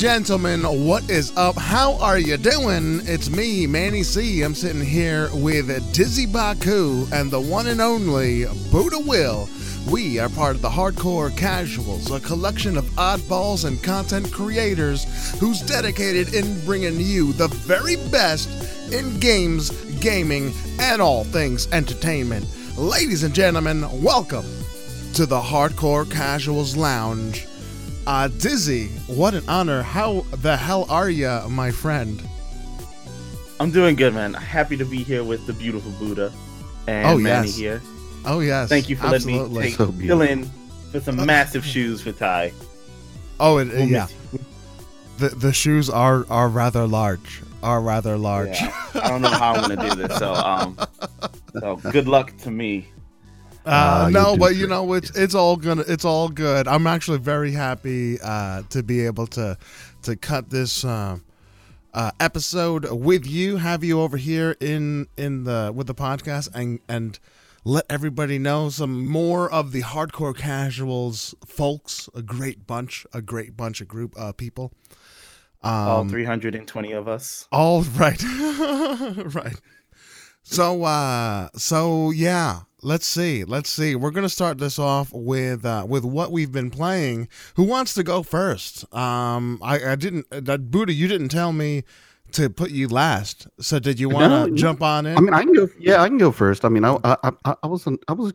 [0.00, 1.54] gentlemen, what is up?
[1.58, 3.02] How are you doing?
[3.04, 4.40] It's me, Manny C.
[4.40, 9.46] I'm sitting here with Dizzy Baku and the one and only Buddha Will.
[9.90, 15.04] We are part of the Hardcore Casuals, a collection of oddballs and content creators
[15.38, 18.48] who's dedicated in bringing you the very best
[18.90, 19.68] in games,
[20.00, 22.46] gaming, and all things entertainment.
[22.78, 24.46] Ladies and gentlemen, welcome
[25.12, 27.46] to the Hardcore Casuals Lounge.
[28.06, 29.82] Uh, Dizzy, what an honor.
[29.82, 32.22] How the hell are you, my friend?
[33.60, 34.32] I'm doing good, man.
[34.34, 36.32] Happy to be here with the beautiful Buddha
[36.86, 37.56] and Oh, Manny yes.
[37.56, 37.82] here.
[38.24, 38.68] Oh, yes.
[38.68, 40.50] Thank you for letting me take, So fill in
[40.90, 42.52] for some massive shoes for Ty.
[43.38, 44.06] Oh, it, We'll yeah.
[45.18, 47.42] The, the shoes are, are rather large.
[47.62, 48.58] Are rather large.
[48.60, 48.74] Yeah.
[48.94, 50.78] I don't know how I'm gonna do this, so um,
[51.60, 52.88] so good luck to me.
[53.64, 56.66] Uh, you'll no, do but you know it's it's all gonna it's all good.
[56.66, 59.58] I'm actually very happy uh, to be able to
[60.02, 61.18] to cut this uh,
[61.92, 66.80] uh, episode with you, have you over here in in the with the podcast, and
[66.88, 67.18] and
[67.64, 72.08] let everybody know some more of the hardcore casuals folks.
[72.14, 74.72] A great bunch, a great bunch of group uh, people.
[75.62, 77.46] All Um, 320 of us.
[77.52, 78.22] all right.
[79.34, 79.60] right.
[80.42, 83.44] So uh so yeah, let's see.
[83.44, 83.94] Let's see.
[83.94, 87.28] We're going to start this off with uh with what we've been playing.
[87.56, 88.84] Who wants to go first?
[88.94, 91.84] Um I I didn't that Buddha you didn't tell me
[92.32, 93.48] to put you last.
[93.60, 95.16] So did you want to No, jump on in?
[95.16, 95.68] I mean, I can go.
[95.78, 96.64] Yeah, I can go first.
[96.64, 98.02] I mean, I I I, I wasn't.
[98.08, 98.32] I was.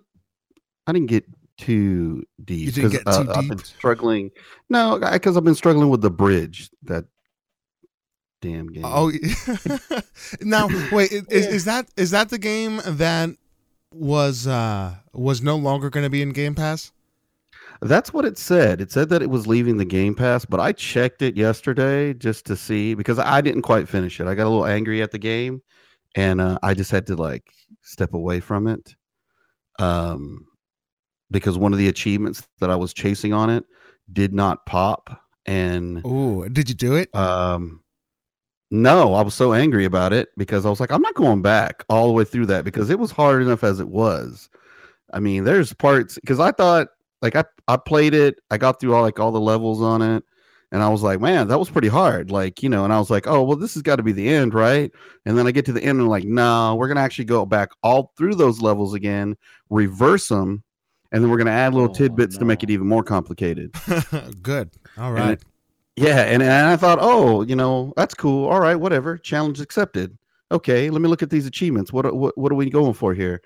[0.87, 1.25] I didn't get
[1.57, 2.65] too deep.
[2.65, 3.65] You didn't 'cause, get uh, too I've been deep?
[3.65, 4.31] struggling.
[4.69, 6.69] No, because I've been struggling with the bridge.
[6.83, 7.05] That
[8.41, 8.83] damn game.
[8.85, 9.11] Oh,
[10.41, 11.11] now wait.
[11.13, 13.29] i- Is, is that is that the game that
[13.95, 16.91] was uh was no longer going to be in Game Pass?
[17.81, 18.79] That's what it said.
[18.81, 22.45] It said that it was leaving the Game Pass, but I checked it yesterday just
[22.45, 24.27] to see because I didn't quite finish it.
[24.27, 25.61] I got a little angry at the game,
[26.15, 27.51] and uh, I just had to like
[27.81, 28.95] step away from it,
[29.79, 30.45] um,
[31.31, 33.65] because one of the achievements that I was chasing on it
[34.11, 37.13] did not pop, and Oh, did you do it?
[37.15, 37.81] um,
[38.71, 41.83] no, I was so angry about it because I was like, I'm not going back
[41.89, 44.49] all the way through that because it was hard enough as it was.
[45.13, 46.87] I mean, there's parts because I thought
[47.21, 50.23] like I I played it, I got through all like all the levels on it,
[50.71, 52.31] and I was like, man, that was pretty hard.
[52.31, 54.27] Like, you know, and I was like, oh well, this has got to be the
[54.27, 54.91] end, right?
[55.25, 57.45] And then I get to the end and I'm like, no, we're gonna actually go
[57.45, 59.37] back all through those levels again,
[59.69, 60.63] reverse them,
[61.11, 63.73] and then we're gonna add little Oh, tidbits to make it even more complicated.
[64.41, 64.71] Good.
[64.97, 65.39] All right.
[65.95, 68.47] Yeah, and, and I thought, oh, you know, that's cool.
[68.49, 69.17] All right, whatever.
[69.17, 70.17] Challenge accepted.
[70.51, 71.91] Okay, let me look at these achievements.
[71.93, 73.41] What what what are we going for here?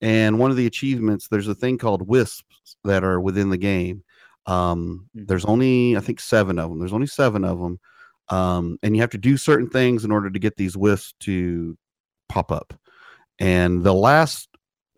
[0.00, 4.02] And one of the achievements, there's a thing called wisps that are within the game.
[4.46, 5.26] Um, Mhm.
[5.28, 6.78] there's only I think seven of them.
[6.78, 7.78] There's only seven of them,
[8.30, 11.76] um, and you have to do certain things in order to get these wisps to
[12.28, 12.74] pop up.
[13.38, 14.48] And the last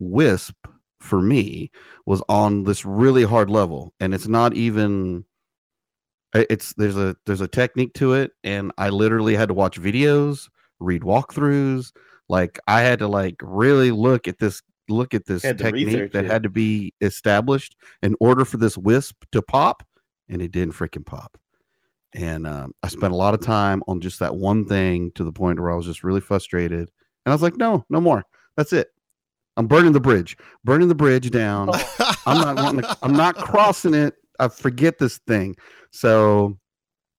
[0.00, 0.54] wisp
[1.00, 1.70] for me
[2.06, 5.24] was on this really hard level, and it's not even
[6.34, 10.48] it's there's a there's a technique to it and i literally had to watch videos
[10.82, 11.92] read walkthroughs.
[12.28, 16.30] Like i had to like really look at this look at this technique that it.
[16.30, 19.82] had to be established in order for this wisp to pop
[20.28, 21.38] and it didn't freaking pop.
[22.14, 25.32] And um, i spent a lot of time on just that one thing to the
[25.32, 26.90] point where i was just really frustrated
[27.24, 28.24] and i was like no no more.
[28.56, 28.88] That's it.
[29.56, 30.36] I'm burning the bridge.
[30.64, 31.70] Burning the bridge down.
[32.26, 34.14] I'm not wanting to, I'm not crossing it.
[34.40, 35.56] I forget this thing.
[35.90, 36.58] So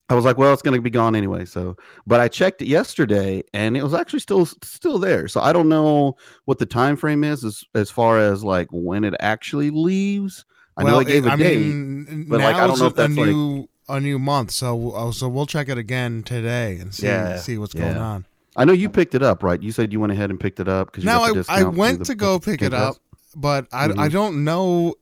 [0.09, 1.46] I was like, well, it's going to be gone anyway.
[1.46, 1.75] So,
[2.06, 5.28] but I checked it yesterday and it was actually still still there.
[5.28, 6.16] So I don't know
[6.46, 10.46] what the time frame is as as far as like when it actually leaves.
[10.75, 11.59] I know I gave a I date.
[11.59, 14.94] mean, but, like, I don't know if that's, a like- new a new month, so
[14.95, 18.25] oh, so we'll check it again today and see Yeah, see what's going on.
[18.56, 19.62] I know you picked it up, right?
[19.62, 22.16] You said you went ahead and picked it up because Now I, I went to
[22.16, 22.98] go pick it up,
[23.36, 24.12] but I, I Mhm.
[24.12, 24.95] don't know.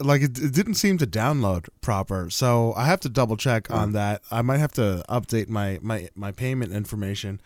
[0.00, 3.76] Like it, it didn't seem to download proper, so I have to double check Oh.
[3.76, 4.22] on that.
[4.30, 7.40] I might have to update my my my payment information.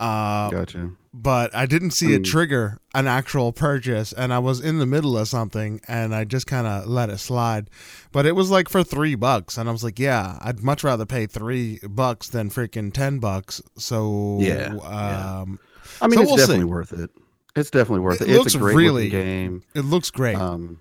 [0.00, 0.90] Uh, Gotcha.
[1.14, 5.16] but I didn't see it trigger an actual purchase, and I was in the middle
[5.16, 7.70] of something, and I just kind of let it slide.
[8.10, 11.06] But it was like for three bucks, and I was like, "Yeah, I'd much rather
[11.06, 15.40] pay three bucks than freaking ten bucks." So Yeah, yeah.
[15.42, 15.60] um,
[16.00, 16.42] I mean, So it's we'll see.
[16.42, 17.10] definitely worth it.
[17.54, 18.32] It's definitely worth It it.
[18.34, 19.62] looks it's a great really- game.
[19.74, 20.36] it looks great.
[20.36, 20.80] Um,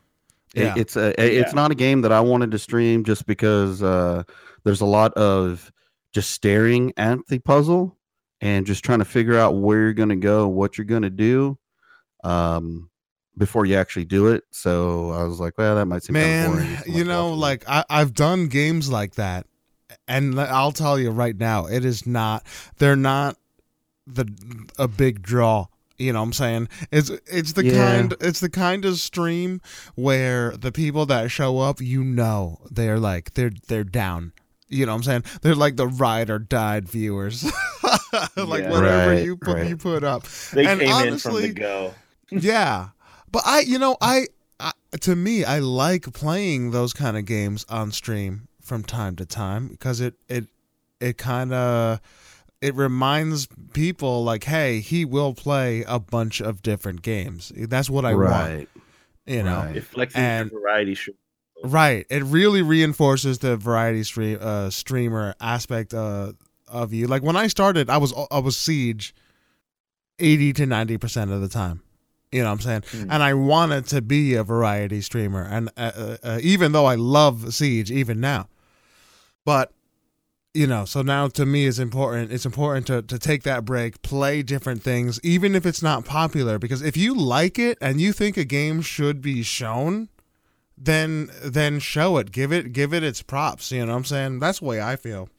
[0.56, 0.74] it- Yeah.
[0.78, 1.56] it's a it's Yeah.
[1.56, 4.24] not a game that I wanted to stream just because uh,
[4.64, 5.72] there's a lot of
[6.14, 7.98] just staring at the puzzle
[8.42, 11.10] and just trying to figure out where you're going to go, what you're going to
[11.10, 11.58] do,
[12.24, 12.90] um,
[13.38, 14.44] before you actually do it.
[14.52, 16.78] So I was like, well, that might seem kind of boring.
[16.88, 19.46] you know, like I, I've done games like that,
[20.08, 22.46] and I'll tell you right now, it is not.
[22.78, 23.38] They're not
[24.06, 24.28] the
[24.78, 25.68] a big draw.
[26.02, 26.70] You know what I'm saying?
[26.92, 27.74] It's it's the Yeah.
[28.00, 29.62] kind it's the kind of stream
[29.96, 34.34] where the people that show up, you know, they're like they're they're down.
[34.68, 35.24] You know what I'm saying?
[35.42, 37.44] They're like the ride or died viewers.
[38.38, 38.70] like Yeah.
[38.72, 39.68] whatever Right, you put right.
[39.70, 40.24] you put up.
[40.54, 41.94] They And came in from honestly- the go.
[42.32, 42.90] yeah
[43.32, 44.28] but i you know I,
[44.60, 44.72] I
[45.02, 49.68] to me i like playing those kind of games on stream from time to time
[49.68, 50.46] because it it
[51.02, 52.00] it kind of
[52.62, 58.06] it reminds people like hey he will play a bunch of different games that's what
[58.06, 58.70] i want right.
[59.26, 59.76] you know right.
[59.78, 61.14] It And- variety show.
[61.64, 62.08] Right.
[62.10, 66.34] It really reinforces the variety stream uh, streamer aspect uh,
[66.68, 67.06] of you.
[67.06, 69.14] Like when I started, I was I was Siege
[70.20, 71.84] eighty to ninety percent of the time.
[72.32, 72.84] You know what I'm saying?
[72.90, 73.12] Hmm.
[73.12, 76.96] And I wanted to be a variety streamer, and uh, uh, uh, even though I
[76.96, 78.48] love Siege, even now,
[79.46, 79.72] but
[80.54, 82.32] you know, so now to me it's important.
[82.32, 86.60] It's important to to take that break, play different things, even if it's not popular.
[86.60, 90.10] Because if you like it and you think a game should be shown,
[90.78, 92.32] then then show it.
[92.32, 93.72] Give it give it its props.
[93.72, 94.40] You know what I'm saying?
[94.40, 95.30] That's the way I feel.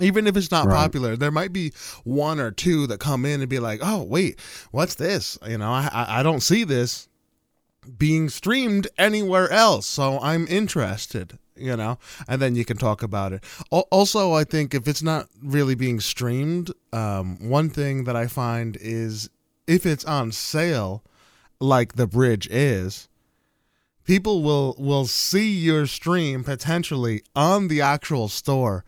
[0.00, 0.76] Even if it's not Right.
[0.76, 4.40] popular, there might be one or two that come in and be like, "Oh, wait,
[4.70, 7.08] what's this?" You know, I I, I don't see this
[7.98, 11.38] being streamed anywhere else, so I'm interested.
[11.62, 13.44] You know, and then you can talk about it.
[13.70, 18.76] Also, I think if it's not really being streamed, um, one thing that I find
[18.80, 19.30] is
[19.68, 21.04] if it's on sale,
[21.60, 23.08] like the bridge is,
[24.04, 28.84] people will will see your stream potentially on the actual store,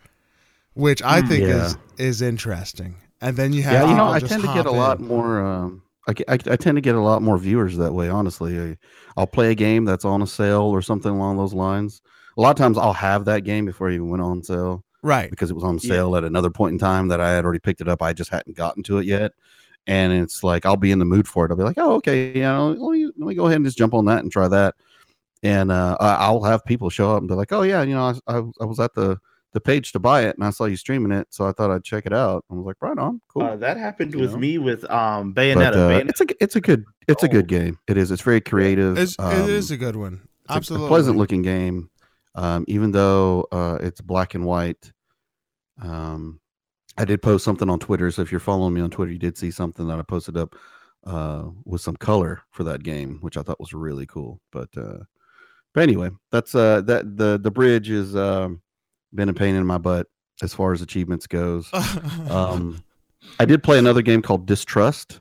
[0.74, 1.28] which I Hmm.
[1.28, 1.66] think Yeah.
[1.66, 2.96] is is interesting.
[3.20, 5.40] And then you have Yeah, you know, I tend to get a lot more.
[5.40, 8.08] Um, I, I, I tend to get a lot more viewers that way.
[8.10, 8.76] Honestly, I,
[9.16, 12.02] I'll play a game that's on a sale or something along those lines.
[12.36, 15.30] A lot of times, I'll have that game before it even went on sale right.
[15.30, 15.88] because it was on Yeah.
[15.88, 18.02] sale at another point in time that I had already picked it up.
[18.02, 19.32] I just hadn't gotten to it yet,
[19.86, 21.50] and it's like I'll be in the mood for it.
[21.50, 23.78] I'll be like, oh, okay, you know, let me let me go ahead and just
[23.78, 24.74] jump on that and try that.
[25.42, 28.14] And uh, I- I'll have people show up and be like, oh yeah, you know,
[28.26, 29.18] I, I, I was at the
[29.52, 31.84] the page to buy it and I saw you streaming it, so I thought I'd
[31.84, 32.44] check it out.
[32.50, 33.42] I was like, right on, cool.
[33.42, 34.38] Uh, that happened You with know?
[34.38, 35.74] me with um but Bayonetta.
[35.74, 37.46] uh, Bayonetta it's a it's a good it's a good Oh.
[37.58, 37.78] game.
[37.86, 38.10] It is.
[38.10, 38.98] It's very creative.
[38.98, 40.22] It's, um, it is a good one.
[40.46, 40.86] it's Absolutely.
[40.86, 41.88] a pleasant looking game.
[42.34, 44.92] Um, even though uh, it's black and white.
[45.80, 46.40] Um,
[46.96, 48.10] I did post something on Twitter.
[48.10, 50.54] So if you're following me on Twitter, you did see something that I posted up
[51.04, 54.40] uh, with some color for that game, which I thought was really cool.
[54.52, 54.98] But uh,
[55.74, 58.62] but anyway, that's uh, that the the bridge has um,
[59.12, 60.06] been a pain in my butt
[60.42, 61.68] as far as achievements goes.
[62.30, 62.82] Um,
[63.40, 65.20] I did play another game called Distrust,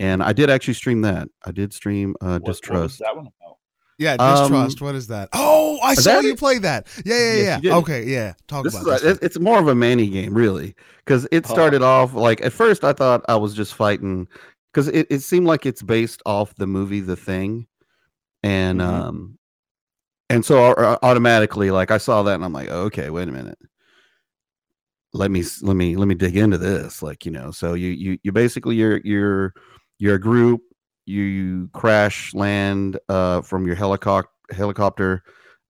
[0.00, 1.28] and I did actually stream that.
[1.46, 2.98] I did stream uh, What- what was Distrust.
[2.98, 3.57] that one about?
[3.98, 4.80] Yeah, um, distrust.
[4.80, 5.28] what is that?
[5.32, 6.38] Oh, I saw you it?
[6.38, 6.86] play that.
[7.04, 7.76] Yeah, yeah, Yes, yeah.
[7.76, 8.34] okay, yeah.
[8.46, 9.16] Talk This about this.
[9.16, 10.74] it- it's more of a Manny game, really,
[11.04, 11.52] because it Oh.
[11.52, 14.28] started off like at first I thought I was just fighting
[14.72, 17.66] because it, it seemed like it's based off the movie The Thing,
[18.42, 18.84] and Mhm.
[18.86, 19.38] um,
[20.30, 23.58] and so au- automatically like I saw that and I'm like, okay, wait a minute,
[25.14, 28.18] let me let me let me dig into this, like you know, so you you
[28.22, 29.54] you basically you're you're
[29.98, 30.60] you're a group,
[31.08, 35.22] you, crash land uh from your helicopter helicopter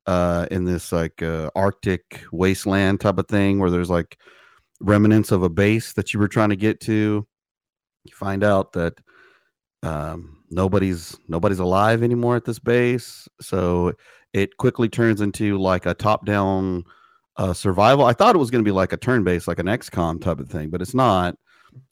[0.06, 4.18] uh in this like uh, arctic wasteland type of thing where there's like
[4.80, 7.26] remnants of a base that you were trying to get to.
[8.04, 8.94] You find out that
[9.82, 13.28] um nobody's nobody's alive anymore at this base.
[13.40, 13.92] So
[14.32, 16.84] it quickly turns into like a top down
[17.36, 18.04] uh survival.
[18.04, 20.40] I thought it was going to be like a turn based like an xcom type
[20.40, 21.36] of thing but it's not.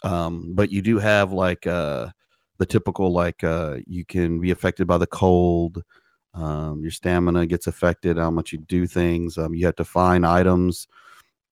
[0.03, 2.09] Um but you do have like uh
[2.59, 5.83] the typical like uh you can be affected by the cold
[6.35, 10.27] um, your stamina gets affected how much you do things um, you have to find
[10.27, 10.87] items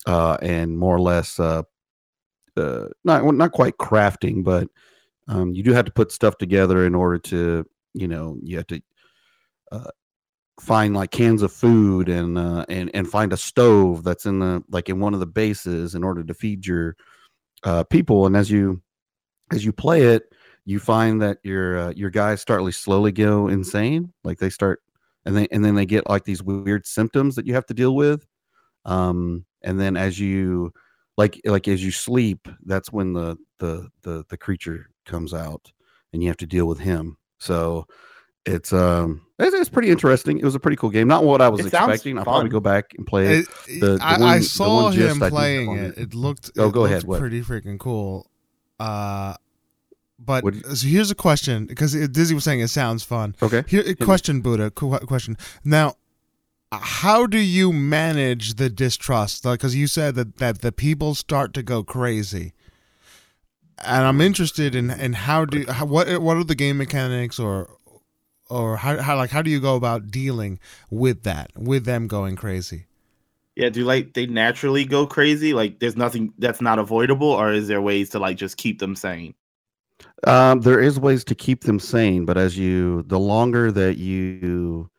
[0.06, 1.62] uh, and more or less uh,
[2.56, 4.68] uh, not not quite crafting but
[5.28, 8.66] um, you do have to put stuff together in order to you know you have
[8.66, 8.80] to
[9.72, 9.90] uh,
[10.60, 14.62] find like cans of food and uh, and and find a stove that's in the
[14.70, 16.96] like in one of the bases in order to feed your
[17.88, 18.82] people and as you
[19.50, 20.34] as you play it
[20.66, 24.80] you find that your uh, your guys start like slowly go insane like they start
[25.26, 27.94] and then and then they get like these weird symptoms that you have to deal
[27.94, 28.26] with
[28.84, 30.72] um and then as you
[31.16, 35.72] like like as you sleep that's when the the the, the creature comes out
[36.12, 37.86] and you have to deal with him so
[38.46, 41.48] it's um it's, it's pretty interesting it was a pretty cool game not what i
[41.48, 44.40] was expecting i'll probably go back and play it It- the- the I, one- I
[44.40, 45.92] saw him I do have playing it.
[45.92, 46.50] it- It looked.
[46.58, 47.20] Oh, go ahead, what?
[47.20, 48.30] Pretty freaking cool.
[48.78, 49.34] Uh,
[50.24, 53.34] but What so here's a question because Dizzy was saying it sounds fun.
[53.42, 54.70] okay Here, question, Buddha.
[54.70, 55.36] Question.
[55.64, 55.96] Now,
[56.72, 59.42] how do you manage the distrust?
[59.44, 62.52] Because you said that that the people start to go crazy,
[63.84, 67.68] and I'm interested in in how do how, what what are the game mechanics or
[68.50, 70.58] or how, how like how do you go about dealing
[70.90, 72.86] with that with them going crazy?
[73.56, 75.54] Yeah, do like they naturally go crazy?
[75.54, 78.96] Like there's nothing that's not avoidable, or is there ways to like just keep them
[78.96, 79.34] sane?
[80.26, 84.90] Um, there is ways to keep them sane, but as you the longer that you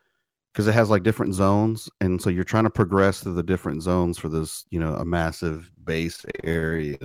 [0.53, 3.81] because it has like different zones, and so you're trying to progress through the different
[3.83, 6.97] zones for this, you know, a massive base area.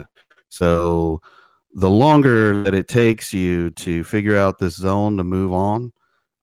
[0.51, 1.21] So
[1.75, 5.93] the longer that it takes you to figure out this zone to move on,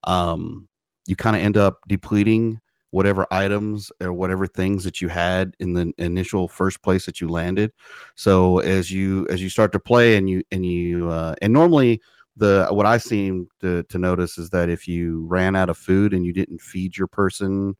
[0.04, 0.68] um,
[1.06, 2.60] you kind of end up depleting
[2.90, 7.28] whatever items or whatever things that you had in the initial first place that you
[7.28, 7.72] landed.
[8.14, 12.00] So as you as you start to play and you and you uh, and normally
[12.38, 16.14] the what i seem to, to notice is that if you ran out of food
[16.14, 17.76] and you didn't feed your person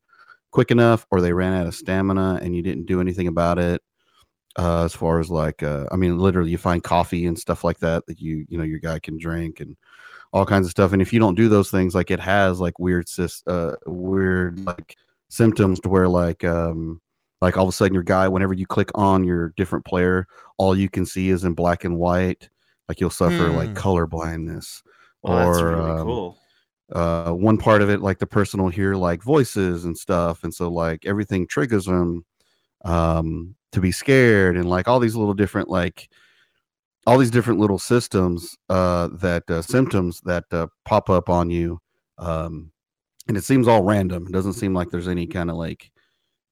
[0.50, 3.81] quick enough or they ran out of stamina and you didn't do anything about it
[4.59, 7.79] uh, as far as like uh, i mean literally you find coffee and stuff like
[7.79, 9.77] that that you you know your guy can drink and
[10.32, 10.92] all kinds of stuff.
[10.92, 13.06] And if you don't do those things, like it has like weird
[13.47, 14.97] uh, weird like
[15.30, 17.00] symptoms to where like um
[17.40, 20.26] like all of a sudden your guy, whenever you click on your different player,
[20.58, 22.49] all you can see is in black and white.
[22.88, 23.75] Like you'll suffer like Hmm.
[23.75, 24.82] color blindness.
[25.23, 26.38] Well, that's Or, really um, cool.
[26.92, 30.54] Uh, one part of it, like the person will hear like voices and stuff, and
[30.54, 32.25] so like everything triggers them
[32.85, 36.08] um to be scared and like all these little different like
[37.09, 41.81] all these different little systems uh that uh, symptoms that uh, pop up on you
[42.19, 42.71] um
[43.29, 44.27] and it seems all random.
[44.27, 45.91] It doesn't seem like there's any kind of like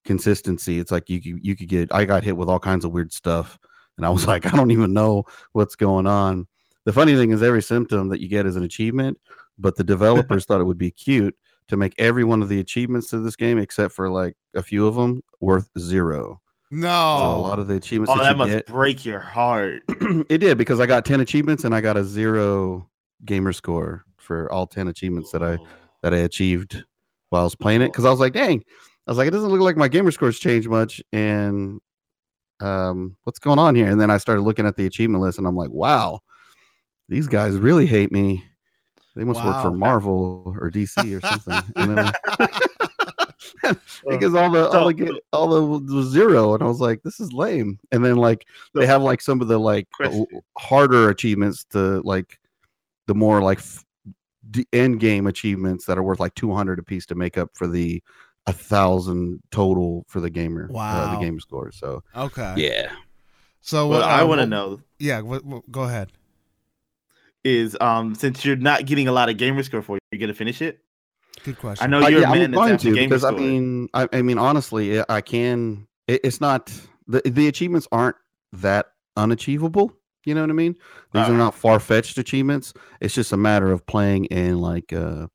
[0.05, 0.79] consistency.
[0.79, 3.13] It's like you could you could get i got hit with all kinds of weird
[3.13, 3.59] stuff
[3.99, 6.47] and i was like i don't even know what's going on.
[6.87, 9.21] The funny thing is every symptom that you get is an achievement
[9.59, 11.37] but the developers thought it would be cute
[11.69, 14.87] to make every one of the achievements to this game except for like a few
[14.87, 18.51] of them worth zero No, so a lot of the achievements Oh, that, that must
[18.51, 19.83] get break your heart.
[19.89, 22.89] it did because I got 10 achievements and I got a zero
[23.25, 25.59] gamer score for all 10 achievements that I
[26.03, 26.83] that I achieved
[27.31, 28.63] while I was playing it because I was like, dang,
[29.07, 31.81] I was like, it doesn't look like my gamer scores changed much and
[32.61, 33.87] um what's going on here?
[33.89, 36.21] And then I started looking at the achievement list and I'm like, wow,
[37.09, 38.45] these guys really hate me.
[39.15, 42.13] They must work for Marvel or DC or something.
[43.65, 47.03] and then because all the all the all the was zero, and I was like,
[47.03, 47.79] this is lame.
[47.93, 50.26] And then like they have like some of the like Question.
[50.59, 52.38] harder achievements to like
[53.07, 53.61] the more like
[54.50, 57.67] the end game achievements that are worth like 200 a piece to make up for
[57.67, 58.03] the
[58.47, 61.19] a thousand total for the gamer uh, Wow.
[61.19, 62.55] the game score so okay.
[62.57, 62.93] yeah
[63.61, 66.12] So What uh, I want to what- know Yeah, what, what- go ahead.
[67.45, 70.35] is, um, since you're not getting a lot of gamer score for it, you're gonna
[70.35, 70.81] finish it.
[71.47, 71.85] Good question.
[71.85, 73.88] I know Uh, you're yeah, a man I'm that's going to gamer because I mean,
[73.95, 75.87] I, I mean, honestly, I can.
[76.09, 76.73] It, it's not
[77.07, 78.17] the the achievements aren't
[78.53, 78.87] that
[79.17, 79.93] unachievable.
[80.25, 80.75] You know what I mean?
[81.12, 82.75] These are not far fetched achievements.
[83.00, 85.29] It's just a matter of playing and like uh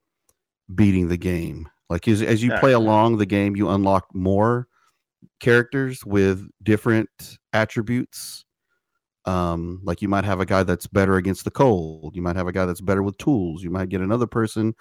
[0.76, 1.70] beating the game.
[1.90, 4.68] Like as, as you play along the game, you unlock more
[5.40, 7.10] characters with different
[7.54, 8.44] attributes.
[9.24, 12.16] Um, like you might have a guy that's better against the cold.
[12.16, 13.64] You might have a guy that's better with tools.
[13.64, 14.74] You might get another person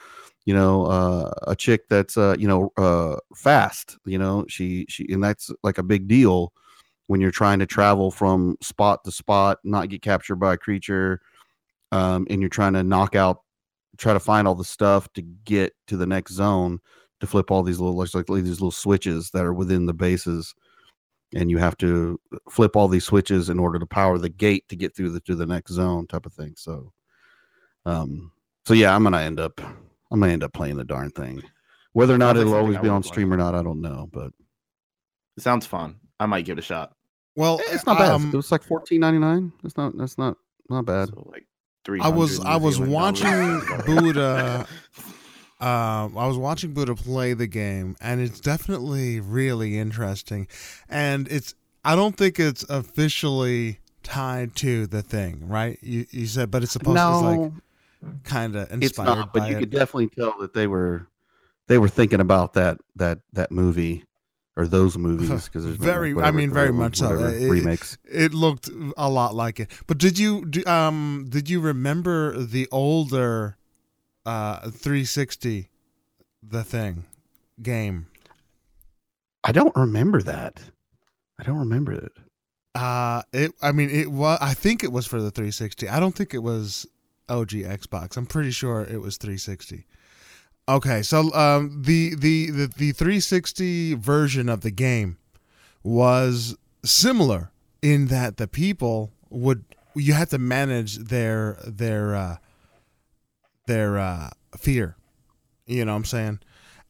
[0.47, 5.06] you know uh, a chick that's uh, you know uh, fast you know she she
[5.12, 6.52] and that's like a big deal
[7.06, 11.20] when you're trying to travel from spot to spot not get captured by a creature
[11.92, 13.42] um, and you're trying to knock out
[13.97, 16.78] try to find all the stuff to get to the next zone
[17.20, 20.54] to flip all these little like, like these little switches that are within the bases
[21.35, 22.18] and you have to
[22.49, 25.35] flip all these switches in order to power the gate to get through the to
[25.35, 26.92] the next zone type of thing so
[27.85, 28.32] um
[28.64, 29.61] so yeah i'm gonna end up
[30.10, 31.42] i'm gonna end up playing the darn thing
[31.92, 33.08] whether or not Sounds it'll something always be would on play.
[33.08, 34.30] stream or not i don't know but
[35.36, 35.96] It sounds fun.
[36.18, 36.92] I might give it a shot.
[37.36, 40.36] well, it's not bad um, it was like 14.99 that's not that's not
[40.68, 41.46] not bad So like
[41.84, 42.00] three.
[42.00, 44.66] I was I was watching Buddha.
[45.60, 50.46] Um, I was watching Buddha play the game, and it's definitely really interesting.
[50.88, 55.78] And it's I don't think it's officially tied to the thing, right?
[55.82, 57.52] You you said, but it's supposed to no like
[58.25, 59.61] kind of inspired it's not but you it.
[59.61, 61.07] could definitely tell that they were
[61.69, 64.04] they were thinking about that that that movie
[64.57, 67.11] or those movies because there's been, like, Very- I mean, very whatever- much so.
[67.11, 69.71] whatever it- remakes It looked a lot like it.
[69.87, 73.57] But did you do, um did you remember the older
[74.26, 75.71] uh 360
[76.42, 77.04] the thing
[77.62, 78.07] game?
[79.45, 80.61] i don't remember that
[81.38, 82.12] i don't remember it
[82.75, 85.88] Uh it I mean it was I think it was for the 360.
[85.88, 86.87] I don't think it was
[87.30, 88.16] OG Xbox.
[88.16, 89.87] I'm pretty sure it was 360.
[90.68, 95.16] Okay, so um, the, the the the 360 version of the game
[95.82, 97.50] was similar
[97.82, 102.37] in that the people would you had to manage their their uh,
[103.66, 104.96] their uh, fear.
[105.66, 106.40] You know what I'm saying?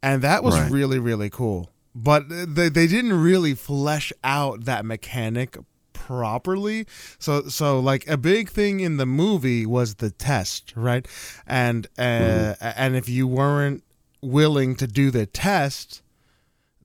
[0.02, 0.70] And that was Right.
[0.70, 1.70] really really cool.
[1.94, 5.56] But they they didn't really flesh out that mechanic
[6.07, 6.87] properly.
[7.19, 11.07] So so like a big thing in the movie was the test, right?
[11.47, 13.85] And uh, and if you weren't
[14.23, 16.02] willing to do the test,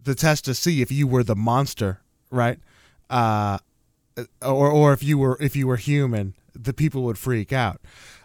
[0.04, 2.60] the test to see if you were the monster, right?
[3.10, 3.60] Uh,
[4.42, 7.82] or or if you were if you were human, the people would freak out.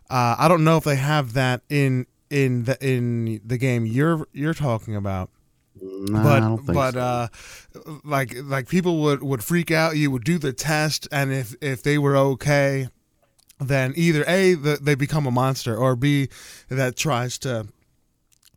[0.08, 4.26] Uh, I don't know if they have that in in the in the game you're
[4.32, 5.30] you're talking about
[5.82, 7.00] Nah, but I don't think but so.
[7.00, 7.28] uh
[8.04, 9.96] like like people would would freak out.
[9.96, 12.88] You would do the test and if if they were okay
[13.58, 16.28] then either a the, they become a monster or b
[16.68, 17.66] that tries to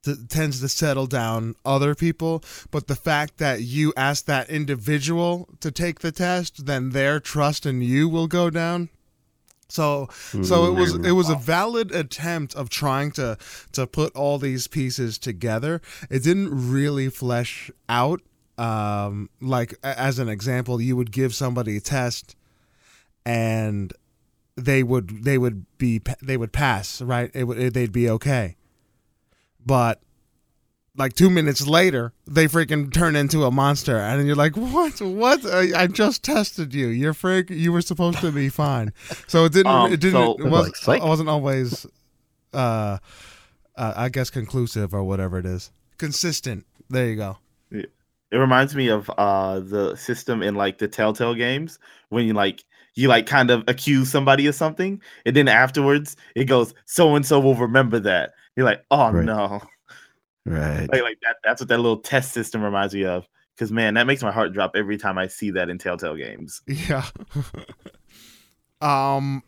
[0.03, 2.43] to, tends to settle down other people.
[2.71, 7.65] But the fact that you ask that individual to take the test then their trust
[7.65, 8.89] in you will go down
[9.73, 10.07] so
[10.43, 13.39] so it was it was a valid attempt of trying to
[13.71, 15.81] to put all these pieces together.
[16.11, 18.21] It didn't really flesh out.
[18.59, 22.35] Um, like as an example, you would give somebody a test,
[23.25, 23.91] and
[24.55, 27.31] they would they would be they would pass right.
[27.33, 28.55] It would they'd be okay,
[29.65, 30.03] but
[30.95, 35.01] like two minutes later, they freaking turn into a monster, and you're like, "What?
[35.01, 35.45] What?
[35.45, 36.87] I, I just tested you.
[36.87, 37.49] You're freak.
[37.49, 38.93] You were supposed to be fine."
[39.27, 39.71] So it didn't.
[39.71, 40.13] Um, it didn't.
[40.13, 41.85] so- it was, like, it wasn't always,
[42.53, 42.97] uh,
[43.75, 45.71] uh, I guess, conclusive or whatever it is.
[45.97, 46.65] Consistent.
[46.89, 47.37] There you go.
[47.71, 51.77] It reminds me of uh the system in like the Telltale games
[52.09, 52.63] when you like
[52.95, 57.23] you like kind of accuse somebody of something and then afterwards it goes so and
[57.25, 58.31] so will remember that.
[58.55, 59.23] You're like, "Oh Right.
[59.25, 59.61] no."
[60.45, 60.89] Right.
[60.91, 63.27] Like like that that's what that little test system reminds me of
[63.57, 66.61] cuz man, that makes my heart drop every time I see that in Telltale games.
[66.67, 67.05] Yeah.
[68.81, 69.43] um.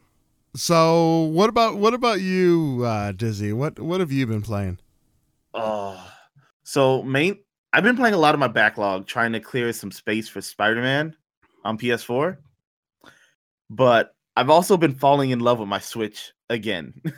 [0.56, 3.52] So what about what about you, uh, Dizzy?
[3.52, 4.80] What what have you been playing?
[5.54, 6.12] Oh.
[6.64, 7.40] So main
[7.76, 11.14] I've been playing a lot of my backlog trying to clear some space for Spider-Man
[11.66, 12.38] on PS4.
[13.70, 16.94] But I've also been falling in love with my Switch again.
[17.06, 17.12] uh,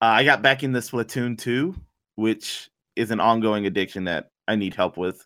[0.00, 1.74] I got back into Splatoon 2,
[2.14, 5.24] which is an ongoing addiction that I need help with.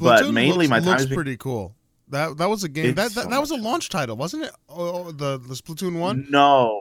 [0.00, 1.74] But mainly looks, my time looks has been- pretty cool.
[2.08, 4.52] That that was a game that that, so that was a launch title, wasn't it?
[4.68, 6.26] Oh, the the Splatoon one.
[6.30, 6.80] No.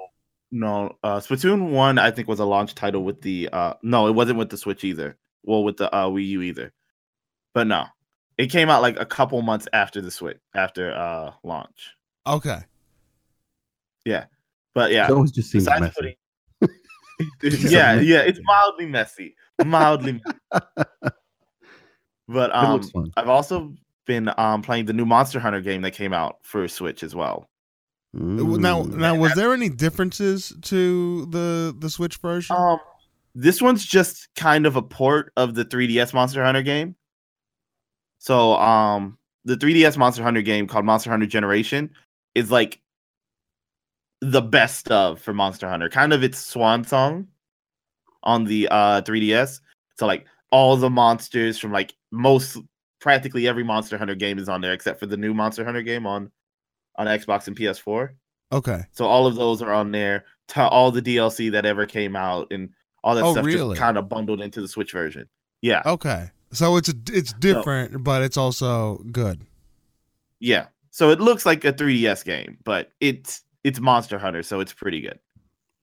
[0.54, 4.12] No, uh Splatoon 1 I think was a launch title with the uh no, it
[4.12, 5.18] wasn't with the Switch either.
[5.44, 6.74] Well, with the uh Wii U either.
[7.54, 7.86] But no.
[8.38, 11.92] It came out like a couple months after the Switch after uh launch.
[12.28, 12.60] Okay.
[14.04, 14.26] Yeah,
[14.74, 15.06] but yeah.
[15.08, 15.92] It always just seems messy.
[15.96, 16.16] putting-
[17.44, 19.36] yeah, yeah, it's mildly messy.
[19.66, 20.82] Mildly messy.
[22.28, 22.82] But um.
[23.18, 23.74] I've also
[24.06, 27.50] been um playing the new Monster Hunter game that came out for Switch as well.
[28.14, 28.96] Now Mm.
[28.96, 32.56] now was there any differences to the the Switch version?
[32.56, 32.80] Um,
[33.34, 36.96] this one's just kind of a port of the 3DS Monster Hunter game.
[38.18, 41.92] So, um, the 3DS Monster Hunter game called Monster Hunter Generation
[42.36, 42.81] is like
[44.22, 47.28] the best of for Monster Hunter, kind of its swan song
[48.24, 49.60] on the uh 3DS.
[49.98, 52.58] So, like all the monsters from like most
[53.00, 56.06] practically every Monster Hunter game is on there except for the new Monster Hunter game
[56.06, 56.30] on
[56.98, 58.10] on Xbox and PS4.
[58.52, 58.84] okay.
[58.92, 60.26] So all of those are on there.
[60.50, 62.70] To all the DLC that ever came out and
[63.06, 63.76] all that Oh, stuff really?
[63.76, 65.28] just kind of bundled into the Switch version.
[65.62, 66.30] Yeah, Okay.
[66.52, 69.40] So it's it's different, but it's also good.
[70.42, 70.66] yeah.
[70.90, 75.02] So it looks like a 3DS game, but it's it's Monster Hunter, so it's pretty
[75.02, 75.20] good.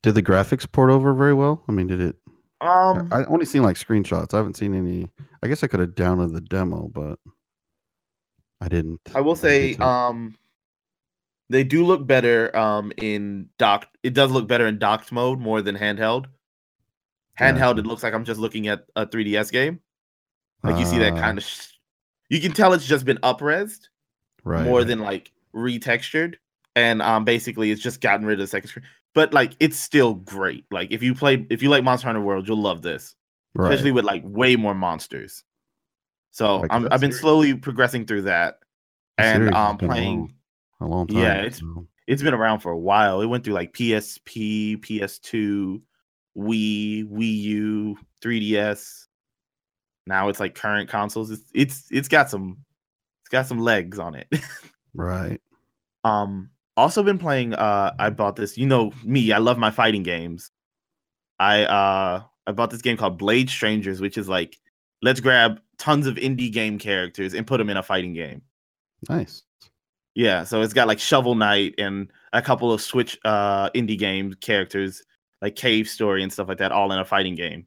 [0.02, 1.62] Did the graphics port over very well?
[1.68, 2.16] I mean, did it?
[2.60, 4.34] Um, I only seen like screenshots.
[4.34, 5.08] I haven't seen any.
[5.42, 7.18] I guess I could have downloaded the demo, but
[8.60, 9.00] I didn't.
[9.14, 9.80] I will say, it.
[9.80, 10.36] um,
[11.50, 15.62] they do look better um in dock, It does look better in docked mode more
[15.62, 16.26] than handheld.
[17.38, 17.80] Handheld, Gotcha.
[17.80, 19.78] it looks like I'm just looking at a 3DS game.
[20.64, 21.44] Like you see that Uh, kind of.
[21.44, 21.68] Sh-
[22.28, 23.88] you can tell it's just been upresed.
[24.44, 26.34] right, more than like retextured
[26.78, 28.84] and um basically it's just gotten rid of the second screen.
[29.14, 30.64] But like it's still great.
[30.70, 33.14] Like if you play if you like monster hunter world you'll love this.
[33.54, 33.72] Right.
[33.72, 35.42] especially with like way more monsters.
[36.30, 38.58] So Like, I'm, i've been slowly progressing through that
[39.16, 40.34] and um playing
[40.80, 41.18] a long time.
[41.18, 43.20] yeah, it's- so- it's been around for a while.
[43.20, 45.80] It went through like psp ps2
[46.38, 49.06] wii wii u 3ds
[50.06, 51.30] now it's like current consoles.
[51.30, 52.58] It's it's, it's got some
[53.22, 54.28] it's got some legs on it.
[54.94, 55.40] Right.
[56.02, 57.54] Um, also been playing.
[57.54, 58.56] Uh, I bought this.
[58.56, 59.32] You know me.
[59.32, 60.50] I love my fighting games.
[61.38, 64.56] I uh, I bought this game called Blade Strangers, which is like
[65.02, 68.42] let's grab tons of indie game characters and put them in a fighting game.
[69.08, 69.42] Nice.
[70.14, 74.34] Yeah, so it's got like Shovel Knight and a couple of Switch uh indie game
[74.34, 75.02] characters
[75.42, 77.66] like Cave Story and stuff like that, all in a fighting game.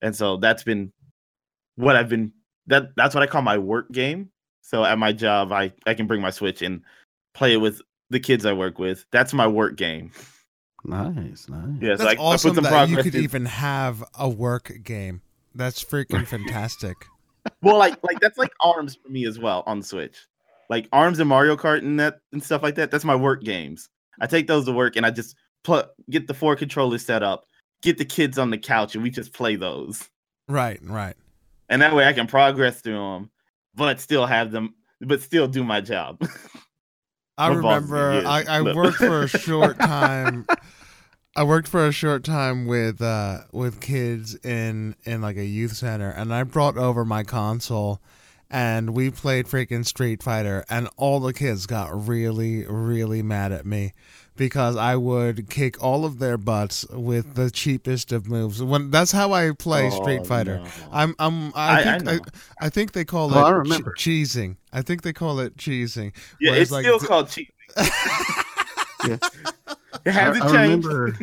[0.00, 0.92] And so that's been
[1.76, 2.32] what I've been
[2.66, 4.30] that that's what I call my work game.
[4.62, 6.82] So at my job, I I can bring my Switch and
[7.34, 7.80] play it with
[8.12, 9.04] the kids I work with.
[9.10, 10.12] That's my work game.
[10.84, 11.68] Nice, nice.
[11.80, 14.28] Yeah, so That's I, awesome I put some that you could in- even have a
[14.28, 15.22] work game.
[15.54, 16.96] That's freaking fantastic.
[17.62, 20.16] well, like like that's like Arms for me as well on Switch.
[20.70, 22.90] Like Arms and Mario Kart and that and stuff like that.
[22.90, 23.88] That's my work games.
[24.20, 27.46] I take those to work and I just put get the four controllers set up,
[27.82, 30.08] get the kids on the couch, and we just play those.
[30.48, 31.14] right, right.
[31.68, 33.30] And that way I can progress through them,
[33.74, 36.20] but still have them, but still do my job.
[37.38, 40.46] I is remember I, I worked for a short time.
[41.34, 45.74] I worked for a short time with uh with kids in in like a youth
[45.74, 48.00] center and I brought over my console
[48.50, 53.64] and we played freaking Street Fighter and all the kids got really really mad at
[53.64, 53.94] me
[54.36, 58.62] because I would kick all of their butts with the cheapest of moves.
[58.62, 60.58] When that's how I play oh, Street Oh, Fighter.
[60.58, 60.66] no.
[60.92, 62.20] I'm I'm I- I I think I, know.
[62.60, 63.92] I, think they call I it remember.
[63.92, 64.56] che- cheesing.
[64.72, 66.12] I think they call it cheesing.
[66.40, 67.54] yeah, it's like, still d- called cheating.
[69.04, 69.16] Yeah.
[70.04, 70.86] It I, hasn't I changed.
[70.86, 71.18] remember.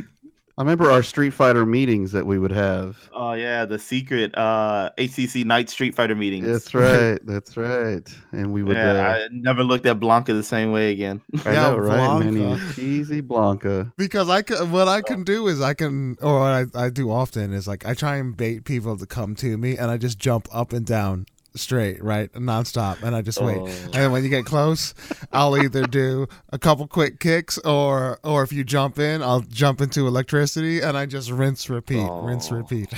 [0.59, 3.09] I remember our Street Fighter meetings that we would have.
[3.13, 6.45] Oh yeah, the secret uh HCC Night Street Fighter meetings.
[6.47, 7.17] That's right.
[7.25, 8.05] That's right.
[8.33, 8.75] And we would.
[8.75, 11.21] Yeah, uh, I never looked at Blanka the same way again.
[11.45, 12.19] I Yeah, know, right?
[12.19, 12.67] Man, Blanka.
[12.67, 13.93] you cheesy Blanka.
[13.95, 17.09] because I can, what I can do is I can, or what I, I do
[17.09, 20.19] often is like I try and bait people to come to me, and I just
[20.19, 23.57] jump up and down straight, right, nonstop, and I just wait.
[23.57, 23.65] Oh.
[23.67, 24.93] And then when you get close,
[25.31, 29.81] I'll either do a couple quick kicks, or or if you jump in, I'll jump
[29.81, 32.55] into electricity, and I just rinse, repeat, rinse, Oh.
[32.55, 32.93] repeat.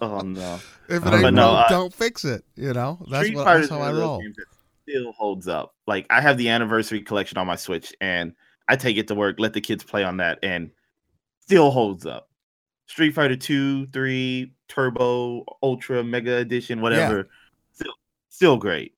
[0.00, 0.60] Oh no.
[0.88, 2.44] If it ain't no, broke, don't fix it.
[2.54, 4.22] You know, that's Street what that's how I of those roll.
[4.88, 5.74] still holds up.
[5.86, 8.32] Like I have the anniversary collection on my Switch, and
[8.68, 10.70] I take it to work, let the kids play on that, and
[11.40, 12.27] still holds up.
[12.88, 17.28] Street Fighter 2, 3, Turbo, Ultra, Mega Edition, whatever.
[17.72, 17.92] Still
[18.28, 18.94] still great.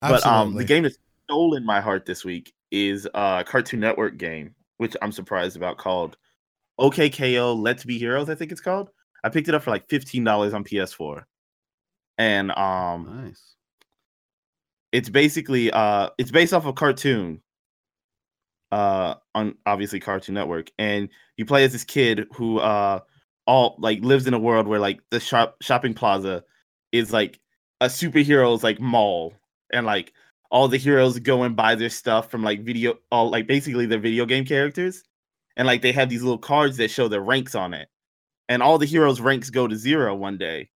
[0.00, 0.64] But um the Absolutely.
[0.64, 5.56] game that's stolen my heart this week is a Cartoon Network game, which I'm surprised
[5.56, 6.16] about called
[6.80, 8.90] OKKO Let's Be Heroes, I think it's called.
[9.22, 11.24] I picked it up for like $15 on PS4.
[12.18, 13.54] And um Nice.
[14.92, 17.42] it's basically uh it's based off a cartoon
[18.72, 22.98] uh on obviously cartoon network and you play as this kid who uh
[23.46, 26.42] all like lives in a world where like the shop shopping plaza
[26.90, 27.38] is like
[27.80, 29.34] a superheroes like mall
[29.72, 30.12] and like
[30.50, 33.98] all the heroes go and buy their stuff from like video all like basically their
[33.98, 35.02] video game characters
[35.56, 37.88] and like they have these little cards that show their ranks on it
[38.48, 40.70] and all the heroes ranks go to zero one day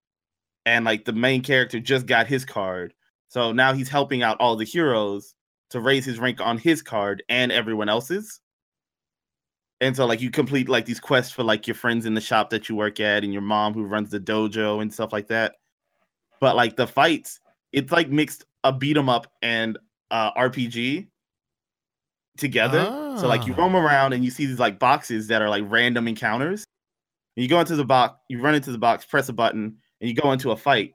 [0.66, 2.92] and like the main character just got his card
[3.28, 5.34] so now he's helping out all the heroes
[5.70, 8.40] to raise his rank on his card and everyone else's.
[9.80, 12.50] And so like you complete like these quests for like your friends in the shop
[12.50, 15.56] that you work at and your mom who runs the dojo and stuff like that.
[16.40, 17.40] But like the fights,
[17.72, 19.76] it's like mixed a beat 'em up and
[20.10, 21.08] uh RPG
[22.38, 22.84] together.
[23.18, 23.58] So like you Ah.
[23.58, 26.64] roam around and you see these like boxes that are like random encounters.
[27.36, 30.08] And you go into the box, you run into the box, press a button, and
[30.08, 30.94] you go into a fight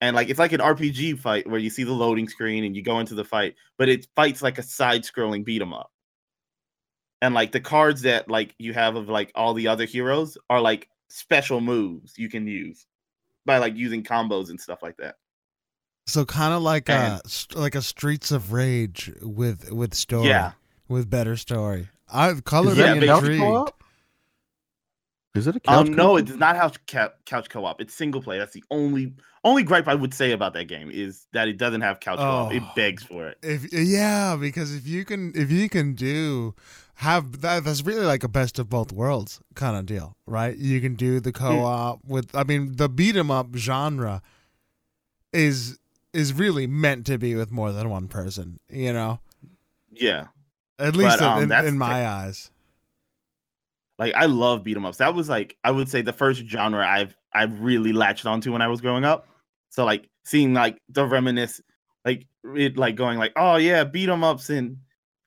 [0.00, 2.82] and like it's like an RPG fight where you see the loading screen and you
[2.82, 5.90] go into the fight, but it fights like a side-scrolling beat 'em up.
[7.22, 10.60] And like the cards that like you have of like all the other heroes are
[10.60, 12.86] like special moves you can use
[13.44, 15.16] by like using combos and stuff like that.
[16.06, 20.28] So kind of like uh, And- a like a Streets of Rage with with story.
[20.28, 20.52] Yeah.
[20.88, 21.88] with better story.
[22.12, 23.42] I color Is Yeah, me intrigued.
[25.34, 25.86] Is it a couch?
[25.88, 27.80] Um, no, it does not have couch, co-op.
[27.80, 28.38] It's single play.
[28.38, 29.14] That's the only
[29.44, 32.52] only gripe I would say about that game is that it doesn't have couch co-op.
[32.52, 32.72] It Oh.
[32.74, 33.38] begs for it.
[33.42, 36.54] If yeah, because if you can if you can do
[36.94, 40.56] have that that's really like a best of both worlds kind of deal, right?
[40.56, 44.22] You can do the co-op with I mean the beat 'em up genre
[45.32, 45.78] is
[46.12, 49.20] is really meant to be with more than one person, you know?
[49.92, 50.26] Yeah.
[50.76, 52.50] At least But, um, in, in my eyes.
[54.00, 54.98] Like I love beat 'em ups.
[54.98, 58.62] That was like I would say the first genre I've I've really latched onto when
[58.62, 59.28] I was growing up.
[59.70, 61.62] So like seeing like the reminisce,
[62.06, 64.78] like it like going like oh yeah beat 'em ups and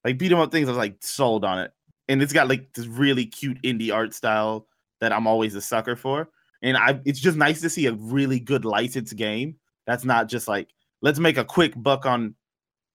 [0.05, 0.69] like beat 'em up things.
[0.69, 1.71] I was like sold on it,
[2.09, 4.67] and it's got like this really cute indie art style
[5.01, 6.29] that I'm always a sucker for.
[6.63, 9.57] And I it's just nice to see a really good licensed game
[9.88, 10.69] that's not just like
[11.03, 12.36] let's make a quick buck on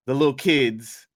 [0.06, 1.07] the little kids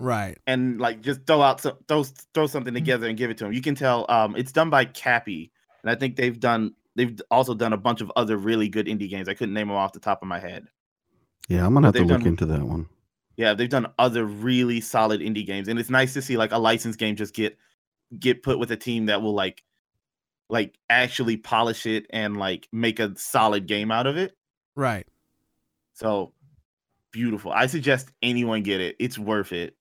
[0.00, 0.38] Right.
[0.46, 3.52] and like just throw out some throw throw something together and give it to them.
[3.52, 5.50] You can tell um it's done by Capy,
[5.82, 9.08] and I think they've done they've also done a bunch of other really good indie
[9.10, 9.28] games.
[9.28, 10.68] I couldn't name them off the top of my head.
[11.48, 12.88] Yeah, I'm gonna have to look done- into that one.
[13.36, 16.58] Yeah, they've done other really solid indie games, and it's nice to see like a
[16.58, 17.56] licensed game just get
[18.18, 19.62] get put with a team that will like
[20.48, 24.36] like actually polish it and like make a solid game out of it.
[24.74, 25.06] Right.
[25.94, 26.32] So
[27.12, 27.52] beautiful.
[27.52, 28.96] I suggest anyone get it.
[28.98, 29.76] It's worth it.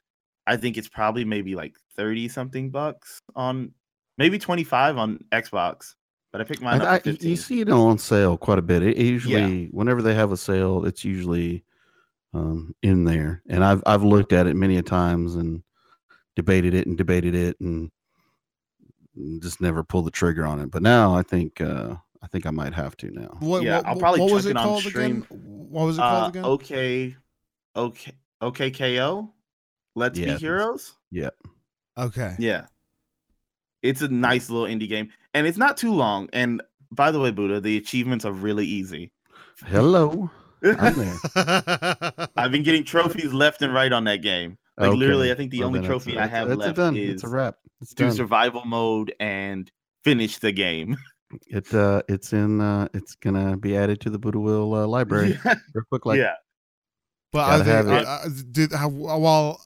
[0.48, 3.74] I think it's probably maybe like 30 something bucks on
[4.18, 5.94] maybe 25 on Xbox.
[6.32, 8.84] But I picked mine up I, I, you see it on sale quite a bit.
[8.84, 11.64] It, it usually, whenever they have a sale, it's usually
[12.34, 13.42] um, in there.
[13.50, 15.64] And I've I've looked at it many a times and
[16.36, 17.92] debated it and debated it and
[19.42, 20.70] just never pulled the trigger on it.
[20.70, 23.38] But now I think uh, I think I might have to now.
[23.40, 25.26] What, Yeah, what, I'll probably what was it it on called stream.
[25.30, 25.68] again?
[25.70, 26.46] What was it called uh, again?
[26.46, 27.16] okay.
[27.76, 28.14] Okay.
[28.42, 29.34] Okay KO.
[29.98, 30.94] Let's Yeah, be Heroes.
[31.12, 31.32] heroes.
[31.98, 32.36] Okay.
[32.38, 32.68] Yeah.
[33.82, 35.10] It's a nice little indie game.
[35.34, 36.30] And it's not too long.
[36.34, 39.12] And by the way, Buddha, the achievements are really easy.
[39.66, 40.30] Hello,
[40.64, 41.18] I'm there.
[42.38, 44.58] I've been getting trophies left and right on that game.
[44.78, 44.98] Like Okay.
[44.98, 46.96] literally, I think the Well, only trophy I have it's a left done.
[46.96, 47.56] is it's a wrap.
[47.82, 48.14] It's do done.
[48.14, 49.72] survival mode and
[50.04, 50.96] finish the game.
[51.48, 52.62] It uh, it's in.
[52.62, 55.38] Uh, it's gonna be added to the Buddha Will uh, library.
[55.46, 55.56] yeah.
[55.74, 56.36] Real quick, like yeah.
[57.34, 58.06] But Gotta are they, have uh, it.
[58.08, 59.60] uh, did how well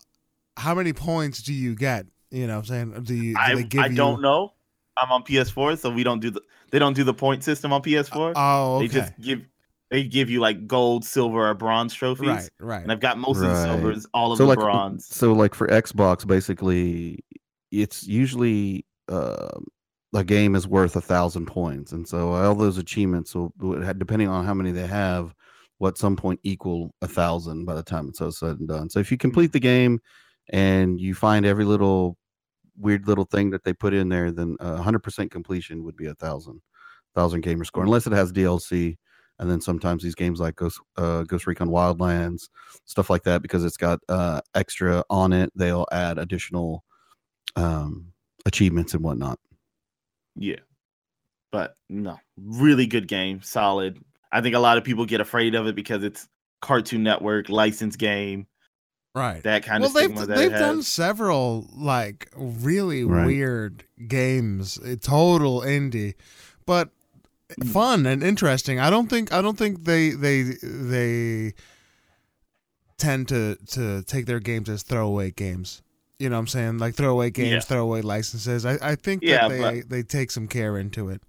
[0.61, 2.05] how many points do you get?
[2.29, 3.95] You know, what I'm saying do you do I, they give I you?
[3.95, 4.53] don't know.
[4.97, 7.81] I'm on PS4, so we don't do the they don't do the point system on
[7.81, 8.33] PS4.
[8.35, 8.87] Oh, okay.
[8.87, 9.41] They just give
[9.89, 12.27] they give you like gold, silver, or bronze trophies.
[12.27, 12.83] right, right.
[12.83, 13.65] And I've got most of the Right.
[13.65, 15.07] silvers, all of so the like bronze.
[15.07, 17.19] so like for Xbox, basically,
[17.71, 19.49] it's usually uh,
[20.13, 24.29] a game is worth a thousand points, and so all those achievements will, will depending
[24.29, 25.33] on how many they have,
[25.79, 28.89] will at some point equal a thousand by the time it's all said and done.
[28.89, 29.99] So if you complete the game
[30.49, 32.17] and you find every little
[32.77, 36.07] weird little thing that they put in there, then a hundred percent completion would be
[36.07, 36.61] a thousand,
[37.15, 38.97] thousand gamer score, unless it has DLC.
[39.39, 42.49] And then sometimes these games like Ghost, uh, Ghost Recon Wildlands,
[42.85, 46.83] stuff like that, because it's got uh, extra on it, they'll add additional
[47.55, 48.13] um,
[48.45, 49.39] achievements and whatnot.
[50.35, 50.59] Yeah.
[51.51, 53.99] But no, really good game, solid.
[54.31, 56.27] I think a lot of people get afraid of it because it's
[56.61, 58.47] Cartoon Network licensed game,
[59.15, 59.43] right.
[59.43, 63.25] that kind well, of they've that they've done several like really Right.
[63.25, 66.15] weird games, eh, total indie,
[66.65, 66.89] but
[67.59, 67.67] Mm.
[67.67, 68.79] fun and interesting.
[68.79, 71.53] I don't think I don't think they they they
[72.97, 75.81] tend to to take their games as throwaway games.
[76.19, 76.77] You know what I'm saying?
[76.77, 77.59] Like throwaway games, Yeah.
[77.59, 78.65] throwaway licenses.
[78.65, 81.21] I, I think Yeah, that they but- they take some care into it.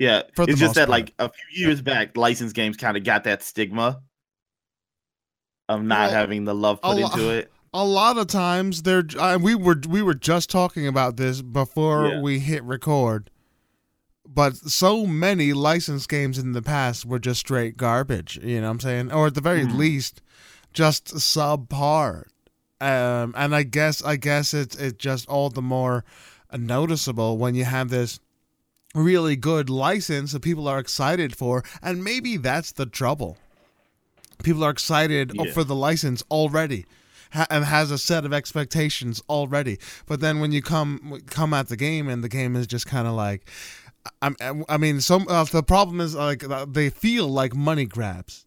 [0.00, 0.90] Yeah, for the it's just that part.
[0.90, 4.02] like a few years back, licensed games kind of got that stigma
[5.68, 7.50] of not Well, having the love put lo- into it.
[7.74, 12.06] a lot of times they're uh, we were we were just talking about this before
[12.08, 12.20] Yeah.
[12.20, 13.30] we hit record
[14.26, 18.72] but so many licensed games in the past were just straight garbage you know what
[18.72, 19.76] i'm saying or at the very Mhm.
[19.76, 20.22] least
[20.72, 22.24] just subpar
[22.80, 26.04] um and i guess i guess it's it's just all the more
[26.56, 28.20] noticeable when you have this
[28.94, 33.36] really good license that people are excited for and maybe that's the trouble
[34.44, 35.52] people are excited Yeah.
[35.52, 36.84] for the license already
[37.32, 41.68] ha- and has a set of expectations already but then when you come come at
[41.68, 43.48] the game and the game is just kind of like
[44.20, 44.36] I'm,
[44.68, 48.44] I mean, some uh, the problem is like uh, they feel like money grabs,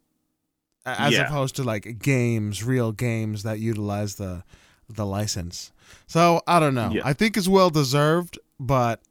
[0.86, 1.26] as Yeah.
[1.26, 4.44] opposed to like games, real games that utilize the
[4.88, 5.72] the license.
[6.06, 6.92] So I don't know.
[6.92, 7.02] Yeah.
[7.04, 9.02] I think it's well deserved, but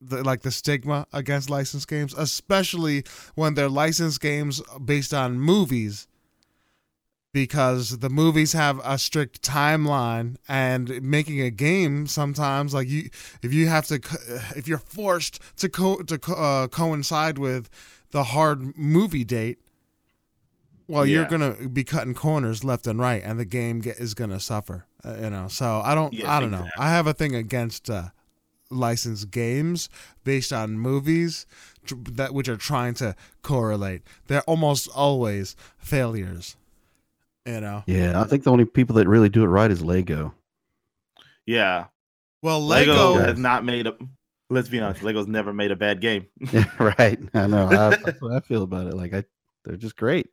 [0.00, 6.06] the, like the stigma against licensed games, especially when they're licensed games based on movies,
[7.32, 13.10] because the movies have a strict timeline, and making a game sometimes like you,
[13.42, 13.96] if you have to,
[14.56, 17.68] if you're forced to co- to co- uh, coincide with
[18.10, 19.58] the hard movie date.
[20.86, 24.40] Well, you're gonna be cutting corners left and right, and the game get, is gonna
[24.40, 24.86] suffer.
[25.04, 26.66] Uh, you know, so I don't, I don't know.
[26.78, 28.04] I have a thing against uh,
[28.70, 29.88] licensed games
[30.24, 31.46] based on movies
[31.86, 34.02] tr- that which are trying to correlate.
[34.26, 36.56] They're almost always failures.
[37.46, 37.82] You know.
[37.86, 40.34] Yeah, I think the only people that really do it right is Lego.
[41.46, 41.86] Yeah,
[42.42, 43.24] Well, Lego, Lego.
[43.24, 43.96] has not made a.
[44.50, 46.26] Let's be honest, Lego's never made a bad game.
[46.52, 47.18] Yeah, right.
[47.34, 47.66] I know.
[47.68, 48.94] I, that's what I feel about it.
[48.94, 49.24] Like I,
[49.64, 50.26] they're just great.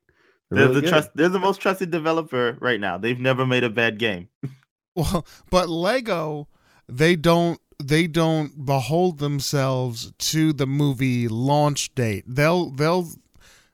[0.49, 1.09] They're They're really the trust.
[1.15, 2.97] They're the most trusted developer right now.
[2.97, 4.27] They've never made a bad game.
[4.95, 6.47] Well, but Lego,
[6.87, 12.23] they don't they don't behold themselves to the movie launch date.
[12.27, 13.09] They'll they'll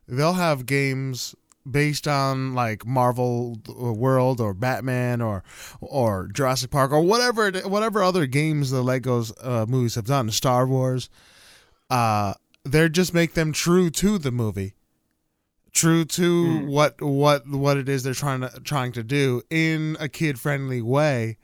[0.07, 1.35] they'll have games
[1.69, 5.43] based on like Marvel World or Batman or
[5.79, 10.29] or Jurassic Park or whatever it, whatever other games the Legos uh, movies have done,
[10.31, 11.09] Star Wars.
[11.89, 12.33] uh
[12.63, 14.73] they're just make them true to the movie
[15.71, 16.65] true to Mm.
[16.67, 20.81] what what what it is they're trying to trying to do in a kid friendly
[20.81, 21.37] way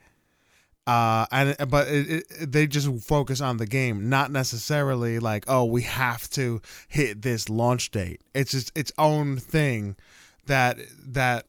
[0.88, 5.64] uh and but it, it, they just focus on the game not necessarily like oh
[5.64, 8.20] we have to hit this launch date.
[8.34, 9.96] It's just its own thing
[10.46, 11.46] that that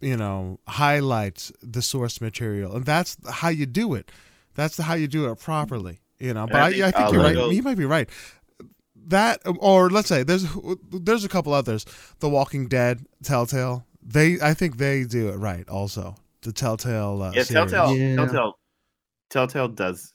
[0.00, 2.76] you know highlights the source material.
[2.76, 4.10] And that's how you do it.
[4.54, 6.46] That's how you do it properly you know.
[6.46, 7.54] But I i, think, I think uh, you're Lego- right.
[7.56, 8.08] you might be right.
[9.08, 10.46] That or let's say there's
[10.92, 11.84] there's a couple others.
[12.20, 13.84] The walking dead telltale.
[14.04, 16.14] They i think they do it right also.
[16.42, 17.70] The telltale uh, Yeah, series.
[17.70, 18.16] Telltale, Yeah.
[18.16, 18.58] Telltale,
[19.32, 20.12] Telltale does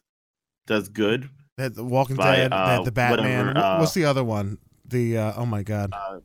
[0.67, 1.29] does good.
[1.57, 4.05] They had the walking by, dead they had uh, the batman whatever, uh, what's the
[4.05, 6.19] other one the uh, oh my god Uh,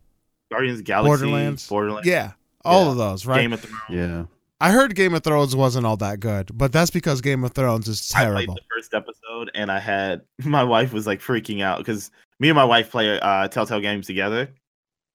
[0.51, 1.69] Guardians of the Galaxy, Borderlands.
[1.69, 2.33] Borderlands, yeah
[2.65, 2.91] all Yeah.
[2.93, 3.81] of those right Game of Thrones.
[3.89, 4.25] Yeah.
[4.61, 7.89] i heard game of thrones wasn't all that good but that's because game of thrones
[7.89, 11.63] is I played terrible the first episode, and I had my wife was like freaking
[11.63, 14.51] out because me and my wife play uh, Telltale games together,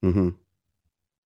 [0.01, 0.29] hmm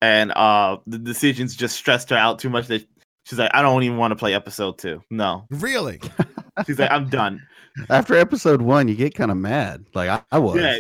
[0.02, 2.68] and uh, the decisions just stressed her out too much.
[2.68, 2.86] That
[3.26, 5.02] she's like, I don't even want to play episode two.
[5.12, 6.02] No, really
[6.66, 7.42] she's like, I'm done.
[7.90, 9.86] After episode one, you get kind of mad.
[9.94, 10.58] Like I, I was.
[10.58, 10.78] Yeah,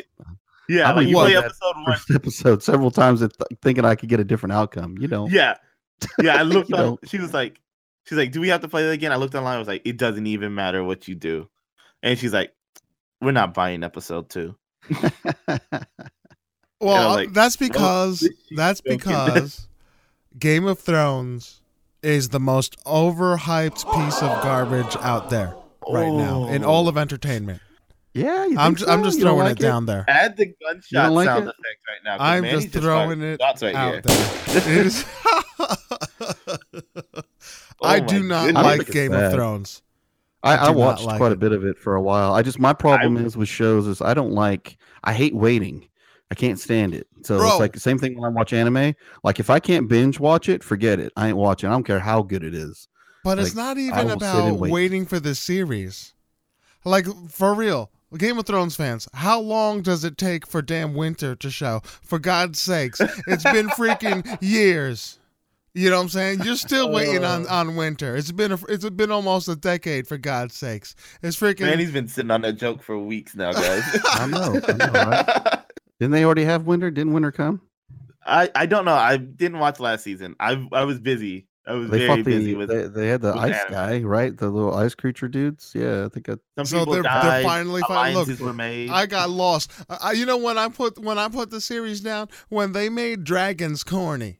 [0.67, 1.85] Yeah, I've like you play episode one.
[1.85, 3.31] First episode several times, th-
[3.61, 4.97] thinking I could get a different outcome.
[4.99, 5.27] You know.
[5.29, 5.55] Yeah,
[6.21, 6.35] yeah.
[6.35, 6.81] I looked You up.
[6.81, 6.99] know.
[7.05, 7.61] She was like,
[8.05, 9.11] she's like, do we have to play that again?
[9.11, 9.55] I looked online.
[9.55, 11.47] I was like, it doesn't even matter what you do.
[12.03, 12.53] And she's like,
[13.21, 14.55] we're not buying episode two.
[16.79, 19.67] Well, like, that's because this that's because
[20.39, 21.61] Game of Thrones
[22.01, 25.53] is the most overhyped piece of garbage out there
[25.89, 26.69] right now in Oh.
[26.69, 27.61] all of entertainment.
[28.13, 28.45] yeah.
[28.45, 29.05] You I'm think ju- I'm so?
[29.05, 30.05] just You throwing like it down there.
[30.07, 31.49] Add the gunshot like sound it?
[31.49, 32.17] effect right now.
[32.19, 34.01] I'm Manny's just throwing firing it shots right out here.
[34.01, 34.27] there.
[34.57, 35.05] It is-
[37.83, 38.63] I Oh do not goodness.
[38.63, 39.33] Like think it's Game of.
[39.33, 39.81] Thrones.
[40.43, 41.35] I, I I, watched like quite it.
[41.35, 42.33] a bit of it for a while.
[42.33, 45.87] I just my problem I- is with shows is I don't like I hate waiting.
[46.31, 47.07] I can't stand it.
[47.23, 47.47] So Bro.
[47.49, 48.93] it's like the same thing when I watch anime.
[49.23, 51.11] Like if I can't binge watch it, forget it.
[51.17, 51.69] I ain't watching.
[51.69, 52.87] I don't care how good it is.
[53.23, 54.71] But it's not even about wait.
[54.71, 56.13] waiting for the series.
[56.83, 61.35] Like for real, Game of Thrones fans, how long does it take for damn winter
[61.35, 61.81] to show?
[62.01, 65.19] For God's sakes, it's been freaking years.
[65.73, 66.41] You know what I'm saying?
[66.43, 67.53] You're still waiting on, Uh.
[67.53, 68.17] on winter.
[68.17, 70.95] It's been a, it's been almost a decade for God's sakes.
[71.21, 71.79] It's freaking man.
[71.79, 73.83] He's been sitting on that joke for weeks now, guys.
[74.05, 75.59] I know, I know, right?
[75.99, 76.91] Didn't they already have winter?
[76.91, 77.61] Didn't winter come?
[78.25, 78.93] I, I don't know.
[78.93, 80.35] I didn't watch last season.
[80.39, 81.47] I I was busy.
[81.67, 82.69] I was They very busy the, with.
[82.69, 83.71] They, they had the ice anime.
[83.71, 84.35] guy, right?
[84.35, 85.71] The little ice creature dudes.
[85.75, 87.23] Yeah, I think I, some so people they're died.
[87.23, 88.39] they're finally finally look.
[88.39, 88.89] were made.
[88.89, 89.71] I got lost.
[89.89, 92.89] I, I- you know when I put when I put the series down when they
[92.89, 94.39] made dragons corny.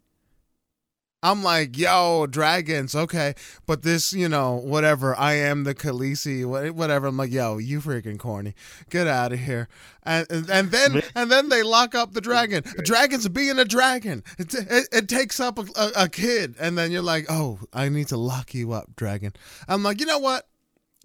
[1.24, 3.36] I'm like, yo, dragons, okay,
[3.68, 5.16] but this, you know, whatever.
[5.16, 7.08] I am the Khaleesi, whatever.
[7.08, 8.56] I'm like, yo, you freaking corny,
[8.90, 9.68] get out of here.
[10.04, 12.64] And and, and then and then they lock up the dragon.
[12.84, 14.24] Dragon's being a dragon.
[14.40, 17.90] It, it, it takes up a, a, a kid, and then you're like, oh, I
[17.90, 19.34] need to lock you up, dragon.
[19.68, 20.48] I'm like, you know what?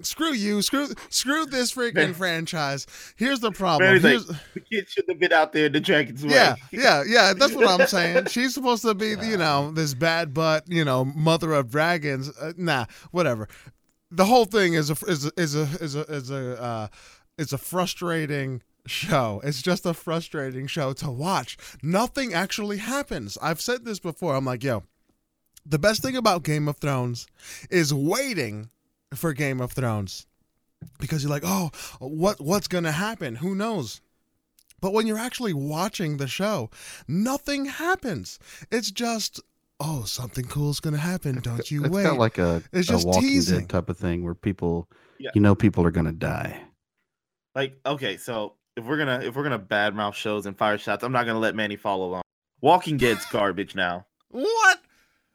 [0.03, 0.61] Screw you.
[0.61, 2.87] Screw screw this freaking franchise.
[3.17, 4.03] Here's the problem.
[4.03, 6.33] Manny's like, the kid should have been out there in the dragon's way.
[6.33, 7.33] yeah, yeah, yeah.
[7.33, 8.27] That's what I'm saying.
[8.31, 12.31] She's supposed to be, you know, this bad butt, you know, mother of dragons.
[12.39, 13.49] Uh, nah, whatever.
[14.11, 16.89] The whole thing is a is a, is a is a is a uh,
[17.39, 19.41] it's a frustrating show.
[19.45, 21.57] It's just a frustrating show to watch.
[21.83, 23.39] Nothing actually happens.
[23.41, 24.37] I've said this before.
[24.37, 24.83] I'm like, yo,
[25.65, 27.27] the best thing about Game of Thrones
[27.71, 28.69] is waiting
[29.14, 30.27] for Game of Thrones
[30.99, 33.37] because you're like, oh, what what's gonna happen?
[33.37, 34.01] Who knows?
[34.81, 36.71] But when you're actually watching the show,
[37.09, 38.38] nothing happens.
[38.71, 39.40] It's just,
[39.81, 41.40] oh, something cool's gonna happen.
[41.40, 41.87] Don't you wait?
[41.87, 42.03] it's wait.
[42.05, 43.61] got like a, It's a just Walking teasing.
[43.61, 44.88] Dead type of thing where people,
[45.19, 45.31] Yeah.
[45.35, 46.62] you know, people are gonna die.
[47.55, 51.12] Like, okay, so if we're gonna if we're gonna badmouth shows and fire shots, I'm
[51.12, 52.22] not gonna let Manny follow along.
[52.61, 54.05] Walking Dead's garbage now.
[54.28, 54.81] what?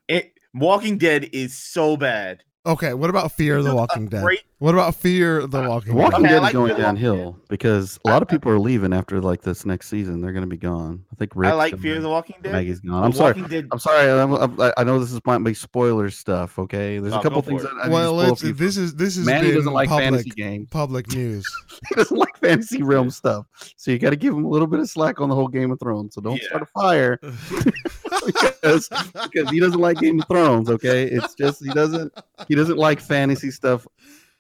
[0.08, 2.43] It Walking Dead is so bad.
[2.64, 4.22] Okay, what about Fear the Walking Dead?
[4.22, 6.26] great- What about Fear the Walking Walking Dead?
[6.26, 8.59] Okay, I Dead like is going Fear the downhill because a lot of people are
[8.59, 10.22] leaving after like this next season.
[10.22, 11.03] They're gonna be gone.
[11.12, 12.51] I think Rick I like and Fear the Walking Dead.
[12.51, 12.99] Maggie's gone.
[13.01, 13.34] The I'm sorry.
[13.34, 13.68] Walking Dead.
[13.72, 14.12] I'm sorry.
[14.12, 16.59] I'm, I'm, I know this is might be spoiler stuff.
[16.59, 17.74] Okay, there's Oh, a couple things that it.
[17.74, 19.89] I need to Well, spoil it's, for this is this is Manny been doesn't like
[19.89, 20.68] public, fantasy games.
[20.70, 21.43] public news.
[21.89, 23.47] he doesn't like fantasy realm stuff.
[23.78, 25.72] So you got to give him a little bit of slack on the whole Game
[25.72, 26.14] of Thrones.
[26.14, 26.47] So don't Yeah.
[26.49, 27.20] start a fire
[28.26, 30.70] because because he doesn't like Game of Thrones.
[30.70, 32.14] Okay, it's just he doesn't
[32.48, 33.86] he doesn't like fantasy stuff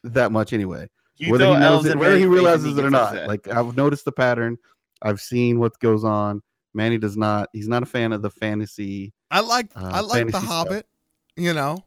[0.03, 0.87] that much anyway.
[1.17, 3.09] You whether throw he knows it, whether he Manny's face and realizes it or not.
[3.13, 3.27] upset.
[3.27, 4.57] Like I've noticed the pattern.
[5.01, 6.41] I've seen what goes on.
[6.73, 7.49] Manny does not.
[7.53, 9.13] He's not a fan of the fantasy.
[9.29, 10.43] I like Uh, I like the fantasy stuff.
[10.45, 10.87] Hobbit.
[11.35, 11.83] You know,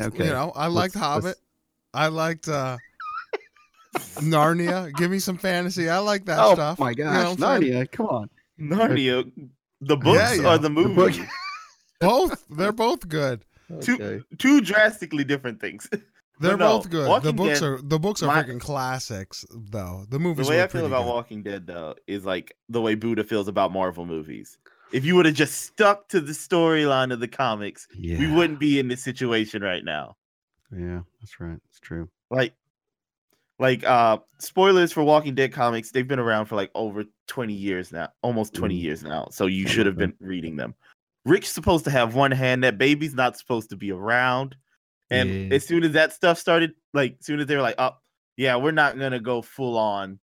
[0.00, 1.24] Okay, you know, I liked Let's- Hobbit.
[1.24, 1.40] let's-
[1.94, 2.78] I liked uh
[4.20, 4.92] Narnia.
[4.96, 5.88] Give me some fantasy.
[5.88, 6.78] I like that oh stuff.
[6.80, 7.72] Oh my You know gosh, what I'm saying?
[7.74, 7.92] Narnia!
[7.92, 8.30] Come on.
[8.60, 9.32] Narnia,
[9.82, 10.54] the books yeah.
[10.54, 11.14] or the The book-
[12.00, 12.44] Both.
[12.50, 13.44] They're both good.
[13.80, 14.24] Two Okay.
[14.38, 15.88] two drastically different things.
[16.40, 17.22] They're no, both good.
[17.22, 20.04] the books Dead- are the books are my- freaking classics though.
[20.08, 20.46] The movies.
[20.48, 21.10] the way I feel about good.
[21.10, 24.58] Walking Dead though is like the way Buddha feels about Marvel movies.
[24.92, 28.58] If you would have just stuck to the storyline of the comics, Yeah, we wouldn't
[28.60, 30.16] be in this situation right now.
[30.76, 31.58] Yeah, that's right.
[31.70, 32.08] It's true.
[32.30, 32.54] Like
[33.58, 37.92] like uh spoilers for Walking Dead comics, they've been around for like over 20 years
[37.92, 38.82] now, almost 20 Mm.
[38.82, 39.28] years now.
[39.30, 40.74] So you should have been reading them.
[41.24, 44.56] Rick's supposed to have one hand, that baby's not supposed to be around.
[45.10, 45.54] And Yeah.
[45.56, 47.92] as soon as that stuff started, like as soon as they were like, oh,
[48.36, 50.18] yeah, we're not gonna go full on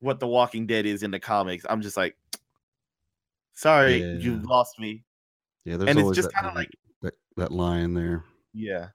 [0.00, 1.66] what the Walking Dead is in the comics.
[1.68, 2.16] I'm just like,
[3.54, 4.14] sorry, Yeah.
[4.18, 5.04] you've lost me.
[5.64, 6.70] Yeah, there's And it's just kind of like,
[7.02, 8.24] that, that line there.
[8.54, 8.88] yeah,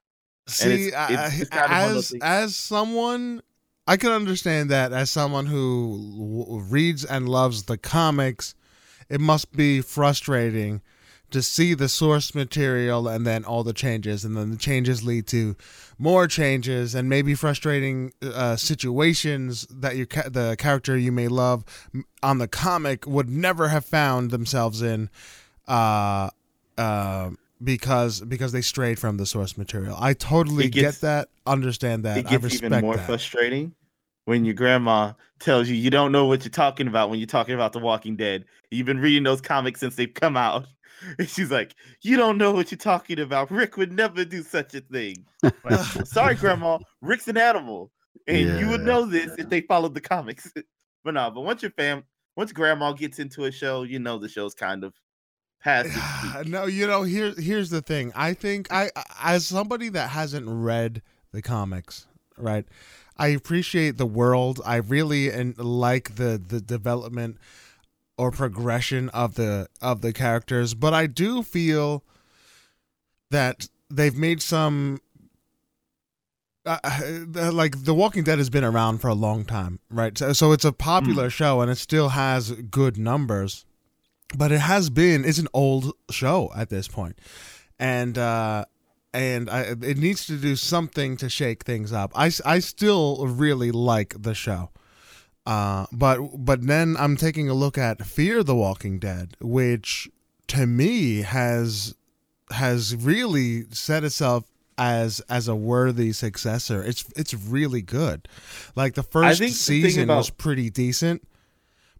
[0.46, 3.42] See, it's- it's- it's kind of one of those as as someone,
[3.86, 4.92] I can understand that.
[4.92, 8.54] As someone who w- reads and loves the comics,
[9.08, 10.80] it must be frustrating
[11.30, 15.26] to see the source material and then all the changes, and then the changes lead
[15.28, 15.56] to
[15.98, 21.64] more changes and maybe frustrating uh, situations that you ca- the character you may love
[22.22, 25.08] on the comic would never have found themselves in.
[25.66, 26.28] Uh,
[26.76, 27.30] uh,
[27.62, 29.96] because because they strayed from the source material.
[29.98, 32.18] I totally gets- get that, understand that.
[32.18, 33.06] it I gets respect even more that.
[33.06, 33.74] frustrating
[34.24, 37.54] when your grandma tells you you don't know what you're talking about when you're talking
[37.54, 38.44] about The Walking Dead.
[38.70, 40.66] You've been reading those comics since they've come out.
[41.18, 43.50] And she's like, You don't know what you're talking about.
[43.50, 45.16] Rick would never do such a thing.
[45.42, 46.78] Like, Sorry, Grandma.
[47.00, 47.90] Rick's an animal.
[48.28, 50.52] And you would know this if they followed the comics.
[51.04, 52.04] but no, but once your fam
[52.36, 54.94] once grandma gets into a show, you know the show's kind of
[56.46, 58.12] no, you know, here here's the thing.
[58.14, 58.90] I think I
[59.20, 61.02] as somebody that hasn't read
[61.32, 62.06] the comics,
[62.36, 62.66] right?
[63.16, 64.60] I appreciate the world.
[64.64, 67.38] I really and like the the development
[68.16, 72.02] or progression of the of the characters, but I do feel
[73.30, 75.00] that they've made some
[76.64, 76.78] uh,
[77.52, 80.16] like The Walking Dead has been around for a long time, right?
[80.16, 83.64] So, so it's a popular show and it still has good numbers,
[84.36, 87.18] but it has been it's an old show at this point,
[87.78, 88.64] and uh,
[89.12, 92.12] and I, it needs to do something to shake things up.
[92.14, 94.70] I, I still really like the show.
[95.44, 100.08] Uh, but but then I'm taking a look at Fear the Walking Dead, which
[100.48, 101.96] to me has
[102.50, 104.44] has really set itself
[104.78, 106.82] as as a worthy successor.
[106.82, 108.28] It's it's really good.
[108.76, 111.26] Like the first think the season was pretty decent,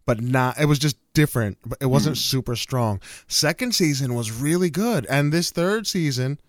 [0.05, 0.59] but not.
[0.59, 1.57] It was just different.
[1.65, 3.01] But it wasn't super strong.
[3.27, 6.39] Second season was really good, and this third season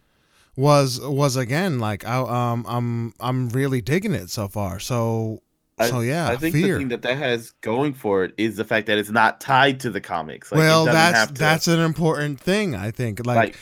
[0.57, 2.17] was was again like I,
[2.53, 4.79] um I'm I'm really digging it so far.
[4.79, 5.43] So
[5.79, 6.75] I- so yeah, I think fear.
[6.75, 9.81] the thing that that has going for it is the fact that it's not tied
[9.81, 10.53] to the comics.
[10.53, 12.77] Like, well, that's to- that's an important thing.
[12.77, 13.57] I think like, like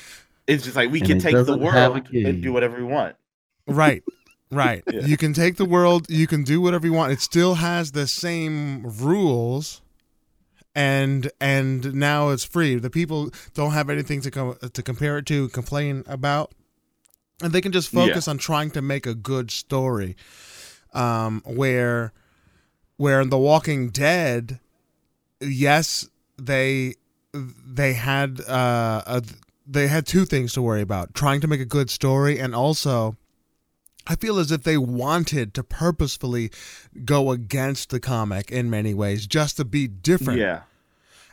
[0.47, 2.85] it's just like we can take the doesn't have a world and do whatever we
[2.85, 3.17] want.
[3.67, 4.03] right.
[4.53, 4.83] Right.
[4.93, 5.07] Yeah.
[5.07, 7.13] You can take the world, you can do whatever you want.
[7.13, 9.81] It still has the same rules
[10.75, 12.77] and and now it's free.
[12.77, 16.53] The people don't have anything to com- to compare it to, complain about.
[17.43, 18.07] And they can just Yeah.
[18.07, 20.17] focus on trying to make a good story.
[20.93, 22.13] Um where
[22.99, 24.61] where in The Walking Dead,
[25.41, 26.95] yes, they
[27.33, 29.23] they had uh a,
[29.67, 33.17] they had two things to worry about: trying to make a good story, and also,
[34.07, 36.51] I feel as if they wanted to purposefully
[37.05, 40.63] go against the comic in many ways, just to be different, Yeah.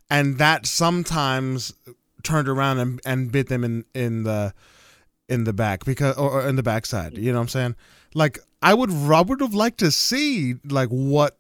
[0.10, 1.74] and that sometimes
[2.24, 4.54] turned around and, and bit them in in the
[5.28, 7.18] in the back because or, in the backside.
[7.18, 7.76] You know what I'm saying?
[8.14, 11.38] Like I would I would have liked to see like what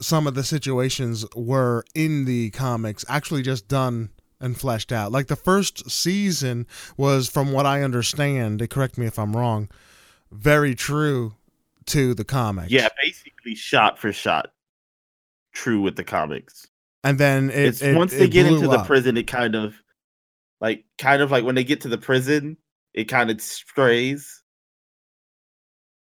[0.00, 4.10] some of the situations were in the comics actually just done
[4.40, 5.12] and fleshed out.
[5.12, 6.66] Like the first season
[6.96, 9.68] was, from what I understand, correct me if I'm wrong,
[10.32, 11.34] very true
[11.86, 12.70] to the comics.
[12.72, 14.52] Yeah, basically shot for shot.
[15.52, 16.66] True with the comics.
[17.04, 19.54] and then it, it's it- once they it get blew into the prison, it kind
[19.54, 19.74] of
[20.60, 22.56] like kind of like when they get to the prison,
[22.94, 24.42] it kind of strays.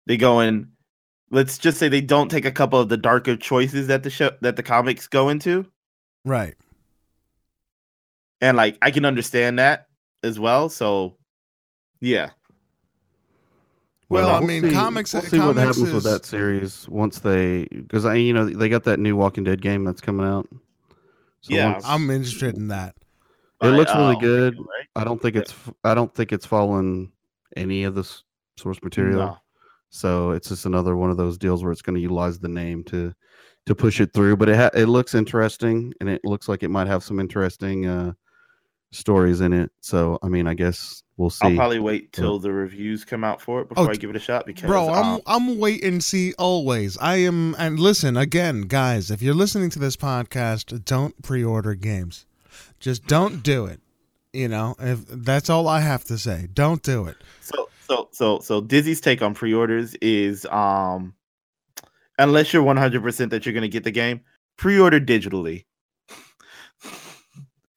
[0.06, 0.72] They go in.
[1.30, 4.30] Let's just say they don't take a couple of the darker choices that the show
[4.40, 5.66] that the comics go into,
[6.24, 6.54] right?
[8.40, 9.88] and like I can understand that
[10.22, 10.68] as well.
[10.68, 11.16] So,
[12.00, 12.30] yeah,
[14.10, 17.18] Well, I we'll mean, see- comics- We'll see what comics happens with that series once
[17.18, 20.48] they, because I, you know, they got that new Walking Dead game that's coming out.
[21.42, 22.94] So Yeah, once- I'm interested in that.
[23.60, 24.56] It looks really uh, good.
[24.56, 24.86] right?
[24.94, 25.52] I don't think it's,
[25.82, 27.10] I don't think it's following
[27.56, 28.04] any of the
[28.56, 29.18] source material.
[29.18, 29.38] No.
[29.90, 32.84] So it's just another one of those deals where it's going to utilize the name
[32.84, 33.12] to
[33.66, 34.36] to push it through.
[34.36, 37.86] But it ha- it looks interesting, and it looks like it might have some interesting
[37.86, 38.12] uh,
[38.92, 39.72] stories in it.
[39.80, 41.46] So I mean, I guess we'll see.
[41.46, 44.20] I'll probably wait till the reviews come out for it before I give it a
[44.20, 46.96] shot because Bro, I'm um, I'm wait and see always.
[46.98, 52.24] I am and listen again, guys, if you're listening to this podcast, don't pre-order games.
[52.80, 53.80] Just don't do it.
[54.32, 56.48] You know, if that's all I have to say.
[56.54, 57.16] Don't do it.
[57.40, 61.14] so so so so Dizzy's take on pre-orders is um
[62.18, 64.20] unless you're 100% that you're going to get the game,
[64.56, 65.64] pre-order digitally.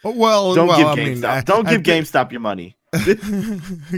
[0.03, 1.13] Well, Don't well, give I GameStop.
[1.13, 2.75] mean, I- don't I give think- GameStop your money.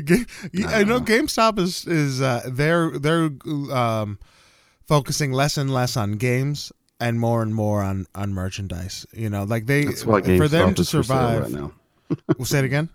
[0.05, 3.29] Ga- yeah, I know GameStop is is uh, they're they're
[3.71, 4.19] um,
[4.85, 9.05] focusing less and less on games and more and more on on merchandise.
[9.13, 11.41] You know, like they That's why for them to is for survive.
[11.43, 11.71] right now.
[12.37, 12.89] We'll say it again.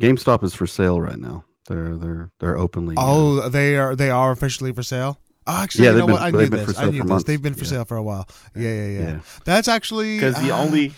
[0.00, 1.44] GameStop is for sale right now.
[1.68, 2.96] They're they're they're openly.
[2.96, 5.18] uh, Oh, they are they are officially for sale.
[5.46, 6.22] Oh, actually, Yeah, you they've know been- what?
[6.22, 6.76] I knew for this.
[6.76, 7.08] I sale knew for this.
[7.10, 7.24] months.
[7.24, 7.70] They've been for Yeah.
[7.70, 8.28] sale for a while.
[8.54, 9.00] Yeah, yeah, yeah.
[9.00, 9.18] yeah.
[9.44, 10.92] That's actually Because the uh, only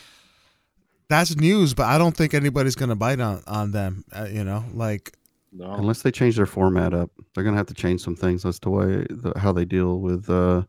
[1.08, 4.04] that's news, but I don't think anybody's gonna bite on on them.
[4.12, 5.16] Uh, you know, like
[5.52, 5.72] no.
[5.72, 8.70] Unless they change their format up, they're gonna have to change some things as to
[8.70, 10.62] why the, how they deal with uh,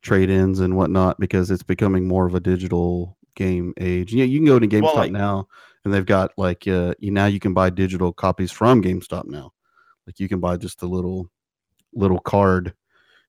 [0.00, 4.12] trade-ins and whatnot because it's becoming more of a digital game age.
[4.14, 5.48] Yeah, you can go to GameStop like- now,
[5.84, 9.52] and they've got like uh, you now you can buy digital copies from GameStop now.
[10.06, 11.30] Like you can buy just a little
[11.94, 12.74] little card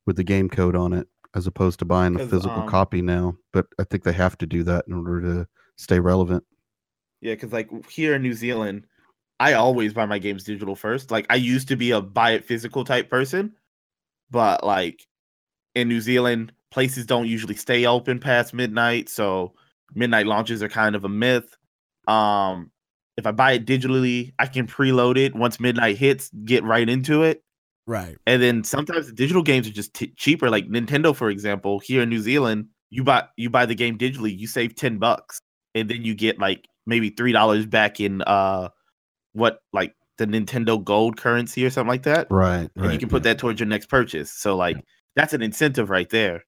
[0.06, 3.36] with the game code on it, as opposed to buying a physical um, copy now.
[3.52, 6.44] But I think they have to do that in order to stay relevant.
[7.24, 8.86] Yeah, because like here in New Zealand,
[9.40, 11.10] I always buy my games digital first.
[11.10, 13.54] Like I used to be a buy it physical type person,
[14.30, 15.08] but like
[15.74, 19.54] in New Zealand, places don't usually stay open past midnight, so
[19.96, 21.56] midnight launches are kind of a myth.
[22.10, 22.72] Um,
[23.16, 27.24] if I buy it digitally, I can preload it once midnight hits, get right into
[27.24, 27.42] it.
[27.88, 28.18] right.
[28.28, 30.50] And then sometimes the digital games are just t- cheaper.
[30.50, 34.38] Like Nintendo, for example, here in New Zealand, you buy you buy the game digitally,
[34.38, 35.40] you save ten bucks,
[35.74, 38.70] and then you get like maybe three dollars back in uh
[39.34, 42.70] what like the Nintendo Gold currency or something like that, Right.
[42.76, 44.32] and you can put that towards your next purchase.
[44.32, 44.78] So like
[45.16, 46.44] that's an incentive right there.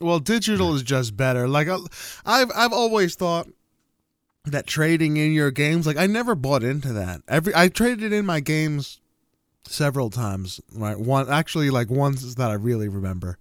[0.00, 1.48] Well, digital is just better.
[1.48, 1.78] Like I-
[2.26, 3.48] I've I've always thought
[4.44, 7.22] that trading in your games, like I never bought into that.
[7.28, 9.00] Every I traded in my games
[9.64, 10.60] several times.
[10.74, 13.38] Right, one actually like once that I really remember,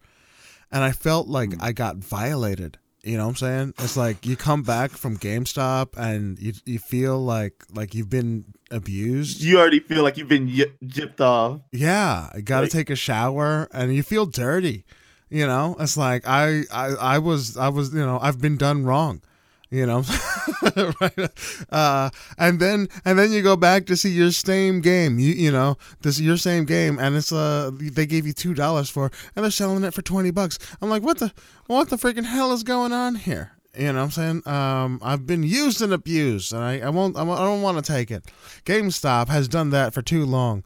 [0.72, 1.62] and I felt like Hmm.
[1.62, 2.78] I got violated.
[3.08, 3.74] You know what I'm saying?
[3.80, 8.44] It's like you come back from GameStop and you you feel like like you've been
[8.70, 9.42] abused.
[9.42, 11.62] You already feel like you've been y- gypped off.
[11.72, 14.84] Yeah, I got to Like- take a shower and you feel dirty.
[15.30, 16.86] You know, it's like I, I
[17.16, 19.22] I was I was you know I've been done wrong.
[19.70, 20.04] You know,
[21.02, 21.30] right?
[21.70, 25.20] Uh, and then and then you go back to see your same game.
[25.20, 28.90] You you know this your same game, and it's uh they gave you two dollars
[28.90, 30.58] for, and they're selling it for twenty bucks.
[30.82, 31.34] I'm like, what the
[31.66, 33.52] what the freaking hell is going on here?
[33.78, 34.48] You know what I'm saying?
[34.48, 38.10] Um, I've been used and abused, and I, I won't- I don't want to take
[38.10, 38.24] it.
[38.66, 40.64] GameStop has done that for too long.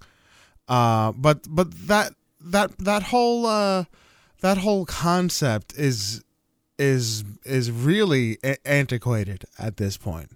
[0.69, 3.85] Uh, but but that that that whole uh,
[4.41, 6.23] that whole concept is
[6.81, 10.31] is is really a- antiquated at this point.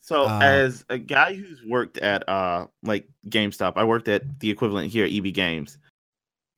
[0.00, 4.48] So Uh, as a guy who's worked at uh like GameStop, I worked at the
[4.48, 5.78] equivalent here at EB Games.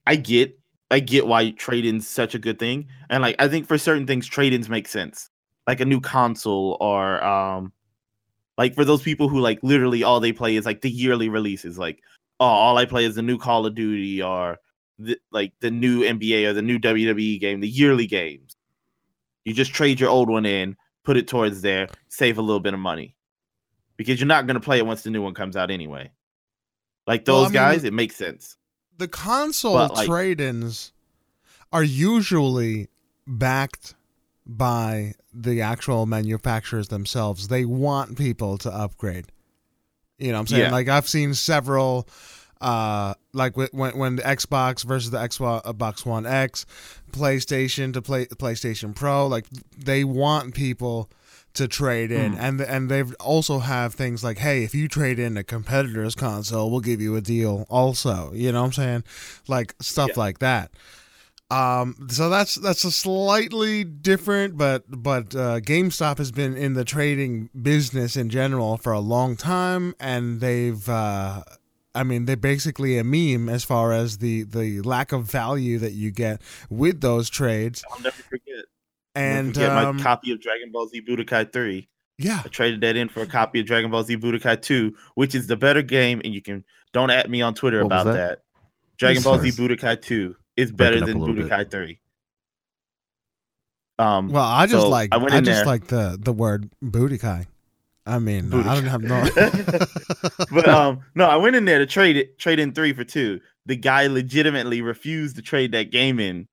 [0.07, 0.59] I get
[0.91, 2.87] I get why trade-ins such a good thing.
[3.09, 5.31] And like I think for certain things trade-ins make sense.
[5.66, 7.72] Like a new console or um
[8.59, 11.79] like for those people who like literally all they play is like the yearly releases
[11.79, 12.03] like
[12.41, 14.59] oh all I play is the new Call of Duty or
[14.99, 18.55] the, like the new NBA or the new WWE game, the yearly games.
[19.45, 22.74] You just trade your old one in, put it towards there, save a little bit
[22.74, 23.14] of money
[23.97, 26.11] because you're not going to play it once the new one comes out anyway.
[27.07, 28.57] Like Well, I those mean- guys, it makes sense.
[28.97, 30.92] The console like- trade-ins
[31.72, 32.88] are usually
[33.26, 33.95] backed
[34.47, 37.49] by the actual manufacturers themselves.
[37.49, 39.26] They want people to upgrade.
[40.18, 40.62] You know what I'm saying?
[40.64, 40.70] Yeah.
[40.70, 42.09] Like I've seen several
[42.61, 43.68] uh like when
[43.99, 46.64] when the Xbox versus the Xbox One X,
[47.12, 51.11] PlayStation to play PlayStation Pro, like they want people
[51.55, 52.41] to trade in Hmm.
[52.41, 56.68] and and they also have things like hey if you trade in a competitor's console
[56.68, 59.05] we'll give you a deal also you know what i'm saying
[59.47, 60.20] like stuff Yeah.
[60.20, 60.72] like that
[61.53, 66.85] um so that's that's a slightly different but but uh gamestop has been in the
[66.85, 71.45] trading business in general for a long time and they've uh
[71.95, 75.92] I mean, they're basically a meme as far as the, the lack of value that
[75.92, 77.84] you get with those trades.
[77.92, 78.64] I'll never forget.
[79.14, 81.88] And get um, my copy of Dragon Ball Z Budokai 3.
[82.18, 85.36] yeah, I traded that in for a copy of Dragon Ball Z Budokai 2, which
[85.36, 88.12] is the better game, and you can don't at me on Twitter What about that?
[88.14, 88.38] that.
[88.99, 89.51] Dragon Ball Z.
[89.51, 91.47] Budokai 2 is better than a little bit.
[91.49, 92.01] Budokai 3.
[93.99, 96.32] Um, Well, I just So, like I I, went in just there- like the the
[96.32, 97.47] word booty kai.
[98.07, 99.26] I mean, I don't have no.
[100.52, 103.40] but um, no, I went in there to trade it, trade in three for two.
[103.66, 106.46] The guy legitimately refused to trade that game in,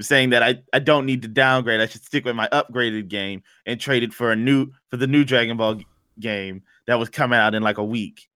[0.00, 1.80] saying that I, I don't need to downgrade.
[1.80, 5.06] I should stick with my upgraded game and trade it for a new for the
[5.06, 5.86] new Dragon Ball g-
[6.20, 8.28] game that was coming out in like a week.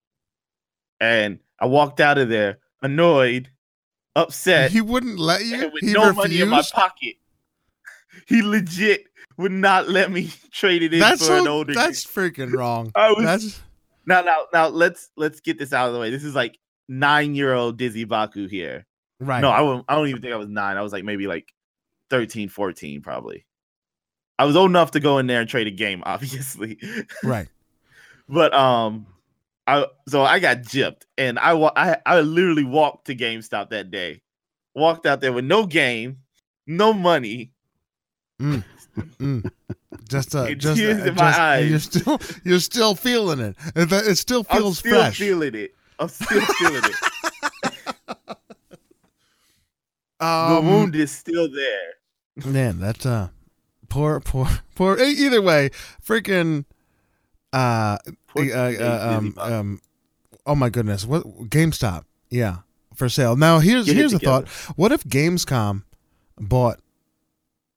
[0.98, 3.50] And I walked out of there annoyed,
[4.16, 5.70] upset, he wouldn't let you.
[5.70, 7.16] with He no money in my pocket.
[8.26, 9.04] He legit
[9.38, 12.92] would not let me trade it in That's for an older That's freaking wrong.
[12.94, 13.62] I was That's
[14.04, 16.10] now now now let's let's get this out of the way.
[16.10, 16.58] This is like
[16.88, 18.84] nine year old Dizzy Baku here.
[19.20, 19.40] right.
[19.40, 20.76] No, I won't, I don't even think I was nine.
[20.76, 21.52] I was like maybe like
[22.10, 23.46] 13, 14 probably.
[24.38, 26.78] I was old enough to go in there and trade a game, obviously.
[27.22, 27.48] right.
[28.28, 29.06] but um
[29.66, 34.22] I so I got gypped and I I I literally walked to GameStop that day.
[34.74, 36.18] Walked out there with no game,
[36.66, 37.52] no money.
[38.40, 38.64] Mm.
[40.08, 43.56] Just uh, And just, tears uh, in my just- You're still you're still feeling it.
[43.76, 45.18] It, it still I'm feels still fresh.
[45.18, 45.74] feeling it.
[45.98, 46.96] I'm still feeling it.
[50.20, 51.94] the Um, wound is still there.
[52.52, 53.28] Man, that's uh,
[53.88, 54.98] poor, poor, poor.
[54.98, 55.70] Either way,
[56.04, 56.64] freaking,
[57.52, 57.98] uh,
[58.36, 59.80] uh, uh, um, um,
[60.46, 62.04] oh my goodness, what GameStop?
[62.30, 62.58] Yeah,
[62.94, 63.36] for sale.
[63.36, 64.48] Now here's Get here's a thought.
[64.76, 65.82] What if Gamescom
[66.38, 66.80] bought?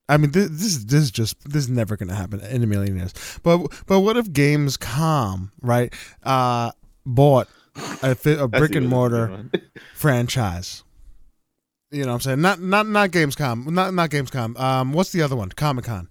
[0.09, 2.63] I mean, this, this is this is just this is never going to happen in
[2.63, 3.13] a million years.
[3.43, 5.93] But but what if Gamescom right
[6.23, 6.71] uh
[7.05, 7.47] bought
[8.03, 9.45] a, a brick and where this is mortar
[9.95, 10.83] franchise.
[11.91, 12.41] You know what I'm saying?
[12.41, 13.67] Not not not Gamescom.
[13.67, 14.59] Not not Gamescom.
[14.59, 15.49] Um what's the other one?
[15.49, 16.07] Comic Con.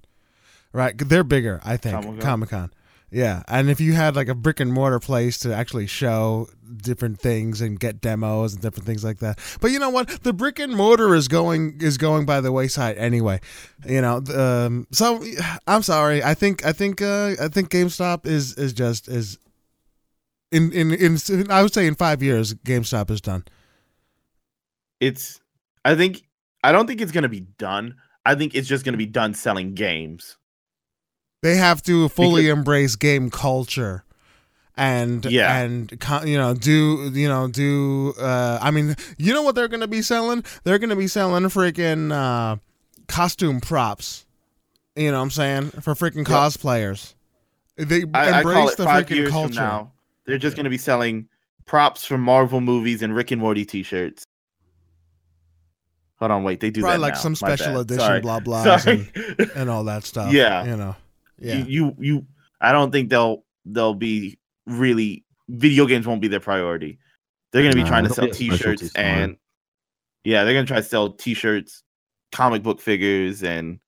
[0.73, 0.97] Right?
[0.97, 1.95] They're bigger, I think.
[1.95, 2.21] Comic-Con?
[2.21, 2.71] Comic Con.
[3.11, 3.43] Yeah.
[3.49, 7.61] And if you had like a brick and mortar place to actually show different things
[7.61, 9.39] and get demos and different things like that.
[9.61, 10.23] But you know what?
[10.23, 13.41] The brick and mortar is going is going by the wayside anyway.
[13.87, 15.23] You know, um so
[15.67, 16.23] I'm sorry.
[16.23, 19.39] I think I think uh I think GameStop is is just is
[20.53, 21.19] in in in
[21.51, 23.45] I would say in 5 years GameStop is done.
[25.01, 25.41] It's
[25.85, 26.23] I think
[26.63, 27.97] I don't think it's gonna be done.
[28.25, 30.37] I think it's just gonna be done selling games.
[31.43, 34.05] They have to fully Because- embrace game culture
[34.77, 35.59] and Yeah.
[35.59, 35.91] and
[36.25, 39.89] you know do you know do uh I mean you know what they're going to
[39.89, 40.45] be selling?
[40.65, 42.57] They're going to be selling freaking uh
[43.09, 44.27] costume props.
[44.97, 45.71] You know what I'm saying?
[45.83, 47.15] For freaking cosplayers.
[47.77, 49.55] They I, I embrace it the freaking culture.
[49.61, 49.93] now.
[50.27, 51.29] They're just gonna be selling
[51.67, 54.25] props from Marvel movies and Rick and Morty t-shirts.
[56.19, 57.21] Hold on, wait, they do Probably that like now.
[57.21, 58.21] some special edition Sorry.
[58.21, 59.09] blah blah and,
[59.55, 60.33] and all that stuff.
[60.33, 60.65] Yeah.
[60.67, 60.97] You know.
[61.41, 61.55] Yeah.
[61.57, 62.27] You, you you
[62.61, 66.99] I don't think they'll they'll be really video games won't be their priority.
[67.53, 69.37] They're gonna be Nah, trying to sell be a specialty t-shirts and
[70.25, 71.83] yeah, they're gonna try to sell t-shirts,
[72.31, 73.81] comic book figures, and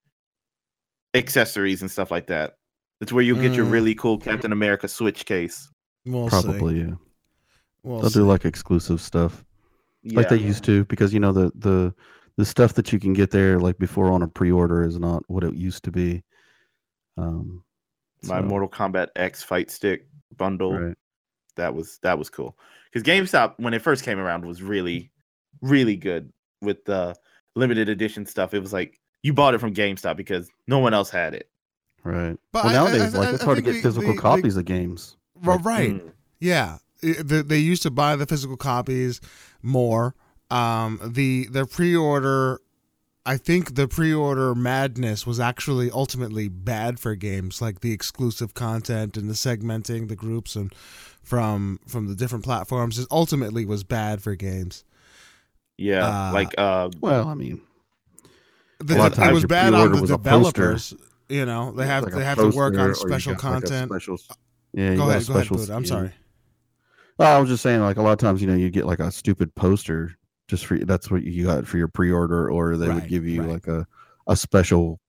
[1.15, 2.55] accessories and stuff like that.
[3.01, 3.73] That's where you'll get your Mm.
[3.73, 5.69] really cool Captain America Switch case.
[6.07, 6.43] We'll see.
[6.43, 6.95] Probably, yeah.
[7.83, 8.21] We'll They'll see.
[8.21, 9.45] do like exclusive stuff,
[10.05, 10.37] like Yeah.
[10.37, 11.95] they used to, because you know the the
[12.39, 15.45] the stuff that you can get there like before on a pre-order is not what
[15.45, 16.23] it used to be.
[17.17, 17.63] Um,
[18.25, 20.07] my so, Mortal Kombat X fight stick
[20.37, 20.79] bundle.
[20.79, 20.97] right.
[21.57, 22.57] That was that was cool.
[22.91, 25.11] Because GameStop when it first came around was really,
[25.61, 26.33] really good
[26.63, 27.15] with the
[27.55, 28.55] limited edition stuff.
[28.55, 31.51] It was like you bought it from GameStop because no one else had it.
[32.05, 32.37] Right.
[32.53, 34.15] But well, I- I- nowadays, I- like I it's hard to get the- physical the-
[34.15, 35.17] the- copies of games.
[35.45, 35.91] Well, Like, right.
[35.91, 36.13] Mm.
[36.41, 39.21] Yeah, I- they used to buy the physical copies
[39.63, 40.15] more.
[40.51, 42.61] Um, the the pre-order,
[43.25, 49.17] I think the pre-order madness was actually ultimately bad for games, like the exclusive content
[49.17, 50.75] and the segmenting the groups and
[51.23, 52.99] from from the different platforms.
[52.99, 54.85] It ultimately was bad for games.
[55.79, 57.61] Yeah, Uh, like uh, Well, I mean,
[58.81, 60.93] The, A lot of it was bad on the was developers.
[61.29, 63.91] You know, they have like they have to work on special got, like, content.
[63.91, 64.19] special-
[64.73, 65.71] yeah, go ahead, go ahead, special Bud.
[65.71, 65.87] I'm skin.
[65.87, 66.13] sorry.
[67.19, 68.99] Well, I was just saying, like a lot of times, you know, you get like
[68.99, 70.17] a stupid poster
[70.53, 73.41] just for that's what you got for your pre-order, or they Right, would give you
[73.41, 73.51] right.
[73.53, 73.87] like a
[74.27, 75.01] a special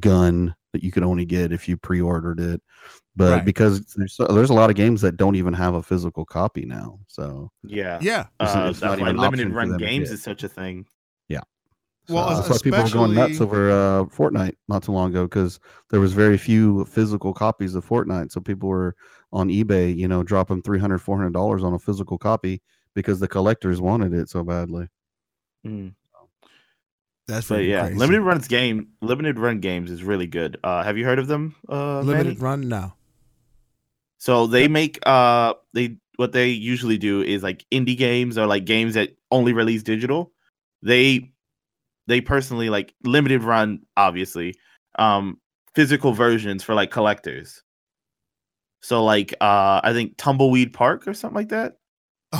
[0.00, 2.62] gun that you could only get if you pre-ordered it.
[3.14, 3.44] But Right.
[3.44, 6.98] because there's there's a lot of games that don't even have a physical copy now,
[7.06, 8.20] so yeah, Yeah.
[8.40, 10.86] It's- uh, it's not that's why limited run games is such a thing.
[11.28, 11.42] Yeah.
[12.08, 15.24] Well, so that's why people were going nuts over uh, Fortnite not too long ago
[15.24, 18.32] because there was very few physical copies of Fortnite.
[18.32, 18.96] So people were
[19.32, 22.62] on eBay, you know, dropping 300 400 dollars on a physical copy
[22.96, 24.88] because the collectors wanted it so badly.
[25.64, 25.94] Mm.
[27.28, 27.98] That's But yeah, crazy.
[27.98, 30.58] limited runs game, limited run games is really good.
[30.64, 31.54] Uh, have you heard of them?
[31.68, 32.40] Uh, limited Manny?
[32.40, 32.96] run now.
[34.18, 38.64] So they make uh they what they usually do is like indie games or like
[38.64, 40.32] games that only release digital.
[40.82, 41.32] They
[42.06, 44.54] they personally like limited run, obviously,
[44.98, 45.38] um,
[45.74, 47.62] physical versions for like collectors.
[48.80, 51.76] So like uh I think Thimbleweed Park or something like that.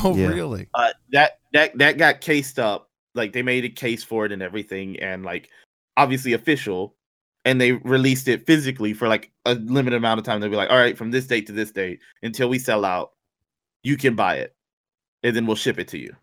[0.05, 0.29] Oh, Yeah.
[0.29, 0.69] really?
[0.75, 2.91] Uh that that that got cased up.
[3.15, 5.49] Like they made a case for it and everything and like
[5.97, 6.95] obviously official
[7.45, 10.41] and they released it physically for like a limited amount of time.
[10.41, 13.13] They'll be like, all right, from this date to this date until we sell out,
[13.83, 14.55] you can buy it.
[15.23, 16.15] And then we'll ship it to you.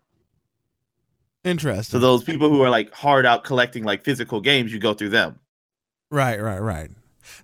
[1.44, 1.92] Interesting.
[1.92, 5.10] So those people who are like hard out collecting like physical games, you go through
[5.10, 5.38] them.
[6.10, 6.90] Right, right, right.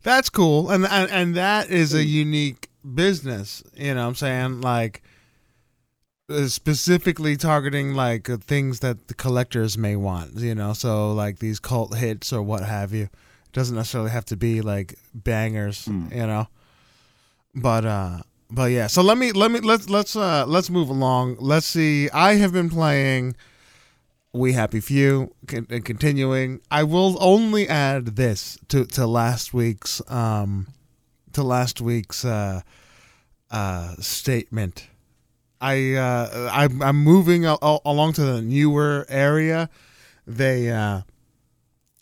[0.02, 3.62] That's cool, and and, and that is a unique business.
[3.74, 5.02] You know, what I'm saying like
[6.48, 10.36] specifically targeting like uh, things that the collectors may want.
[10.36, 13.04] You know, so like these cult hits or what have you.
[13.04, 15.86] It doesn't necessarily have to be like bangers.
[15.86, 16.14] Mm.
[16.14, 16.48] You know,
[17.54, 18.18] but uh,
[18.50, 18.86] but yeah.
[18.86, 21.36] So let me let me let's let's uh let's move along.
[21.38, 22.10] Let's see.
[22.10, 23.36] I have been playing.
[24.32, 26.60] We Happy Few and continuing.
[26.70, 30.68] I will only add this to, to last week's um
[31.32, 32.60] to last week's uh
[33.50, 34.86] uh statement.
[35.60, 39.68] I uh I'm, I'm moving a- a- along to the newer area.
[40.26, 41.02] They uh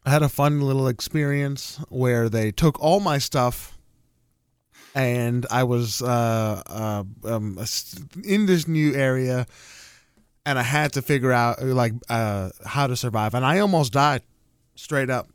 [0.07, 3.77] had a fun little experience where they took all my stuff
[4.95, 7.59] and I was uh, uh um
[8.25, 9.47] in this new area
[10.49, 14.23] and I had to figure out like uh, how to survive, and I almost died,
[14.77, 15.29] straight up.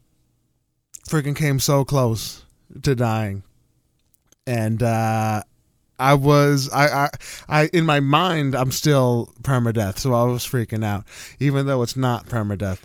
[1.07, 2.43] Freaking came so close
[2.81, 3.43] to dying,
[4.47, 5.43] and uh,
[6.03, 7.09] I was I, I
[7.47, 11.05] I in my mind I'm still permadeath, so I was freaking out,
[11.39, 12.79] even though it's not permadeath.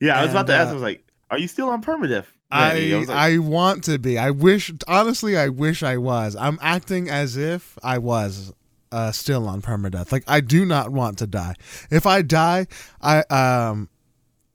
[0.00, 0.66] Yeah, I was about to ask.
[0.66, 3.84] uh, I was like, "Are you still on permadeath?" Manny?" I was like, I want
[3.84, 4.18] to be.
[4.18, 6.36] I wish honestly I wish I was.
[6.36, 8.52] I'm acting as if I was
[8.92, 10.12] uh still on permadeath.
[10.12, 11.54] Like I do not want to die.
[11.90, 12.66] If I die,
[13.00, 13.88] I um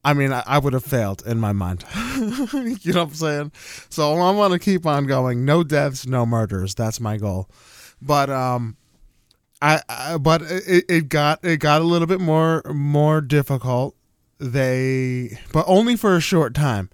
[0.03, 1.85] I mean I, I would have failed in my mind.
[2.15, 3.51] you know what I'm saying?
[3.89, 5.45] So I want to keep on going.
[5.45, 6.75] No deaths, no murders.
[6.75, 7.49] That's my goal.
[8.01, 8.77] But um
[9.61, 13.95] I, I but it, it got it got a little bit more more difficult.
[14.39, 16.89] They but only for a short time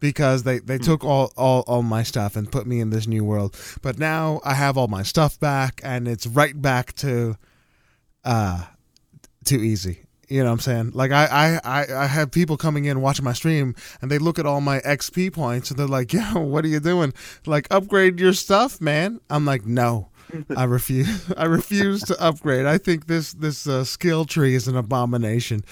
[0.00, 3.24] because they, they took all, all, all my stuff and put me in this new
[3.24, 3.56] world.
[3.82, 7.36] But now I have all my stuff back and it's right back to
[8.24, 8.66] uh
[9.44, 10.04] too easy.
[10.28, 10.90] You know what I'm saying?
[10.94, 11.26] Like I,
[11.64, 14.60] I, I, I have people coming in watching my stream and they look at all
[14.60, 17.12] my XP points and they're like, Yo, what are you doing?
[17.46, 19.20] Like upgrade your stuff, man.
[19.30, 20.10] I'm like, No.
[20.56, 21.32] I refuse.
[21.36, 22.66] I refuse to upgrade.
[22.66, 25.64] I think this this uh, skill tree is an abomination.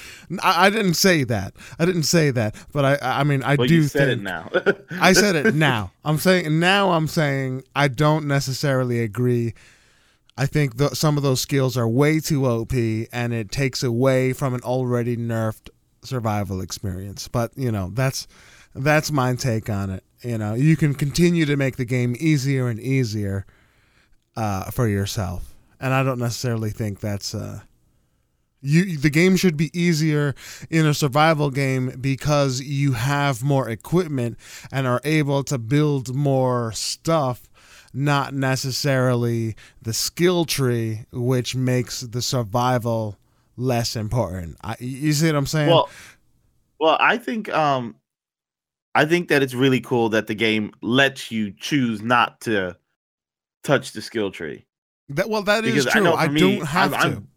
[0.42, 1.54] I, I didn't say that.
[1.78, 2.54] I didn't say that.
[2.72, 4.50] But I I mean I well, do you said think it now.
[5.00, 5.92] I said it now.
[6.04, 6.92] I'm saying now.
[6.92, 9.54] I'm saying I don't necessarily agree.
[10.36, 14.32] I think th- some of those skills are way too OP, and it takes away
[14.32, 15.70] from an already nerfed
[16.02, 17.28] survival experience.
[17.28, 18.26] But you know, that's
[18.74, 20.04] that's my take on it.
[20.22, 23.46] You know, you can continue to make the game easier and easier
[24.36, 27.34] uh, for yourself, and I don't necessarily think that's.
[27.34, 27.60] Uh,
[28.62, 30.34] you the game should be easier
[30.70, 34.38] in a survival game because you have more equipment
[34.72, 37.42] and are able to build more stuff
[37.96, 43.16] not necessarily the skill tree which makes the survival
[43.56, 45.88] less important I, you see what i'm saying well,
[46.78, 47.96] well, I think um,
[48.94, 52.76] I think that it's really cool that the game lets you choose not to
[53.64, 54.66] touch the skill tree.
[55.08, 57.16] that, well that is because I true know i, for me, don't have I'm- to
[57.16, 57.28] I'm-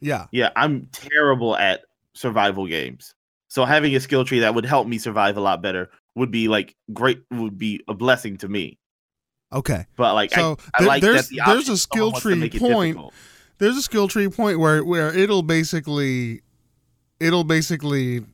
[0.00, 1.82] yeah Yeah, I'm terrible at
[2.14, 3.14] survival games.
[3.48, 6.48] So having a skill tree that would help me survive a lot better would be
[6.48, 7.22] like great.
[7.30, 8.78] Would be a blessing to me.
[9.52, 12.40] Okay But like, So, I, I there- like there's- that the there's a skill someone
[12.40, 13.12] wants to tree point
[13.58, 16.40] there's a skill tree point where where it'll basically
[17.18, 18.24] it'll basically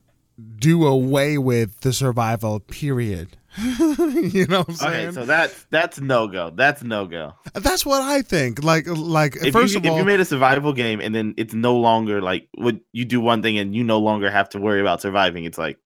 [0.59, 5.99] do away with the survival period you know what i'm saying Okay, so that's that's
[5.99, 6.51] no go.
[6.51, 7.33] That's no go.
[7.55, 10.19] that's what i think like like If first you of if all if you made
[10.19, 13.73] a survival game and then it's no longer like would you do one thing and
[13.75, 15.79] you no longer have to worry about surviving, it's like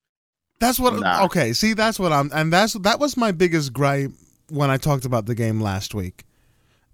[0.60, 1.00] That's what.
[1.00, 1.24] Nah.
[1.26, 4.12] Okay, see, that's what I'm, and that's that was my biggest gripe
[4.52, 6.26] when I talked about the game last week.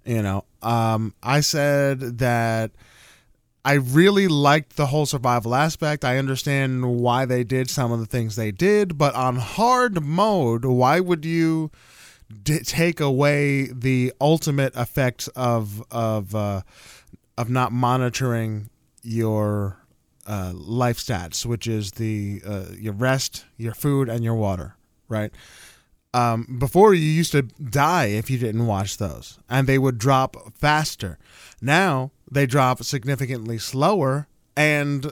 [0.05, 2.71] You know, um, I said that
[3.65, 6.05] I really liked the whole survival aspect.
[6.05, 10.63] I understand why they did some of the things they did, but on hard mode,
[10.63, 11.71] why would you
[12.43, 16.61] d- take away the ultimate effects of of uh,
[17.37, 18.69] of not monitoring
[19.03, 19.77] your
[20.25, 24.75] uh, life stats, which is the uh, your rest, your food, and your water,
[25.09, 25.33] right?
[26.17, 30.35] Um, before you used to die if you didn't watch those, and they would drop
[30.55, 31.19] faster.
[31.61, 35.11] Now they drop significantly slower, and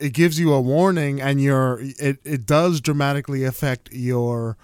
[0.00, 4.56] it gives you a warning, and your it it does dramatically affect your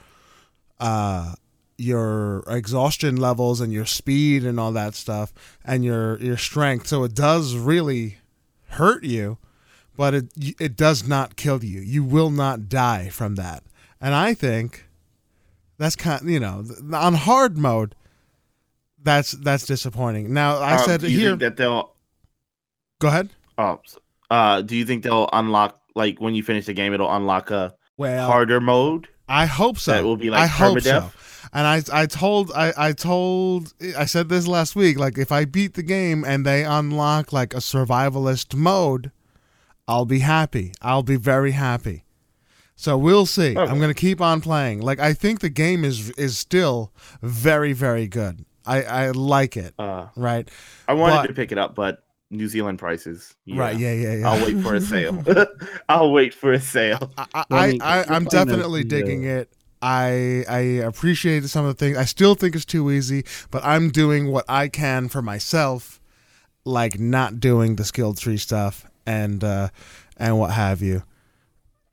[0.81, 1.35] uh
[1.79, 5.33] your exhaustion levels and your speed and all that stuff
[5.65, 6.89] and your your strength.
[6.89, 8.19] So it does really
[8.71, 9.39] hurt you
[9.97, 11.81] but it it does not kill you.
[11.81, 13.63] You will not die from that.
[14.01, 14.87] And i think
[15.81, 17.97] that's kind you know on hard mode
[19.03, 21.95] that's that's disappointing now i Um, said do you here think that they'll.
[23.01, 23.81] go ahead Oh,
[24.31, 27.75] uh, do you think they'll unlock like when you finish the game, it'll unlock a
[27.99, 29.07] well harder mode?
[29.29, 29.93] I hope so.
[29.93, 31.11] That will be like I hope so.
[31.53, 34.99] And I, I told, I, I told, I said this last week.
[34.99, 39.11] Like, if I beat the game and they unlock like a survivalist mode,
[39.87, 40.73] I'll be happy.
[40.81, 42.05] I'll be very happy.
[42.81, 43.55] So we'll see.
[43.55, 43.71] Okay.
[43.71, 44.81] I'm gonna keep on playing.
[44.81, 48.47] Like, I think the game is is still very, very good.
[48.65, 49.75] I, I like it.
[49.79, 50.49] Uh, Right.
[50.89, 53.35] I wanted But- to pick it up, but New Zealand prices.
[53.47, 53.77] Right.
[53.77, 53.93] Yeah.
[53.93, 54.15] Yeah.
[54.15, 54.31] Yeah.
[54.31, 55.23] I'll wait for a sale.
[55.91, 57.11] I'll wait for a sale.
[57.19, 59.53] I, I, I mean, I, you're I'm definitely digging it.
[59.83, 60.59] I I
[60.89, 61.99] appreciate some of the things.
[61.99, 66.01] I still think it's too easy, but I'm doing what I can for myself,
[66.65, 69.69] like not doing the skill tree stuff and uh
[70.17, 71.03] and what have you.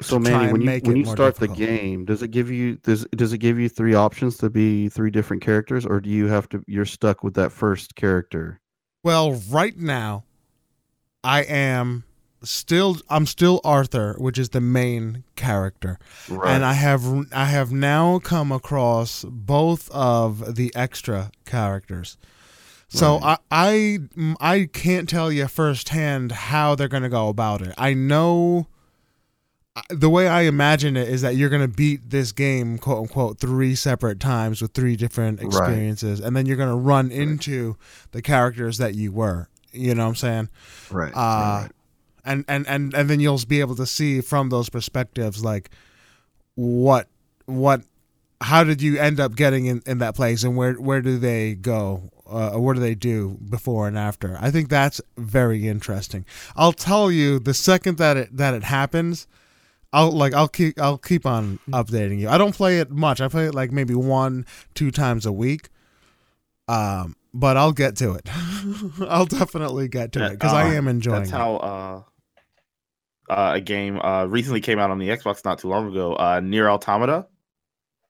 [0.02, 1.58] So Manny, when you when you start difficult.
[1.58, 4.90] the game, does it give you does does it give you three options to be
[4.90, 8.60] three different characters, or do you have to you're stuck with that first character?
[9.04, 10.26] Well, right now,
[11.24, 12.04] I am
[12.44, 15.98] still I'm still Arthur, which is the main character.
[16.30, 16.54] Right.
[16.54, 22.18] and I have I have now come across both of the extra characters.
[22.88, 23.40] So Right.
[23.52, 24.00] I,
[24.40, 27.74] I I can't tell you firsthand how they're going to go about it.
[27.78, 28.68] I know
[29.90, 33.40] the way I imagine it is that you're going to beat this game quote unquote
[33.40, 35.48] three separate times with three different Right.
[35.48, 37.76] experiences and then you're going to run into
[38.12, 39.50] the characters that you were.
[39.72, 40.50] You know what I'm saying?
[40.92, 41.14] right.
[41.16, 41.70] uh, right.
[42.26, 45.70] and and and and then you'll be able to see from those perspectives like
[46.56, 47.08] what
[47.46, 47.82] what
[48.42, 51.56] how did you end up getting in, in that place and where where do they
[51.56, 56.26] go uh, or what do they do before and after i think that's very interesting
[56.56, 59.28] i'll tell you the second that it that it happens
[59.94, 63.28] i'll like i'll keep i'll keep on updating you i don't play it much i
[63.28, 65.70] play it like maybe one two times a week
[66.68, 68.28] um but i'll get to it
[69.10, 72.02] i'll definitely get to it because i Uh, am enjoying That's it how uh,
[73.30, 76.14] uh, a game uh, recently came out on the Xbox not too long ago.
[76.16, 77.28] Uh, NieR: Automata.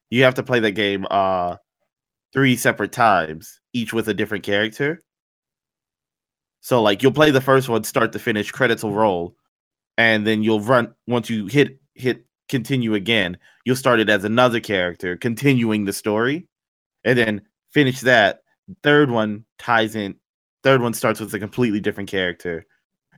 [0.10, 1.58] You have to play that game uh,
[2.34, 5.04] three separate times, each with a different character.
[6.62, 9.36] So, like, you'll play the first one, start to finish, credits will roll,
[9.98, 10.94] and then you'll run.
[11.08, 16.48] Once you hit hit continue again, you'll start it as another character, continuing the story,
[17.04, 17.42] and then
[17.72, 18.42] finish that.
[18.84, 20.16] Third one ties in.
[20.64, 22.66] Third one starts with a completely different character,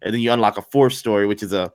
[0.01, 1.71] and then you unlock a fourth story, which is a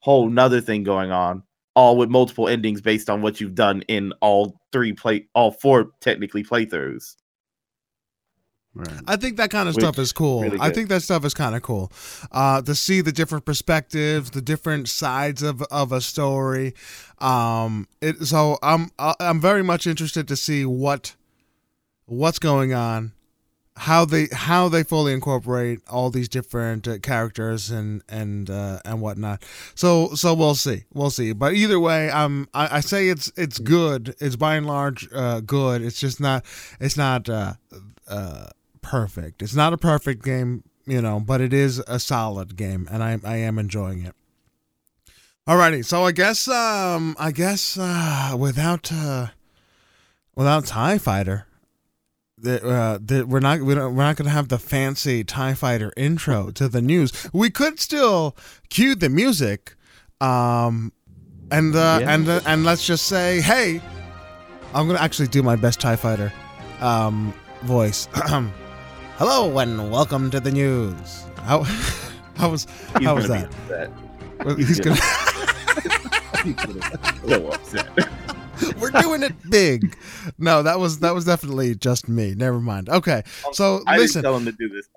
[0.00, 1.42] whole nother thing going on,
[1.76, 5.92] all with multiple endings based on what you've done in all three play, all four
[6.00, 7.14] technically playthroughs.
[8.74, 8.88] Right.
[9.06, 10.42] I think that kind of Which stuff is cool.
[10.42, 11.92] really I think that stuff is kind of cool.
[12.30, 16.74] Uh, to see the different perspectives, the different sides of, of a story.
[17.18, 21.14] Um, it, so I'm I- I'm very much interested to see what
[22.06, 23.12] what's going on,
[23.76, 29.00] how they how they fully incorporate all these different uh, characters and and uh, and
[29.00, 29.42] whatnot.
[29.74, 31.32] So so we'll see, we'll see.
[31.32, 34.14] But either way, um, I, I say it's it's good.
[34.20, 35.80] It's by and large uh, good.
[35.82, 36.44] It's just not
[36.80, 37.54] it's not uh,
[38.08, 38.46] uh,
[38.82, 39.42] perfect.
[39.42, 43.18] It's not a perfect game, you know, but it is a solid game, and I
[43.24, 44.14] I am enjoying it.
[45.48, 49.28] Alrighty, so I guess um I guess uh, without uh,
[50.36, 51.46] without Tie Fighter,
[52.38, 55.54] that uh, that we're not we don't, we're not going to have the fancy Tie
[55.54, 57.12] Fighter intro to the news.
[57.32, 58.36] We could still
[58.68, 59.74] cue the music,
[60.20, 60.92] um,
[61.50, 62.14] and uh, Yeah.
[62.14, 63.80] and uh, and let's just say, hey,
[64.74, 66.32] I'm going to actually do my best Tie Fighter
[66.80, 68.06] um, voice.
[69.24, 71.26] Hello and welcome to the news.
[71.44, 71.62] How
[72.36, 72.66] how was
[72.98, 73.44] He's how was that?
[74.40, 74.58] Upset.
[74.58, 74.96] He's gonna.
[76.42, 77.86] He's gonna be so upset.
[78.80, 79.96] We're doing it big.
[80.38, 82.34] No, that was that was definitely just me.
[82.34, 82.88] Never mind.
[82.88, 84.22] Okay, so I listen.
[84.22, 84.88] didn't tell him to do this.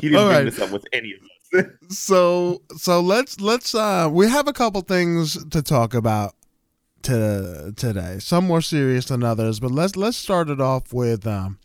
[0.00, 0.44] He didn't All bring right.
[0.46, 1.96] this up with any of us.
[1.96, 6.34] so so let's let's uh we have a couple things to talk about
[7.02, 11.58] to today some more serious than others but let's let's start it off with um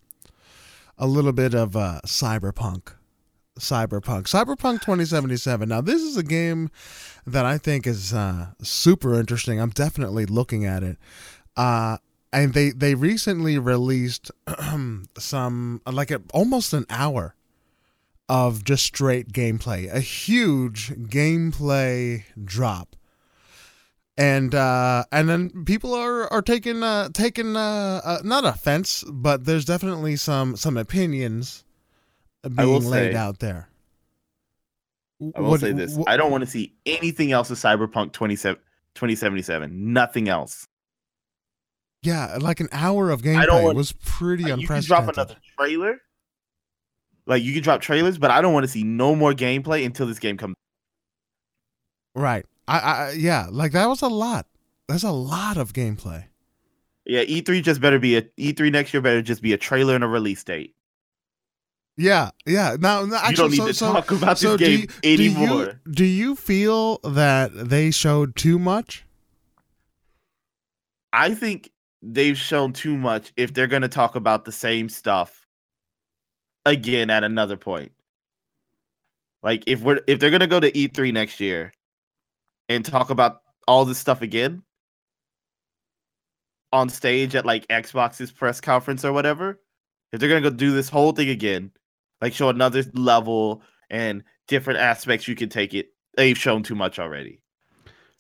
[0.97, 2.93] a little bit of uh cyberpunk
[3.59, 4.23] Cyberpunk.
[4.23, 5.69] Cyberpunk 2077.
[5.69, 6.69] Now, this is a game
[7.25, 9.59] that I think is uh, super interesting.
[9.59, 10.97] I'm definitely looking at it.
[11.55, 11.97] Uh,
[12.31, 14.31] and they they recently released
[15.17, 17.35] some like a, almost an hour
[18.27, 22.95] of just straight gameplay, a huge gameplay drop.
[24.15, 29.45] And uh, and then people are are taking uh, taking uh, uh, not offense, but
[29.45, 31.63] there's definitely some some opinions
[32.43, 33.69] being laid say- out there.
[35.35, 38.59] I will What- say this: I don't want to see anything else of Cyberpunk 27
[38.93, 39.93] 2077.
[39.93, 40.67] Nothing else.
[42.03, 45.99] yeah, like an hour of gameplay want- was pretty Like, you can drop another trailer.
[47.25, 50.05] Like you can drop trailers, but I don't want to see no more gameplay until
[50.05, 50.55] this game comes.
[52.13, 52.45] Right.
[52.67, 54.47] I, I yeah, like that was a lot.
[54.87, 56.25] There's a lot of gameplay.
[57.05, 59.01] Yeah, E3 just better be a E3 next year.
[59.01, 60.73] Better just be a trailer and a release date.
[61.97, 62.75] Yeah, yeah.
[62.79, 65.17] Now, now you don't need so, to so, talk about so this do game you-
[65.17, 65.81] do you- anymore.
[65.91, 69.03] Do you feel that they showed too much?
[71.11, 71.69] I think
[72.01, 75.45] they've shown too much if they're going to talk about the same stuff
[76.65, 77.91] again at another point.
[79.43, 81.73] Like if we're if they're going to go to E3 next year
[82.69, 84.63] and talk about all this stuff again
[86.71, 89.59] on stage at like Xbox's press conference or whatever,
[90.11, 91.71] if they're going to go do this whole thing again,
[92.21, 96.99] like show another level and different aspects you can take it, they've shown too much
[96.99, 97.41] already.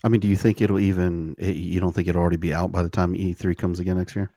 [0.03, 1.35] I mean, do you think it'll even?
[1.39, 4.15] eh, You don't think it'll already be out by the time E3 comes again next
[4.15, 4.29] year?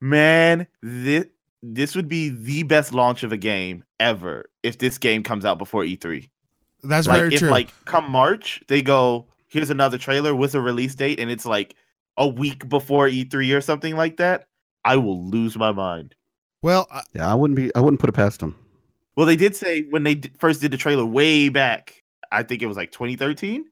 [0.00, 1.26] Man, this
[1.62, 5.58] this would be the best launch of a game ever if this game comes out
[5.58, 6.28] before E3.
[6.82, 7.50] That's like very if true.
[7.50, 11.76] like come March, they go, here's another trailer with a release date, and it's like
[12.16, 14.46] a week before E3 or something like that,
[14.84, 16.14] I will lose my mind.
[16.62, 17.74] well, uh, Yeah, I wouldn't be.
[17.74, 18.56] I wouldn't put it past them.
[19.16, 22.62] Well, they did say when they d- first did the trailer way back, I think
[22.62, 23.64] it was like 2013.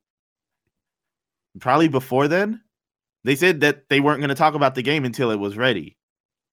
[1.61, 2.61] Probably before then,
[3.25, 5.97] they said that they weren't going to talk about the game until it was ready.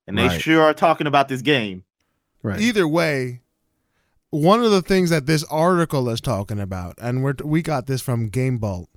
[0.08, 0.42] And they Right.
[0.42, 1.84] sure are talking about this game.
[2.44, 2.62] Right.
[2.62, 3.42] either way,
[4.30, 8.02] one of the things that this article is talking about, and we're we got this
[8.02, 8.88] from GameBolt,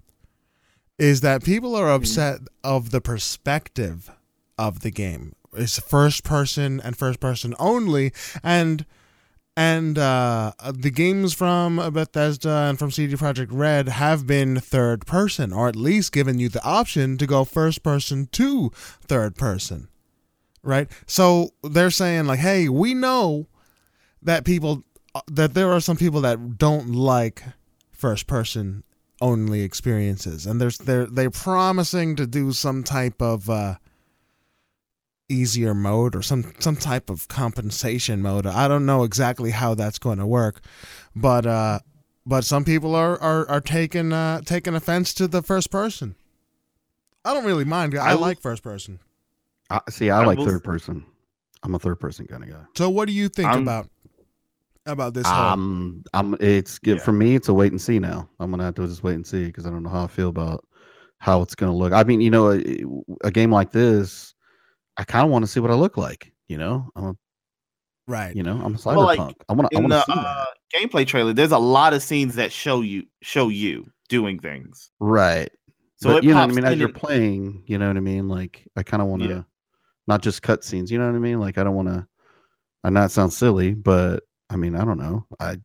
[1.00, 2.02] is that people are hmm.
[2.02, 4.10] upset of the perspective
[4.58, 5.34] of the game.
[5.54, 8.12] It's first person and first person only,
[8.44, 8.84] and
[9.56, 15.06] and uh, uh the games from Bethesda and from CD Projekt Red have been third
[15.06, 18.70] person, or at least given you the option to go first person to
[19.02, 19.88] third person,
[20.62, 20.88] right?
[21.06, 23.48] So they're saying like, hey, we know
[24.22, 24.84] that people
[25.14, 27.42] uh, that there are some people that don't like
[27.90, 28.84] first person
[29.20, 30.46] only experiences.
[30.46, 33.74] And there's they're they're promising to do some type of uh
[35.28, 38.46] easier mode or some some type of compensation mode.
[38.46, 40.60] I don't know exactly how that's going to work
[41.14, 41.78] but uh
[42.26, 46.16] but some people are are, are taking uh taking offense to the first person.
[47.24, 47.96] I don't really mind.
[47.96, 48.98] I, I will- like first person.
[49.68, 51.04] I, see, I, I like will- third person.
[51.62, 52.62] I'm a third person kind of guy.
[52.74, 53.88] so what do you think I'm- about
[54.86, 56.34] about this whole Um, I'm.
[56.40, 57.02] It's good Yeah.
[57.04, 57.34] for me.
[57.34, 58.28] It's a wait and see now.
[58.38, 60.28] I'm gonna have to just wait and see because I don't know how I feel
[60.28, 60.64] about
[61.18, 61.92] how it's gonna look.
[61.92, 62.84] I mean, you know, a,
[63.22, 64.34] a game like this,
[64.96, 66.32] I kind of want to see what I look like.
[66.48, 67.14] You know, I'm a,
[68.08, 68.96] right you know, I'm a cyberpunk.
[68.96, 69.76] Well, like, I want to.
[69.76, 70.48] I want to see uh, that.
[70.74, 74.90] gameplay trailer, there's a lot of scenes that show you show you doing things.
[74.98, 75.50] Right.
[75.96, 76.64] So but it you know what I mean.
[76.64, 78.28] As you're and- playing, you know what I mean.
[78.28, 79.42] Like I kind of want to, Yeah.
[80.08, 80.90] not just cutscenes.
[80.90, 81.38] You know what I mean.
[81.38, 82.06] Like I don't want to.
[82.82, 85.26] I know it sounds silly, but I mean I don't know.
[85.38, 85.56] I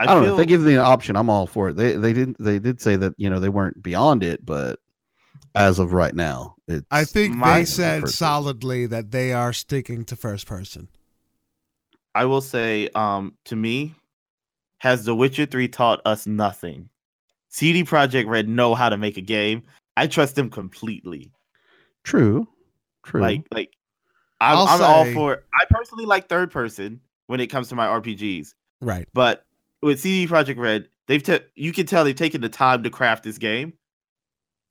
[0.00, 0.32] I, don't know.
[0.32, 1.76] If they give the option, I'm all for it.
[1.76, 4.80] They they didn't they did say that you know they weren't beyond it, but
[5.54, 8.16] as of right now, it's I think My- they said person.
[8.16, 10.88] solidly that they are sticking to first person.
[12.14, 13.94] I will say, um, to me,
[14.78, 16.88] has The Witcher 3 taught us nothing?
[17.48, 19.62] CD Projekt Red know how to make a game.
[19.96, 21.32] I trust them completely.
[22.02, 22.48] true.
[23.04, 23.20] True.
[23.20, 23.70] Like, like
[24.40, 25.42] I'm, I'll I'm all say- for.
[25.54, 29.08] I personally like third person when it comes to my RPGs, Right.
[29.14, 29.44] but
[29.82, 33.24] with CD Projekt Red, they've ta- you can tell they've taken the time to craft
[33.24, 33.74] this game.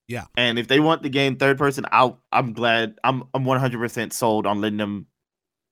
[0.08, 0.26] Yeah.
[0.36, 4.46] And if they want the game third person, I'll I'm glad I'm I'm 100% sold
[4.46, 5.08] on letting them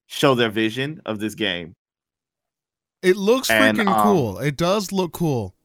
[0.08, 1.76] show their vision of this game.
[3.02, 4.40] It looks And, freaking um, cool.
[4.40, 5.56] It does look cool.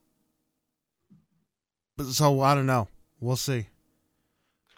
[1.96, 2.88] But so I don't know.
[3.20, 3.68] We'll see.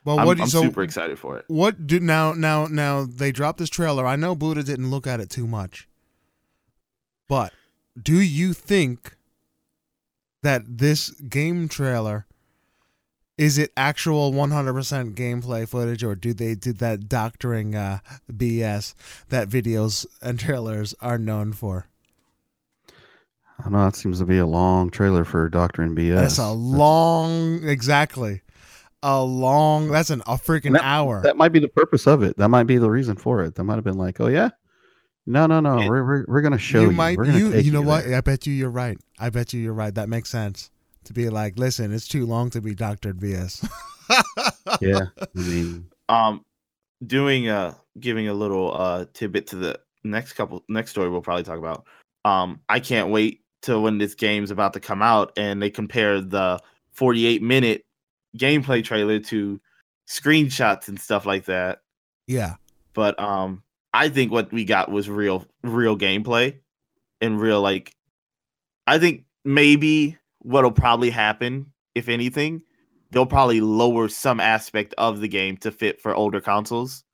[0.05, 1.45] Well, I'm, what do you I'm so super excited for it.
[1.49, 4.07] what do now now now they dropped this trailer.
[4.07, 5.88] I know Buddha didn't look at it too much.
[7.29, 7.53] But
[8.01, 9.17] do you think
[10.43, 12.27] that this game trailer
[13.37, 17.99] is it actual 100% gameplay footage or do they did that doctoring uh,
[18.33, 18.95] BS
[19.29, 21.87] that videos and trailers are known for?
[23.65, 26.15] I know that seems to be a long trailer for Doctor and BS.
[26.17, 28.43] That's a long, exactly,
[29.03, 29.89] a long.
[29.91, 31.23] That's an a freaking That- hour.
[31.23, 32.37] That might be the purpose of it.
[32.39, 33.55] That might be the reason for it.
[33.57, 34.51] That might have been like, oh yeah,
[35.29, 35.79] no, no, no.
[35.81, 36.97] It- we're we're, we're gonna show you you.
[36.97, 38.05] might, We're gonna you, take you know what?
[38.05, 38.99] there." I bet you you're right.
[39.19, 39.95] I bet you you're right.
[39.95, 40.71] That makes sense.
[41.05, 43.67] To be like, listen, it's too long to be doctored BS.
[44.81, 46.45] Yeah, I mean, um
[47.07, 51.43] doing uh giving a little uh tidbit to the next couple next story we'll probably
[51.43, 51.85] talk about
[52.25, 56.21] um i can't wait till when this game's about to come out and they compare
[56.21, 56.59] the
[56.93, 57.85] 48 minute
[58.37, 59.61] gameplay trailer to
[60.09, 61.81] screenshots and stuff like that
[62.27, 62.55] yeah.
[62.95, 63.63] but um
[63.95, 66.59] i think what we got was real real gameplay
[67.21, 67.95] and real like
[68.87, 72.63] i think maybe what'll probably happen if anything
[73.11, 77.05] they'll probably lower some aspect of the game to fit for older consoles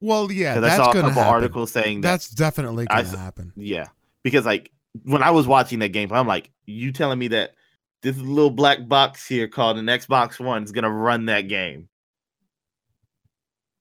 [0.00, 1.34] Well, yeah, 'Cause I that's saw a couple happen.
[1.34, 3.52] articles saying that That's definitely gonna s- happen.
[3.56, 3.88] yeah
[4.24, 4.70] because like
[5.04, 7.54] when i was watching that gameplay i'm like you telling me that
[8.02, 11.88] this little black box here called an xbox one is gonna run that game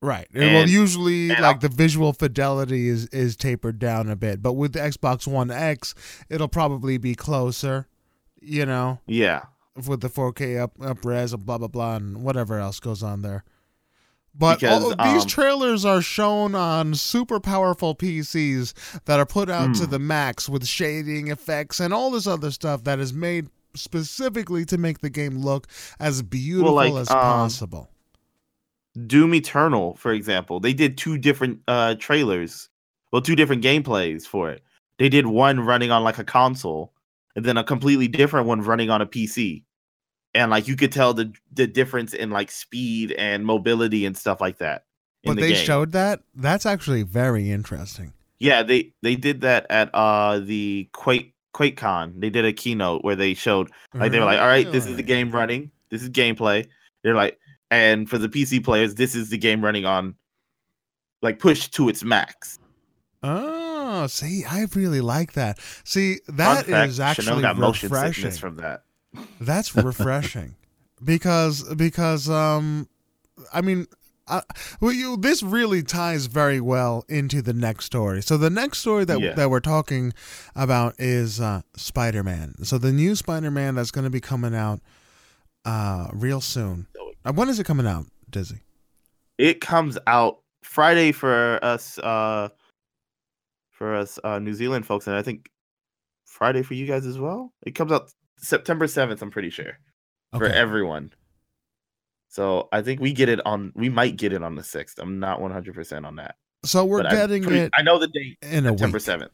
[0.01, 0.27] Right.
[0.33, 4.41] well, And- usually, and like I'll- the visual fidelity is is tapered down a bit,
[4.41, 5.93] but with the Xbox One X,
[6.29, 7.87] it'll probably be closer.
[8.41, 9.41] You know, yeah
[9.87, 13.21] with the 4K up up res and blah blah blah and whatever else goes on
[13.21, 13.43] there.
[14.33, 18.73] But Because, all, these um, trailers are shown on super powerful PCs
[19.05, 19.91] that are put out to Hmm.
[19.91, 24.77] the max with shading effects and all this other stuff that is made specifically to
[24.77, 25.67] make the game look
[25.99, 27.89] as beautiful like, as um, possible.
[29.07, 32.69] Doom eternal for example they did two different uh trailers
[33.11, 34.63] well two different gameplays for it
[34.97, 36.91] they did one running on like a console
[37.35, 39.63] and then a completely different one running on a pc
[40.33, 44.41] and like you could tell the the difference in like speed and mobility and stuff
[44.41, 44.85] like that
[45.23, 45.65] But the they game.
[45.65, 46.21] showed that.
[46.35, 48.13] That's actually very interesting.
[48.39, 52.21] Yeah, they they did that at uh the Quake QuakeCon.
[52.21, 54.95] They did a keynote where they showed like they were like, "All right, this is
[54.95, 55.71] the game running.
[55.89, 56.67] This is gameplay."
[57.03, 57.37] They're like,
[57.71, 60.15] and for the PC players, this is the game running on
[61.21, 62.59] like pushed to its max.
[63.21, 65.59] Oh, see, I really like that.
[65.83, 68.13] See, that fact, is actually refreshing.
[68.13, 68.83] sickness from that.
[69.41, 70.55] That's refreshing
[71.03, 72.87] because because um,
[73.53, 73.87] I mean,
[74.27, 74.43] I,
[74.79, 78.21] well, you this really ties very well into the next story.
[78.21, 79.33] So the next story that Yeah.
[79.33, 80.13] that we're talking
[80.55, 82.53] about is uh, Spider Man.
[82.63, 84.79] So the new Spider Man that's going to be coming out
[85.65, 86.87] uh real soon.
[87.23, 88.61] When is it coming out, Dizzy?
[89.37, 92.49] It comes out Friday for us uh
[93.71, 95.49] for us uh New Zealand folks and I think
[96.25, 97.53] Friday for you guys as well.
[97.65, 99.77] It comes out September 7th, I'm pretty sure.
[100.37, 101.11] for everyone.
[102.29, 103.71] So I think we get it on.
[103.75, 104.99] We might get it on the sixth.
[104.99, 106.35] I'm not 100 percent on that.
[106.63, 109.29] So we're but getting pretty- it I know the date, in a September 7th.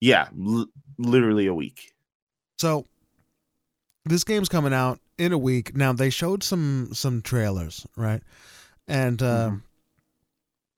[0.00, 0.66] Yeah, l-
[0.98, 1.92] literally a week.
[2.58, 2.86] So
[4.04, 5.76] this game's coming out in a week.
[5.76, 8.22] Now they showed some some trailers, right?
[8.86, 9.62] And uh, Mhm.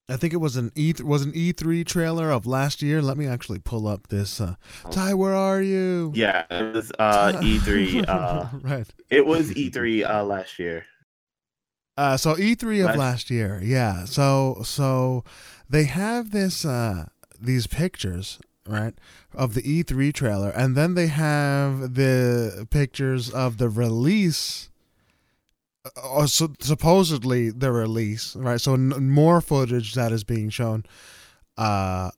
[0.09, 3.03] I think it was an E was an E3 trailer of last year.
[3.03, 4.41] Let me actually pull up this.
[4.41, 4.55] Uh,
[4.93, 6.13] Ty, where are you?
[6.15, 8.05] Yeah, it was uh, E3.
[8.09, 8.87] Uh, right.
[9.11, 10.85] it was E3 uh, last year.
[11.97, 14.05] Uh, so E3 of Last- last year, yeah.
[14.05, 15.25] So so
[15.69, 17.07] they have this uh,
[17.41, 18.39] these pictures,
[18.69, 18.95] right,
[19.35, 24.71] of the E3 trailer, and then they have the pictures of the release,
[25.85, 28.61] uh, or so, supposedly the release, right?
[28.61, 30.85] So n- more footage that is being shown,
[31.57, 32.11] uh,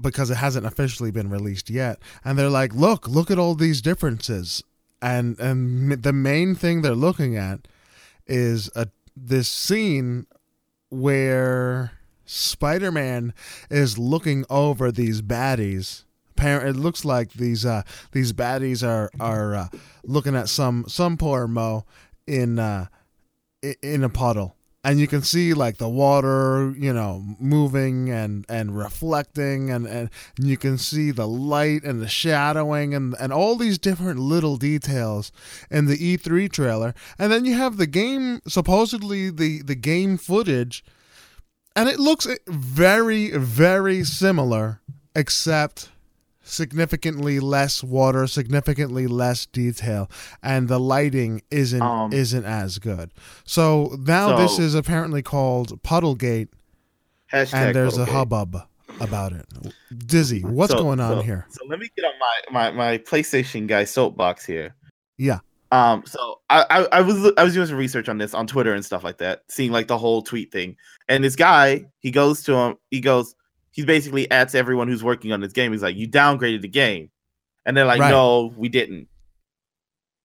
[0.00, 3.82] because it hasn't officially been released yet, and they're like, look, look at all these
[3.82, 4.62] differences,
[5.02, 7.66] and and the main thing they're looking at
[8.26, 10.26] is a this scene
[10.90, 11.92] where
[12.28, 13.32] Spider-Man
[13.70, 16.04] is looking over these baddies.
[16.40, 17.82] It looks like these uh
[18.12, 19.68] these baddies are are uh,
[20.04, 21.84] looking at some some poor mo
[22.28, 22.86] in uh
[23.82, 24.54] in a puddle.
[24.84, 30.10] And you can see like the water, you know, moving and and reflecting and and
[30.38, 35.32] you can see the light and the shadowing and and all these different little details
[35.72, 36.94] in the E3 trailer.
[37.18, 40.84] And then you have the game supposedly the the game footage
[41.78, 44.80] and it looks very very similar
[45.14, 45.90] except
[46.42, 50.10] significantly less water, significantly less detail,
[50.42, 53.12] and the lighting isn't Um, isn't as good.
[53.44, 56.48] So now this is apparently called Puddlegate
[57.30, 58.62] and there's a hubbub
[59.00, 59.46] about it.
[60.06, 61.46] Dizzy, what's So- going on so- here?
[61.50, 64.74] So let me get on my my my PlayStation guy soapbox here.
[65.18, 65.40] Yeah.
[65.70, 66.02] Um.
[66.06, 68.84] So I, I I was I was doing some research on this on Twitter and
[68.84, 70.76] stuff like that, seeing like the whole tweet thing.
[71.08, 72.76] And this guy, he goes to him.
[72.90, 73.34] He goes.
[73.72, 75.72] He's basically at everyone who's working on this game.
[75.72, 77.10] He's like, "You downgraded the game,"
[77.68, 78.10] And they're like, Right.
[78.10, 79.08] no, we didn't.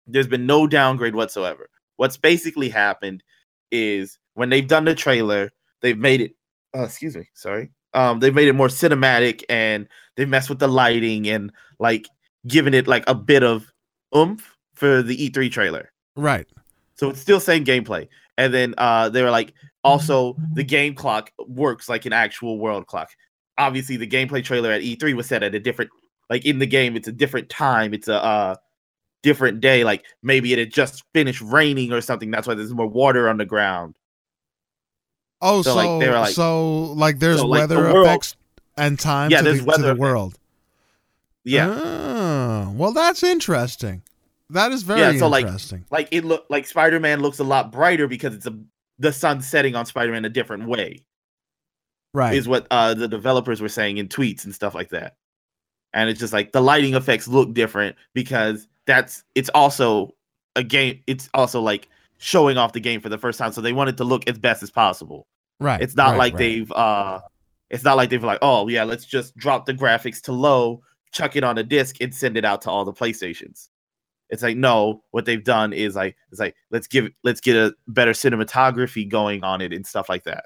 [0.07, 1.69] There's been no downgrade whatsoever.
[1.97, 3.21] What's basically happened
[3.69, 5.51] is when they've done the trailer,
[5.81, 6.35] they've made it.
[6.75, 7.69] Uh, excuse me, sorry.
[7.93, 12.07] Um, they've made it more cinematic and they messed with the lighting and like
[12.47, 13.71] giving it like a bit of
[14.15, 15.91] oomph for the E3 trailer.
[16.15, 16.47] Right.
[16.95, 18.07] So it's still same gameplay.
[18.37, 22.87] And then uh they were like also the game clock works like an actual world
[22.87, 23.09] clock.
[23.57, 25.91] Obviously the gameplay trailer at E3 was set at a different
[26.29, 27.93] like in the game it's a different time.
[27.93, 28.55] It's a uh
[29.21, 32.87] different day like maybe it had just finished raining or something that's why there's more
[32.87, 33.95] water on the ground.
[35.41, 38.07] Oh, so So, like, they were like- so like there's So, like, the weather world-
[38.07, 38.35] effects
[38.77, 40.37] and time Yeah, to, there's the, to the world.
[41.43, 41.69] Yeah.
[41.69, 44.01] Ah, well, that's interesting.
[44.53, 45.85] That is very Yeah, so, like, interesting.
[45.89, 48.57] Like it look like Spider-Man looks a lot brighter because it's a
[48.99, 51.03] the sun setting on Spider-Man a different way.
[52.13, 52.35] right.
[52.35, 55.17] is what uh the developers were saying in tweets and stuff like that.
[55.93, 60.13] And it's just like the lighting effects look different because that's it's also
[60.55, 63.73] a game it's also like showing off the game for the first time so they
[63.73, 65.27] want it to look as best as possible.
[65.59, 65.81] right.
[65.81, 66.39] It's not right, like right.
[66.39, 67.19] they've uh
[67.71, 71.35] it's not like they've like, "Oh, yeah, let's just drop the graphics to low, chuck
[71.35, 73.69] it on a disc and send it out to all the PlayStations."
[74.33, 77.75] It's like, no, what they've done is like it's like let's give let's get a
[77.87, 80.45] better cinematography going on it and stuff like that.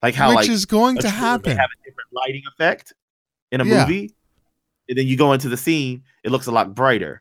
[0.00, 1.56] Like how which like is going to happen.
[1.56, 2.92] have a different lighting effect
[3.50, 3.80] in a Yeah.
[3.80, 4.14] movie,
[4.88, 7.20] and then you go into the scene, it looks a lot brighter,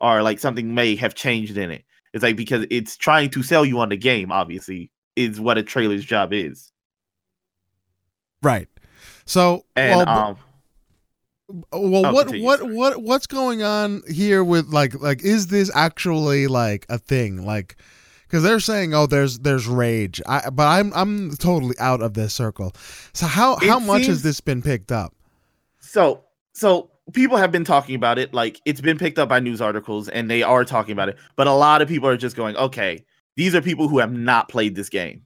[0.00, 1.84] or like something may have changed in it.
[2.14, 4.30] It's like because it's trying to sell you on the game.
[4.30, 6.70] Obviously, is what a trailer's job is.
[8.40, 8.68] Right.
[9.24, 10.36] So, And well, um,
[11.72, 12.74] well what continue, what sorry.
[12.74, 17.76] what what's going on here with like like is this actually like a thing like
[18.24, 22.34] because they're saying oh there's there's rage I but I'm I'm totally out of this
[22.34, 22.72] circle
[23.12, 25.14] so how It how much has this been picked up
[25.80, 26.24] so
[26.54, 28.32] so people have been talking about it.
[28.32, 31.16] Like it's been picked up by news articles, and they are talking about it.
[31.36, 33.04] But a lot of people are just going, okay,
[33.36, 35.22] these are people who have not played this game.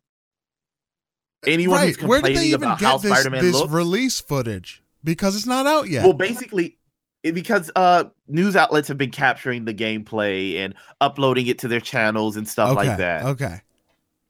[1.47, 3.73] Anyone who's right where did complaining they even about how get this Spider-Man this looks,
[3.73, 6.77] release footage because it's not out yet Well, basically,
[7.23, 12.37] because uh, news outlets have been capturing the gameplay and uploading it to their channels
[12.37, 13.25] and stuff okay like that.
[13.25, 13.63] okay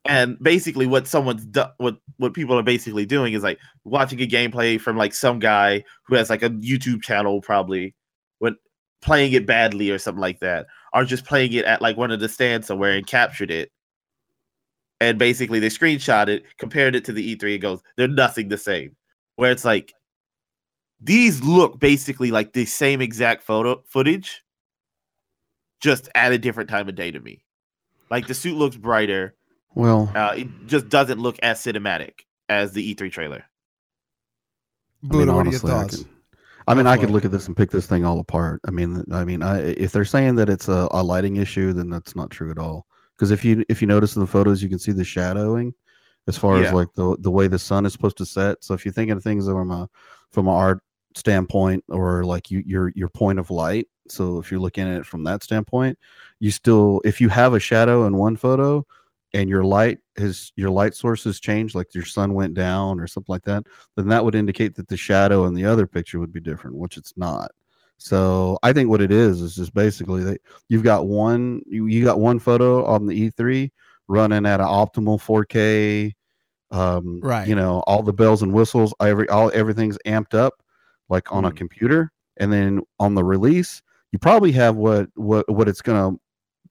[0.05, 4.27] And basically, what someone's done, what what people are basically doing is like watching a
[4.27, 7.95] gameplay from like some guy who has like a YouTube channel, probably,
[8.39, 8.57] when
[9.03, 12.21] playing it badly or something like that, or just playing it at like one of
[12.21, 13.73] the stands somewhere and captured it.
[15.01, 18.57] And basically, they screenshot it, compared it to the E3, and goes, they're nothing the
[18.57, 18.97] same.
[19.35, 19.93] Where it's like,
[21.01, 24.43] these look basically like the same exact photo footage,
[25.81, 27.45] just at a different time of day to me.
[28.11, 29.35] Like the suit looks brighter.
[29.75, 33.45] Well, Uh, it just doesn't look as cinematic as the E3 trailer.
[35.03, 36.09] Buddha, what are your honestly, I thoughts can-
[36.69, 38.61] I mean, I could look at this and pick this thing all apart.
[38.67, 41.91] I mean, I mean, I, if they're saying that it's a, a lighting issue, then
[41.91, 42.87] that's not true at all.
[43.15, 45.75] Because if you if you notice in the photos, you can see the shadowing,
[46.27, 46.67] as far Yeah.
[46.69, 48.65] as like the the way the sun is supposed to set.
[48.65, 49.89] So if you're thinking of things from a
[50.33, 50.83] from an art
[51.17, 55.07] standpoint or like you your your point of light, so if you're looking at it
[55.07, 55.99] from that standpoint,
[56.41, 58.87] you still if you have a shadow in one photo
[59.35, 63.07] and your light has your light source has changed, like your sun went down or
[63.07, 63.65] something like that,
[63.97, 66.97] then that would indicate that the shadow in the other picture would be different, which
[66.97, 67.51] it's not.
[67.99, 72.05] So I think what it is is just basically that you've got one you, you
[72.05, 73.73] got one photo on the E3
[74.09, 76.15] running at an optimal 4K,
[76.71, 77.49] um, Right.
[77.49, 80.63] You know all the bells and whistles, every all everything's amped up
[81.09, 81.57] like on a Mhm.
[81.57, 86.17] computer, and then on the release you probably have what what what it's gonna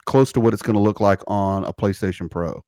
[0.06, 2.64] close to what it's gonna look like on a PlayStation Pro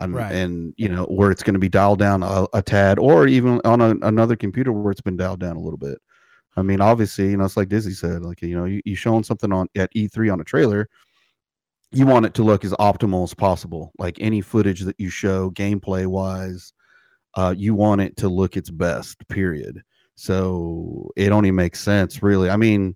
[0.00, 0.32] and, Right.
[0.32, 3.60] and you know where it's going to be dialed down a, a tad or even
[3.64, 5.98] on a, another computer where it's been dialed down a little bit
[6.56, 9.22] i mean obviously you know it's like dizzy said like you know you, you showing
[9.22, 10.88] something on at e3 on a trailer
[11.90, 15.50] you want it to look as optimal as possible like any footage that you show
[15.50, 16.72] gameplay wise
[17.34, 19.82] uh, you want it to look its best period
[20.14, 22.94] so it only makes sense really i mean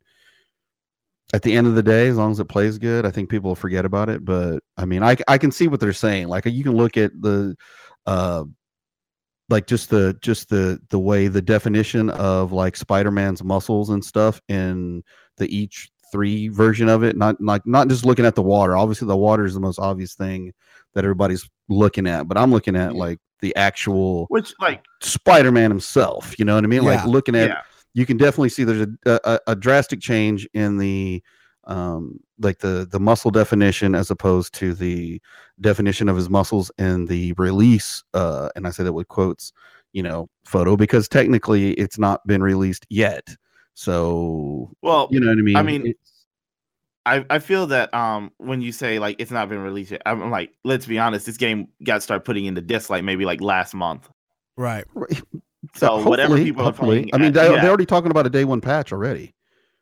[1.33, 3.51] at the end of the day, as long as it plays good, I think people
[3.51, 4.25] will forget about it.
[4.25, 6.29] But I mean, I I can see what they're saying.
[6.29, 7.57] Like you can look at the,
[8.07, 8.45] uh,
[9.49, 14.41] like just the just the the way the definition of like Spider-Man's muscles and stuff
[14.49, 15.03] in
[15.37, 17.17] the each three version of it.
[17.17, 18.77] Not like not just looking at the water.
[18.77, 20.53] Obviously, the water is the most obvious thing
[20.95, 22.29] that everybody's looking at.
[22.29, 26.39] But I'm looking at like the actual Which, like, Spider-Man himself.
[26.39, 26.85] You know what I mean?
[26.85, 27.61] Like looking at yeah,
[27.95, 31.23] you can definitely see there's a, a, a drastic change in the
[31.65, 35.21] um like the the muscle definition as opposed to the
[35.61, 39.53] definition of his muscles in the release uh and i say that with quotes
[39.93, 43.35] you know photo because technically it's not been released yet
[43.75, 45.57] So Well, you know what I mean.
[45.57, 46.16] I mean, It's-
[47.07, 50.31] I, I feel that um when you say like it's not been released yet, I'm
[50.31, 53.41] like, let's be honest, this game got started putting in the disc like maybe like
[53.41, 54.09] last month.
[54.57, 54.85] right.
[55.75, 57.61] So whatever hopefully- are hopefully- playing, I mean, at- they, yeah.
[57.61, 59.35] they're already talking about a day one patch already.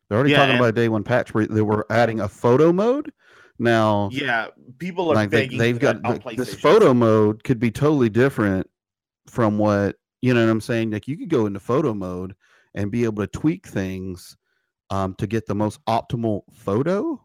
[0.09, 2.27] They're already Yeah, talking and- about a day one patch where they were adding a
[2.27, 3.11] photo mode.
[3.59, 4.47] Now, yeah,
[4.79, 8.67] people are like they, they've got the- this photo mode could be totally different
[9.27, 10.89] from what you know what I'm saying.
[10.89, 12.35] Like you could go into photo mode
[12.73, 14.35] and be able to tweak things
[14.89, 17.21] um, to get the most optimal photo.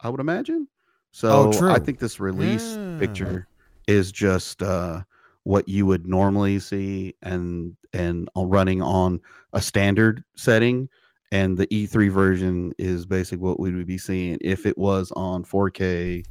[0.00, 0.68] I would imagine.
[1.12, 1.78] So I true.
[1.78, 2.98] think this release Yeah.
[3.06, 3.48] picture
[3.88, 5.02] is just uh,
[5.44, 9.20] what you would normally see and and running on
[9.52, 10.88] a standard setting.
[11.32, 15.44] And the E3 version is basically what we would be seeing if it was on
[15.44, 16.24] 4K,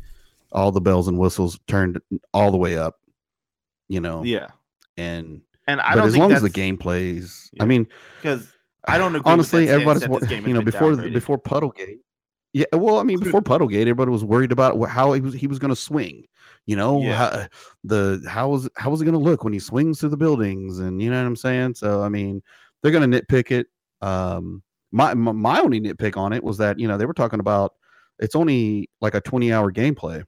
[0.52, 2.02] all the bells and whistles turned
[2.34, 3.00] all the way up,
[3.88, 4.24] you know.
[4.24, 4.48] Yeah,
[4.98, 7.64] And and I but don't as think long as the game plays, Yeah.
[7.64, 7.88] I mean,
[8.22, 8.52] because
[8.90, 9.32] I don't agree.
[9.32, 11.14] honestly, with everybody's that this game you know before downgraded.
[11.14, 12.00] before Puddlegate.
[12.54, 15.60] Yeah, well, I mean, before Puddlegate, everybody was worried about how he was he was
[15.60, 16.26] going to swing.
[16.66, 17.14] You know, Yeah.
[17.16, 17.48] how,
[17.84, 20.80] the how was how was it going to look when he swings through the buildings,
[20.80, 21.76] and you know what I'm saying.
[21.76, 22.42] So, I mean,
[22.82, 23.68] they're going to nitpick it.
[24.02, 27.40] Um, my, my my only nitpick on it was that you know they were talking
[27.40, 27.74] about
[28.18, 30.24] it's only like a 20 hour gameplay,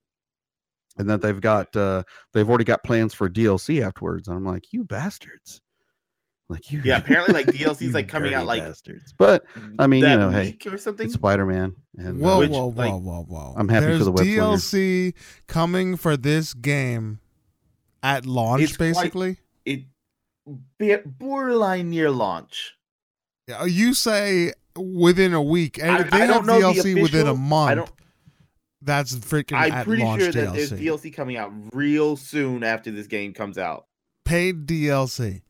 [0.97, 4.27] and that they've got uh they've already got plans for DLC afterwards.
[4.27, 5.61] And I'm like, you bastards.
[6.51, 9.13] Like you, Yeah, apparently, like, DLC's, you like, coming out, like, bastards.
[9.17, 9.43] But
[9.79, 11.09] I mean, you know, hey, or something.
[11.09, 13.53] Spider Man, Whoa, uh, Which, whoa, like- whoa, whoa, whoa!
[13.57, 14.41] I'm happy for the web slinger.
[14.41, 15.13] DLC
[15.47, 17.19] coming for this game
[18.03, 19.37] at launch, It's quite- basically.
[19.65, 22.73] it borderline near launch.
[23.47, 26.79] Yeah, You say within a week, and I- if they I have don't know the
[26.81, 27.75] DLC within a official- I month.
[27.77, 27.91] don't.
[28.83, 30.53] That's freaking I'm at pretty launch sure that DLC.
[30.55, 33.85] there's DLC coming out real soon after this game comes out.
[34.25, 35.41] Paid DLC.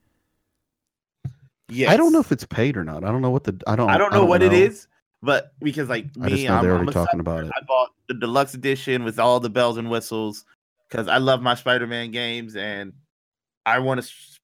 [1.71, 1.89] Yes.
[1.89, 3.05] I don't know if it's paid or not.
[3.05, 4.89] I don't know what the I don't I don't know what it is,
[5.21, 7.19] but because like me, know I'm, they're I'm already a talking sucker.
[7.21, 7.51] about it.
[7.55, 10.43] I bought the deluxe edition with all the bells and whistles
[10.89, 12.91] because I love my Spider-Man games and
[13.65, 14.39] I want to s-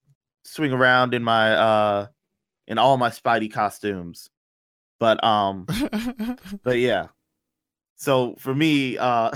[0.45, 2.07] swing around in my uh
[2.65, 4.29] in all my Spidey costumes.
[4.97, 5.65] But um,
[6.63, 7.07] but yeah.
[7.97, 9.31] So for me, uh,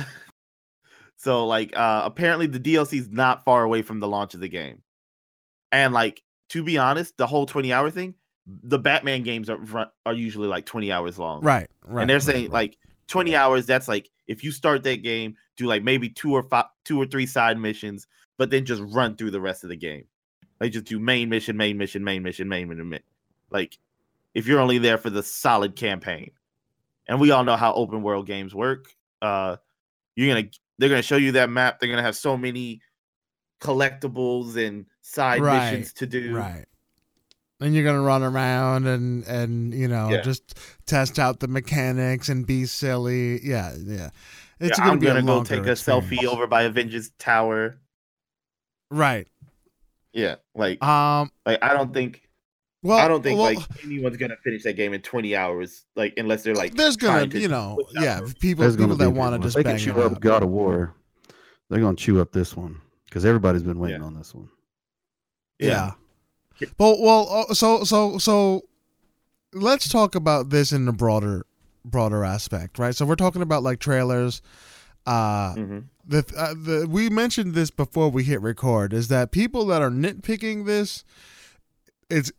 [1.18, 4.48] so like uh, apparently the DLC is not far away from the launch of the
[4.48, 4.82] game,
[5.74, 8.16] and like to be honest, the whole twenty hour thing,
[8.46, 9.60] the Batman games are
[10.06, 12.02] are usually like twenty hours long, right, right.
[12.02, 12.52] and they're saying right.
[12.52, 12.78] like
[13.12, 16.66] 20 hours that's like if you start that game do like maybe two or five
[16.86, 18.08] two or three side missions
[18.38, 20.06] but then just run through the rest of the game
[20.62, 22.98] like just do main mission main mission main mission main mission
[23.50, 23.78] like
[24.34, 26.32] if you're only there for the solid campaign
[27.10, 28.88] and we all know how open world games work
[29.22, 29.58] uh
[30.16, 30.48] you're gonna
[30.78, 32.80] they're gonna show you that map they're gonna have so many
[33.60, 36.66] collectibles and side Right, missions to do right.
[37.60, 40.22] And you're gonna run around and and you know Yeah.
[40.22, 43.40] just test out the mechanics and be silly.
[43.46, 44.10] Yeah, yeah.
[44.60, 47.80] It's yeah, gonna i'm be gonna go longer take a selfie over by avengers tower
[48.92, 49.28] Right.
[50.14, 51.32] yeah like Um.
[51.46, 52.28] like i don't think
[52.84, 56.14] Well, I don't think well, like anyone's gonna finish that game in 20 hours, like
[56.18, 59.10] unless they're like there's gonna trying to you know yeah people There's people gonna that
[59.12, 60.20] want to just they can chew it up.
[60.20, 60.94] God of War.
[61.70, 64.08] They're gonna chew up this one because everybody's been waiting Yeah.
[64.08, 64.50] on this one.
[65.68, 65.92] Yeah.
[66.78, 68.66] But well, uh, so so so
[69.54, 71.46] let's talk about this in a broader
[71.84, 72.96] broader aspect, right?
[72.96, 74.42] So we're talking about like trailers.
[75.08, 75.84] Uh, Mhm.
[76.08, 78.94] the uh, the we mentioned this before we hit record.
[78.94, 81.04] Is that people that are nitpicking this?
[82.10, 82.32] It's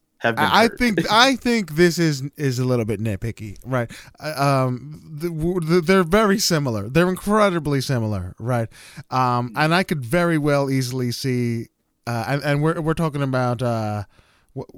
[0.55, 3.91] I think I think this is is a little bit nitpicky, right?
[4.21, 4.35] Uh,
[4.69, 5.29] Um, the,
[5.67, 6.89] the, they're very similar.
[6.89, 8.69] They're incredibly similar, right?
[9.11, 11.67] Um, and I could very well easily see,
[12.07, 14.05] uh, and, and we're we're talking about uh,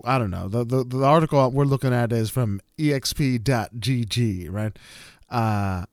[0.04, 4.76] I don't know the, the the article we're looking at is from exp.gg, right?
[5.30, 5.84] Uh,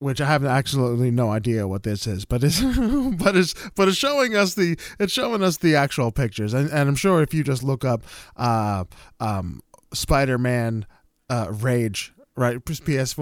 [0.00, 2.60] which I have absolutely no idea what this is, but it's
[3.22, 6.88] but it's but it's showing us the it's showing us the actual pictures, and, and
[6.88, 8.04] I'm sure if you just look up
[8.36, 8.84] uh,
[9.20, 9.60] um,
[9.92, 10.86] Spider-Man
[11.28, 13.18] uh, Rage, right, PS4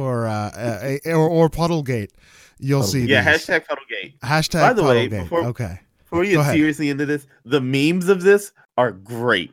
[1.07, 2.11] uh, uh, or or Puddlegate,
[2.59, 2.85] you'll Puddlegate.
[2.85, 3.47] see yeah, these.
[3.47, 4.19] hashtag Puddlegate.
[4.21, 5.23] hashtag By the way, Puddlegate.
[5.23, 5.81] before- okay,
[6.23, 9.53] Before Go get seriously into this, the memes of this are great.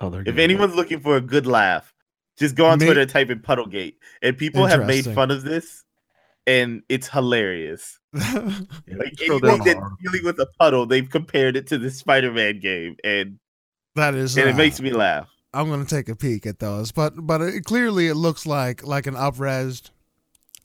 [0.00, 1.92] Oh, they're If anyone's looking for a good laugh,
[2.38, 5.42] just go on Me- Twitter and type in Puddlegate, and people have made fun of
[5.42, 5.84] this,
[6.46, 7.98] and it's hilarious.
[8.14, 13.38] Like anything that's dealing with a puddle, they've compared it to the Spider-Man game, and
[13.96, 15.28] that is and it uh, makes me laugh.
[15.52, 19.06] I'm gonna take a peek at those, but but it, clearly it looks like like
[19.06, 19.90] an upresed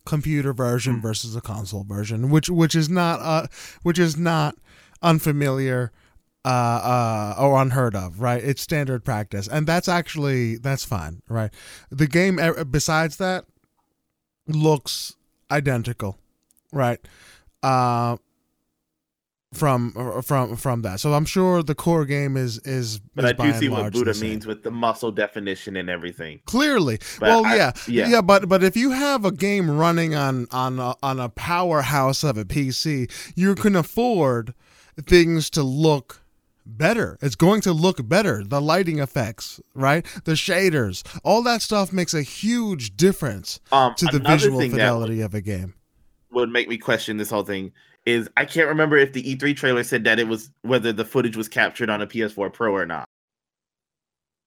[0.05, 1.01] computer version Hmm.
[1.01, 3.47] versus a console version, which which is not uh
[3.83, 4.55] which is not
[5.01, 5.91] unfamiliar
[6.45, 8.43] uh, uh, or unheard of, right?
[8.43, 11.51] It's standard practice, and that's actually that's fine, right?
[11.89, 12.39] The game,
[12.71, 13.45] besides that,
[14.47, 15.15] looks
[15.51, 16.17] identical,
[16.71, 16.99] right?
[17.61, 18.17] Uh,
[19.51, 22.99] from from from that, so I'm sure the core game is is.
[23.15, 26.41] But is I do see what Buddha means with the muscle definition and everything.
[26.45, 28.07] Clearly, But well, I- yeah, yeah.
[28.09, 32.23] yeah, but but if you have a game running on on a, on a powerhouse
[32.23, 34.53] of a PC, you can afford
[35.05, 36.21] things to look
[36.65, 37.17] better.
[37.21, 38.43] It's going to look better.
[38.43, 40.05] The lighting effects, right?
[40.25, 45.33] The shaders, all that stuff makes a huge difference Um, to the visual fidelity of
[45.33, 45.73] a game.
[46.31, 47.71] would make me question this whole thing
[48.05, 51.35] is I can't remember if the E3 trailer said that it was whether the footage
[51.35, 53.05] was captured on a PS4 Pro or not.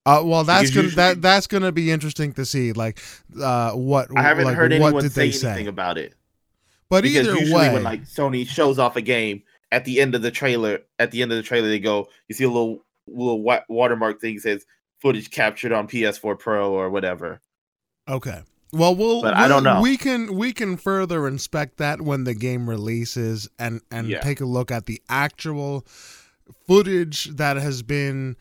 [0.05, 2.73] Uh, well, that's Because gonna usually- that that's gonna be interesting to see.
[2.73, 2.99] Like,
[3.41, 5.65] uh, what I haven't like, heard anyone say anything say?
[5.65, 6.13] about it.
[6.89, 9.43] But because either usually way, when like Sony shows off a game
[9.73, 12.35] at the end of the trailer, at the end of the trailer they go, you
[12.35, 14.65] see a little little watermark thing says
[15.01, 17.41] footage captured on PS4 Pro or whatever.
[18.07, 18.41] Okay.
[18.71, 19.21] Well, we'll.
[19.21, 19.81] But I don't know.
[19.81, 24.21] We can we can further inspect that when the game releases and and Yeah.
[24.21, 25.85] take a look at the actual
[26.67, 28.35] footage that has been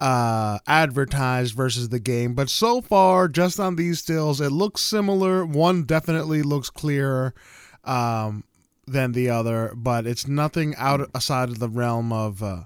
[0.00, 5.44] uh advertised versus the game but so far just on these stills it looks similar
[5.44, 7.34] one definitely looks clearer
[7.82, 8.44] um
[8.92, 12.62] than the other but it's nothing out aside of the realm of uh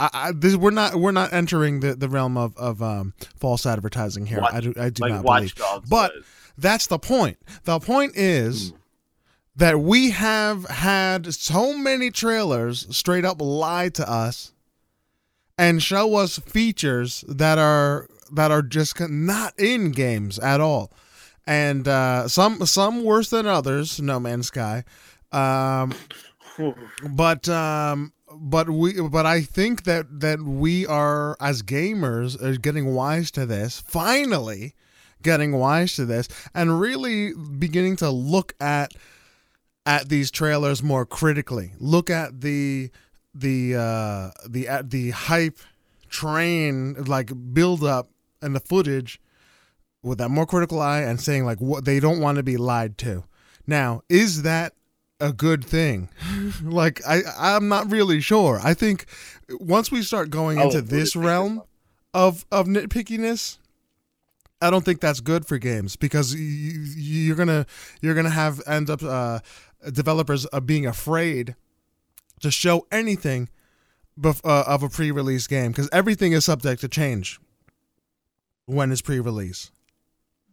[0.00, 3.64] I, I, this, we're not we're not entering the, the realm of, of um, false
[3.64, 4.40] advertising here.
[4.40, 5.54] Watch- I do I do like not believe.
[5.54, 5.88] Dogs.
[5.88, 6.24] But- was.
[6.58, 7.38] That's the point.
[7.62, 8.76] The point is Hmm.
[9.56, 14.52] that we have had so many trailers straight up lie to us
[15.56, 20.90] and show us features that are that are just not in games at all.
[21.46, 24.82] And uh, some some worse than others, No Man's Sky.
[25.34, 25.92] Um,
[27.10, 32.94] but um but we but i think that that we are as gamers are getting
[32.94, 34.74] wise to this finally
[35.24, 38.94] getting wise to this and really beginning to look at
[39.86, 41.72] at these trailers more critically.
[41.78, 42.90] Look at the
[43.34, 45.58] the uh the at the hype
[46.08, 49.20] train like build up and the footage
[50.02, 52.96] with that more critical eye and saying like what they don't want to be lied
[52.98, 53.24] to.
[53.66, 54.74] Now is that
[55.20, 56.08] a good thing.
[56.62, 58.60] Like i i'm not really sure.
[58.62, 59.06] I think
[59.60, 61.62] once we start going Oh, into this realm
[62.12, 63.58] of of nitpickiness
[64.62, 67.66] i don't think that's good for games because you, you're gonna
[68.00, 69.40] you're gonna have end up uh
[69.92, 71.54] developers uh, being afraid
[72.40, 73.48] to show anything
[74.18, 77.40] bef- uh, of a pre-release game because everything is subject to change
[78.66, 79.70] when it's pre-release.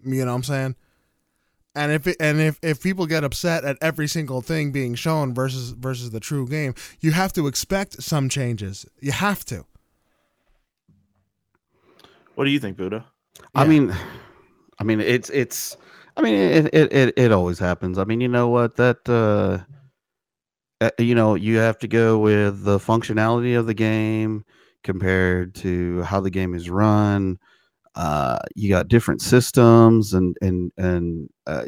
[0.04, 0.76] You know what i'm saying
[1.76, 5.34] and if it, and if, if people get upset at every single thing being shown
[5.34, 8.86] versus versus the true game, you have to expect some changes.
[9.00, 9.66] You have to.
[12.36, 13.06] What do you think, Buddha?
[13.56, 13.94] I mean,
[14.80, 15.78] I mean, it's it's.
[16.18, 17.98] I mean, it it it, it always happens.
[17.98, 18.76] I mean, you know what?
[18.76, 19.64] That uh,
[20.82, 24.44] uh, you know, you have to go with the functionality of the game
[24.84, 27.38] compared to how the game is run.
[27.96, 31.64] Uh, you got different systems, and and and uh,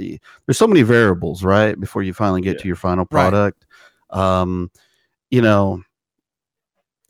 [0.46, 1.78] there's so many variables, right?
[1.80, 2.62] Before you finally get Yeah.
[2.62, 3.30] to your final Right.
[3.30, 3.66] product.
[4.10, 4.72] Um,
[5.32, 5.82] you know,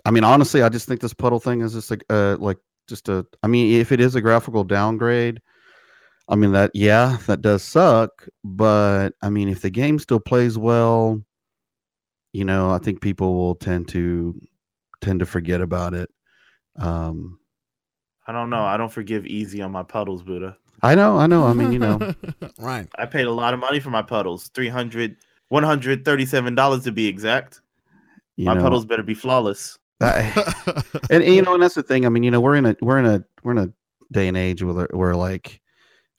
[0.06, 2.58] I mean, honestly, I just think this puddle thing is just like uh, like
[2.88, 3.26] just a.
[3.44, 5.42] I mean, if it is a graphical downgrade,
[6.28, 8.28] I mean that yeah, that does suck.
[8.44, 11.22] But I mean, if the game still plays well,
[12.34, 14.40] you know, I think people will tend to
[15.02, 16.10] tend to forget about it.
[16.78, 17.40] Um,
[18.28, 18.64] I don't know.
[18.64, 20.58] I don't forgive easy on my puddles, Buddha.
[20.82, 21.46] I know, I know.
[21.46, 22.14] I mean, you know,
[22.60, 22.88] right.
[22.98, 25.16] I paid a lot of money for my puddles 300
[25.52, 27.62] $137 to be exact.
[28.36, 29.78] you my know, puddles better be flawless.
[30.02, 32.06] I- and, and, you know, and that's the thing.
[32.06, 33.70] I mean, you know, we're in a we're in a we're in a
[34.12, 35.62] day and age where where like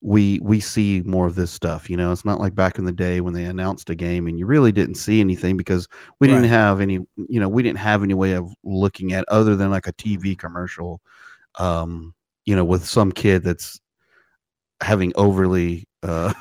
[0.00, 1.90] we we see more of this stuff.
[1.90, 4.38] You know, it's not like back in the day when they announced a game and
[4.38, 5.88] you really didn't see anything because
[6.20, 7.00] we didn't have any.
[7.16, 10.38] You know, we didn't have any way of looking at other than like a TV
[10.38, 11.02] commercial.
[11.58, 12.14] Um,
[12.44, 13.80] you know, with some kid that's
[14.82, 16.32] having overly uh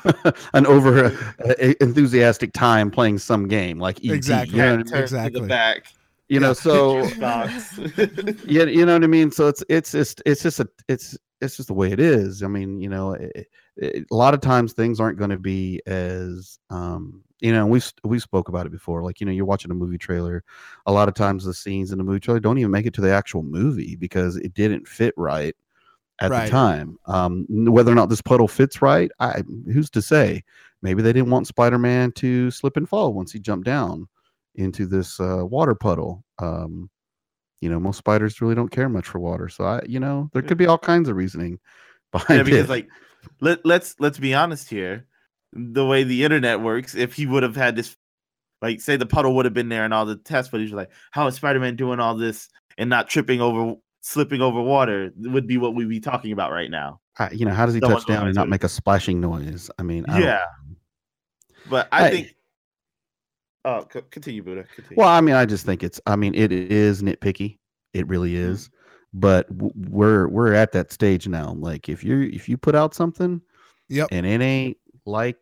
[0.54, 4.56] an over uh, enthusiastic time playing some game like ET, Exactly.
[4.58, 5.02] you know, what I mean?
[5.02, 5.40] Exactly.
[5.40, 5.86] the back.
[6.28, 6.52] you know Yeah.
[6.52, 6.98] so
[8.44, 9.30] yeah, you know what I mean.
[9.30, 12.42] So it's it's just it's just a it's it's just the way it is.
[12.42, 13.46] I mean, you know, it,
[13.76, 17.78] it, a lot of times things aren't going to be as um you know we
[18.04, 19.02] we spoke about it before.
[19.02, 20.42] Like you know, you're watching a movie trailer.
[20.86, 23.02] A lot of times the scenes in the movie trailer don't even make it to
[23.02, 25.54] the actual movie because it didn't fit right
[26.20, 26.46] at Right.
[26.46, 26.96] the time.
[27.04, 30.42] Um, whether or not this puddle fits right, I who's to say?
[30.80, 34.08] Maybe they didn't want Spider-Man to slip and fall once he jumped down
[34.54, 36.24] into this uh, water puddle.
[36.38, 36.88] Um,
[37.60, 39.50] you know, most spiders really don't care much for water.
[39.50, 41.58] So I, you know, there could be all kinds of reasoning
[42.10, 42.70] behind Yeah, because it.
[42.70, 42.88] like
[43.40, 45.06] let let's let's be honest here.
[45.54, 47.96] The way the internet works, if he would have had this
[48.62, 51.26] like say the puddle would have been there and all the test footage like how
[51.26, 52.48] is Spider-Man doing all this
[52.78, 56.70] and not tripping over slipping over water would be what we'd be talking about right
[56.70, 57.00] now.
[57.18, 58.50] I- you know, how does he Someone touch down and not Twitter.
[58.50, 59.70] make a splashing noise?
[59.78, 60.42] I mean, I Yeah.
[61.70, 62.14] But I Hey.
[62.16, 62.36] think
[63.66, 64.64] Oh, co- continue, Buddha.
[64.74, 64.96] Continue.
[64.98, 65.98] Well, I mean, I just think it's.
[66.06, 67.58] I mean, it is nitpicky.
[67.94, 68.50] It really Mm-hmm.
[68.52, 68.70] is.
[69.14, 71.54] But w- we're we're at that stage now.
[71.58, 73.40] Like, if you if you put out something,
[73.88, 74.08] Yep.
[74.12, 74.76] and it ain't
[75.06, 75.36] like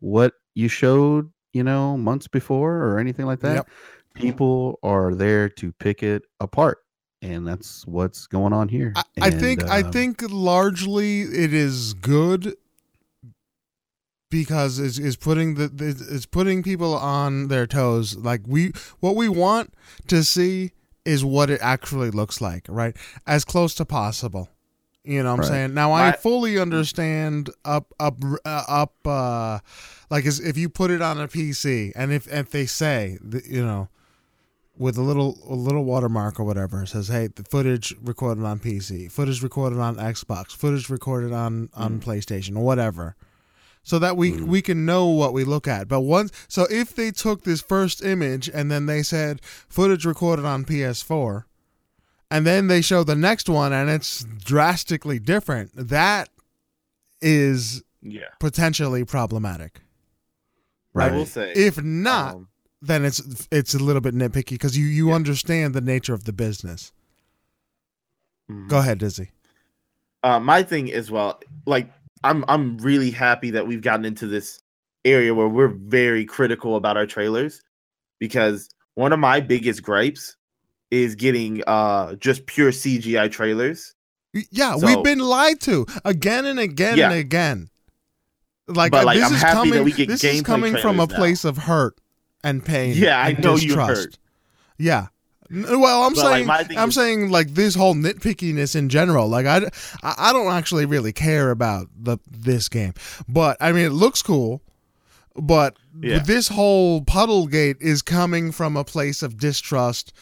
[0.00, 3.68] what you showed, you know, months before or anything like that, Yep.
[4.14, 6.78] people are there to pick it apart,
[7.22, 8.92] and that's what's going on here.
[8.96, 12.54] I, I think I um, think largely it is good
[14.30, 18.16] because it's, it's putting the the- it's putting people on their toes.
[18.16, 19.72] Like we what we want
[20.08, 20.72] to see
[21.04, 22.96] is what it actually looks like, right?
[23.26, 24.48] As close to possible.
[25.06, 25.48] You know what I'm Right.
[25.48, 25.74] saying?
[25.74, 29.60] Now I My- fully understand up up uh, up uh
[30.10, 33.46] like as if you put it on a PC and if if they say that,
[33.46, 33.88] you know
[34.78, 38.58] with a little a little watermark or whatever it says hey the footage recorded on
[38.58, 43.14] PC footage recorded on Xbox footage recorded on on PlayStation or whatever
[43.82, 47.10] so that we we can know what we look at but once so if they
[47.12, 51.44] took this first image and then they said footage recorded on PS4
[52.30, 55.70] and then they show the next one and it's drastically different.
[55.74, 56.28] That
[57.20, 58.28] is yeah.
[58.40, 59.80] potentially problematic.
[60.94, 62.48] I will say if not um,
[62.80, 66.32] then it's it's a little bit nitpicky because you you understand the nature of the
[66.32, 66.92] business.
[68.50, 68.68] Mhm.
[68.68, 69.30] go ahead dizzy.
[70.22, 71.88] Uh, my thing as well like
[72.24, 74.60] i'm i'm really happy that we've gotten into this
[75.04, 77.62] area where we're very critical about our trailers
[78.18, 80.36] because one of my biggest gripes
[80.90, 83.94] is getting uh just pure cgi trailers
[84.50, 87.10] Yeah, So- we've been lied to again and again Yeah.
[87.10, 87.70] and again.
[88.68, 89.72] Like, But, uh, like, this I'm is coming.
[89.74, 91.16] that we get this is coming from a now.
[91.16, 91.98] place of hurt
[92.42, 92.94] and pain.
[92.96, 94.18] Yeah, I and know you hurt.
[94.76, 95.06] Yeah.
[95.50, 99.28] Well, I'm But, saying, thing I'm is- saying, like this whole nitpickiness in general.
[99.28, 99.62] Like, I,
[100.02, 102.92] I don't actually really care about the this game,
[103.28, 104.60] but I mean, it looks cool.
[105.36, 106.18] But Yeah.
[106.18, 110.12] this whole Puddlegate is coming from a place of distrust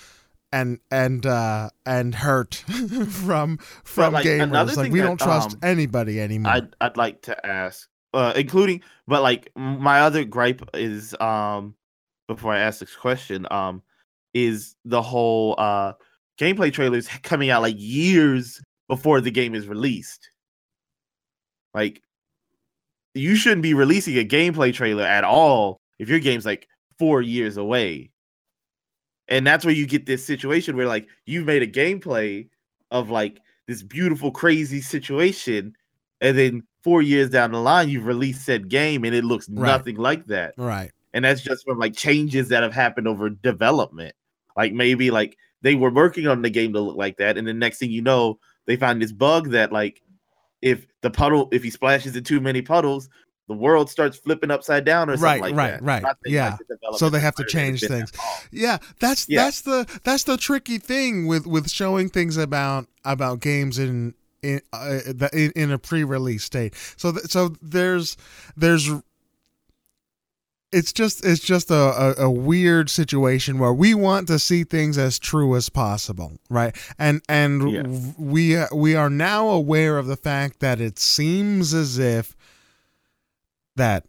[0.55, 2.55] and and uh and hurt
[3.09, 4.77] from from like, gamers.
[4.77, 6.53] Like we that, don't trust um, anybody anymore.
[6.53, 11.75] I'd I'd like to ask, uh, including, but like my other gripe is, um,
[12.29, 13.83] before I ask this question, um,
[14.33, 15.95] is the whole uh
[16.41, 20.31] gameplay trailers coming out like years before the game is released.
[21.75, 22.01] Like,
[23.15, 27.57] you shouldn't be releasing a gameplay trailer at all if your game's like four years
[27.57, 28.13] away.
[29.29, 32.49] And that's where you get this situation where like you've made a gameplay
[32.91, 35.75] of like this beautiful, crazy situation,
[36.21, 39.71] and then four years down the line, you've released said game and it looks Right.
[39.71, 40.55] nothing like that.
[40.59, 40.91] right.
[41.15, 44.15] And that's just from like changes that have happened over development.
[44.57, 47.55] Like maybe like they were working on the game to look like that, and the
[47.55, 50.03] next thing you know, they find this bug that like
[50.61, 53.09] if the puddle, if he splashes in too many puddles,
[53.49, 55.83] the world starts flipping upside down or something Right, like right, that.
[55.83, 56.03] right.
[56.03, 56.57] Like, Yeah.
[56.97, 58.13] So they have to of Spider-Man has change things.
[58.51, 59.45] Yeah, that's Yeah.
[59.45, 64.61] that's the that's the tricky thing with with showing things about about games in in
[64.73, 66.75] uh, the- in, in a pre-release state.
[66.97, 68.17] So th- so there's
[68.57, 68.91] there's
[70.73, 71.75] it's just it's just a,
[72.21, 76.77] a, a weird situation where we want to see things as true as possible, right?
[76.99, 77.83] And and Yeah.
[78.19, 82.35] we we are now aware of the fact that it seems as if
[83.77, 84.07] that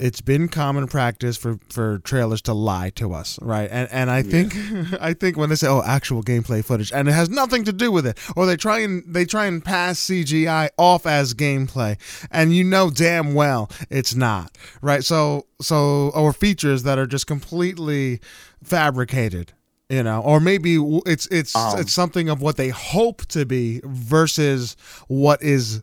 [0.00, 3.68] it's been common practice for for trailers to lie to us right?
[3.70, 4.52] And and i think
[5.00, 7.92] i think when they say oh actual gameplay footage and it has nothing to do
[7.92, 11.96] with it or they try and they try and pass cgi off as gameplay
[12.32, 15.04] and you know damn well it's not right?
[15.04, 18.20] So so or features that are just completely
[18.62, 19.52] fabricated
[19.90, 20.20] you know?
[20.22, 20.76] Or maybe
[21.06, 24.76] it's it's Um, it's something of what they hope to be versus
[25.08, 25.82] what is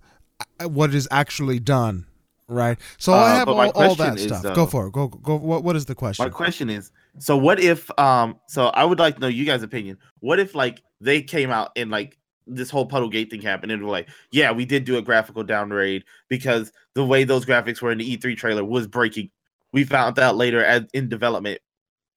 [0.66, 2.08] what is actually done
[2.52, 5.36] right so i Uh, have all, all that stuff uh, go for it go go
[5.36, 8.99] what, what is the question My question is, so what if um so I would
[8.99, 9.98] like to know you guys' opinion.
[10.19, 12.18] What if like they came out and like
[12.48, 15.44] this whole puddle gate thing happened and were like, yeah, we did do a graphical
[15.44, 19.30] downgrade because the way those graphics were in the E3 trailer was breaking.
[19.72, 21.60] We found out later as in development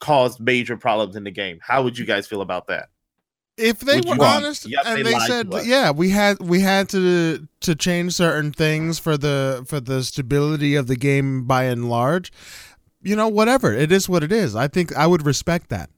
[0.01, 1.59] caused major problems in the game.
[1.63, 2.89] How would you guys feel about that?
[3.57, 6.61] If they Would were you- honest Yep, and they they, said yeah we had we
[6.61, 11.65] had to to change certain things for the for the stability of the game by
[11.65, 12.33] and large
[13.03, 15.91] you know whatever it is what it is i think i would respect that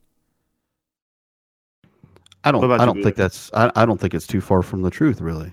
[2.44, 2.70] I don't.
[2.70, 3.50] I don't think that's.
[3.54, 5.52] I, I don't think it's too far from the truth, really.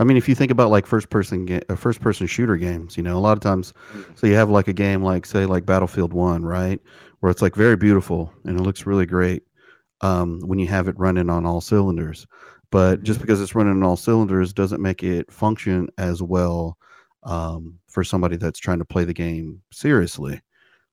[0.00, 2.96] I mean, if you think about like first person ga- uh, first person shooter games,
[2.96, 3.72] you know, a lot of times,
[4.16, 6.80] so you have like a game like say like Battlefield One, right,
[7.20, 9.44] where it's like very beautiful and it looks really great
[10.02, 12.26] um, when you have it running on all cylinders.
[12.70, 16.78] But just because it's running on all cylinders doesn't make it function as well
[17.22, 20.40] um, for somebody that's trying to play the game seriously.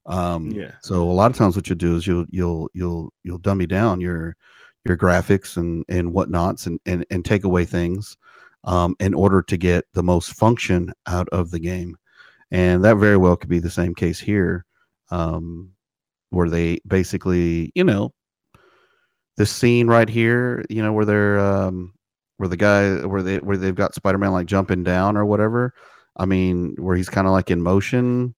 [0.05, 0.71] Um, Yeah.
[0.81, 4.01] So a lot of times, what you'll do is you'll you'll you'll you'll dummy down
[4.01, 4.35] your
[4.85, 8.17] your graphics and and whatnots and and, and take away things
[8.63, 11.95] um, in order to get the most function out of the game.
[12.51, 14.65] And that very well could be the same case here,
[15.11, 15.71] um,
[16.31, 18.11] where they basically, you know,
[19.39, 21.95] this scene right here, you know, where they're um,
[22.37, 25.73] where the guy where they where they've got Spider-Man like jumping down or whatever.
[26.17, 28.35] I mean, where he's kind of like in motion.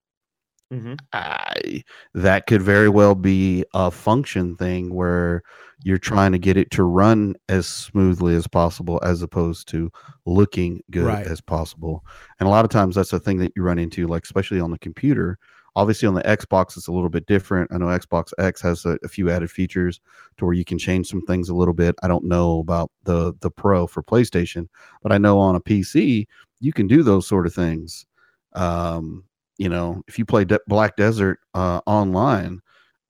[0.71, 1.83] hmm I,
[2.13, 5.41] that could very well be a function thing where
[5.83, 9.91] you're trying to get it to run as smoothly as possible as opposed to
[10.25, 11.25] looking good Right.
[11.25, 12.05] as possible.
[12.39, 14.71] And a lot of times that's a thing that you run into, like especially on
[14.71, 15.37] the computer.
[15.75, 17.71] Obviously, on the Xbox, it's a little bit different.
[17.73, 20.01] I know Xbox X has a, a few added features
[20.37, 21.95] to where you can change some things a little bit.
[22.03, 24.67] I don't know about the the Pro for PlayStation,
[25.01, 26.27] but I know on a PC
[26.59, 28.05] you can do those sort of things.
[28.53, 29.23] Um,
[29.57, 32.59] you know, if you play De- Black Desert uh, online,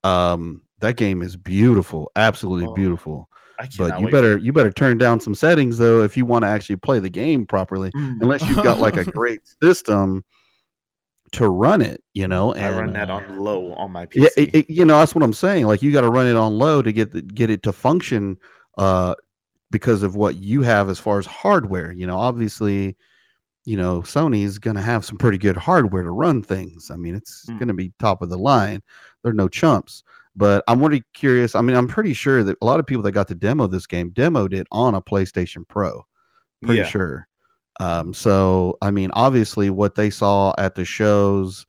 [0.04, 3.28] um, that game is beautiful, absolutely Oh, beautiful.
[3.78, 6.76] But you better you better turn down some settings though if you want to actually
[6.76, 7.90] play the game properly.
[7.92, 10.24] Mm, Unless you've got like a great system
[11.32, 12.52] to run it, you know.
[12.52, 14.22] And, I run that on low on my PC.
[14.22, 15.66] yeah, it, it- you know that's what I'm saying.
[15.66, 18.38] Like you got to run it on low to get the, get it to function,
[18.78, 19.14] uh,
[19.70, 21.92] because of what you have as far as hardware.
[21.92, 22.96] You know, obviously,
[23.64, 26.90] you know Sony's going to have some pretty good hardware to run things.
[26.90, 27.58] I mean, it's Mm.
[27.58, 28.82] going to be top of the line.
[29.22, 30.04] They're no chumps.
[30.34, 31.54] But I'm really curious.
[31.54, 33.86] I mean, I'm pretty sure that a lot of people that got to demo this
[33.86, 36.06] game demoed it on a PlayStation Pro.
[36.62, 36.86] Pretty Yeah.
[36.86, 37.28] sure.
[37.80, 41.66] Um, so I mean, obviously, what they saw at the shows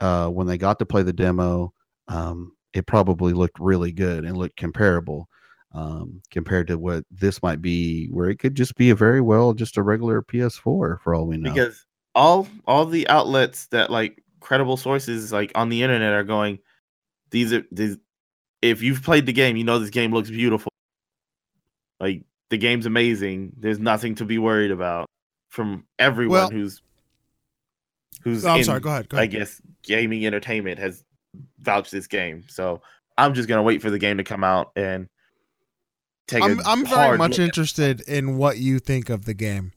[0.00, 1.72] uh, when they got to play the demo,
[2.08, 5.28] um, it probably looked really good and looked comparable
[5.72, 9.52] um, compared to what this might be, where it could just be a very well
[9.52, 11.52] just a regular PS4 for all we know.
[11.52, 16.58] because all all the outlets that like credible sources like on the internet are going
[17.30, 17.96] these are these
[18.62, 20.70] if you've played the game you know this game looks beautiful.
[22.00, 23.52] Like the game's amazing.
[23.58, 25.06] There's nothing to be worried about
[25.50, 26.80] from everyone Well- who's
[28.22, 28.80] who's Oh, I'm in, sorry.
[28.80, 29.08] Go ahead.
[29.08, 31.04] Go i guess gaming entertainment has
[31.60, 32.82] vouched this game so
[33.16, 35.08] i'm just gonna wait for the game to come out and
[36.26, 39.72] take I'm I'm very much interested in what you think of the game.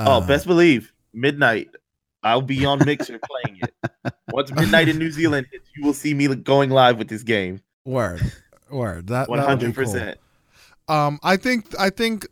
[0.00, 1.68] Oh, Uh, best believe midnight.
[2.24, 4.14] I'll be on Mixer playing it.
[4.32, 7.60] Once midnight in New Zealand hits, you will see me going live with this game.
[7.84, 8.20] word,
[8.70, 9.08] word.
[9.08, 10.18] That One that would be hundred percent.
[10.88, 12.26] Um, I think I think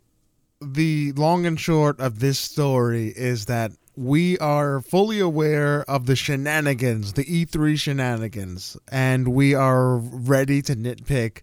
[0.61, 6.15] the long and short of this story is that we are fully aware of the
[6.15, 11.41] shenanigans, the E3 shenanigans, and we are ready to nitpick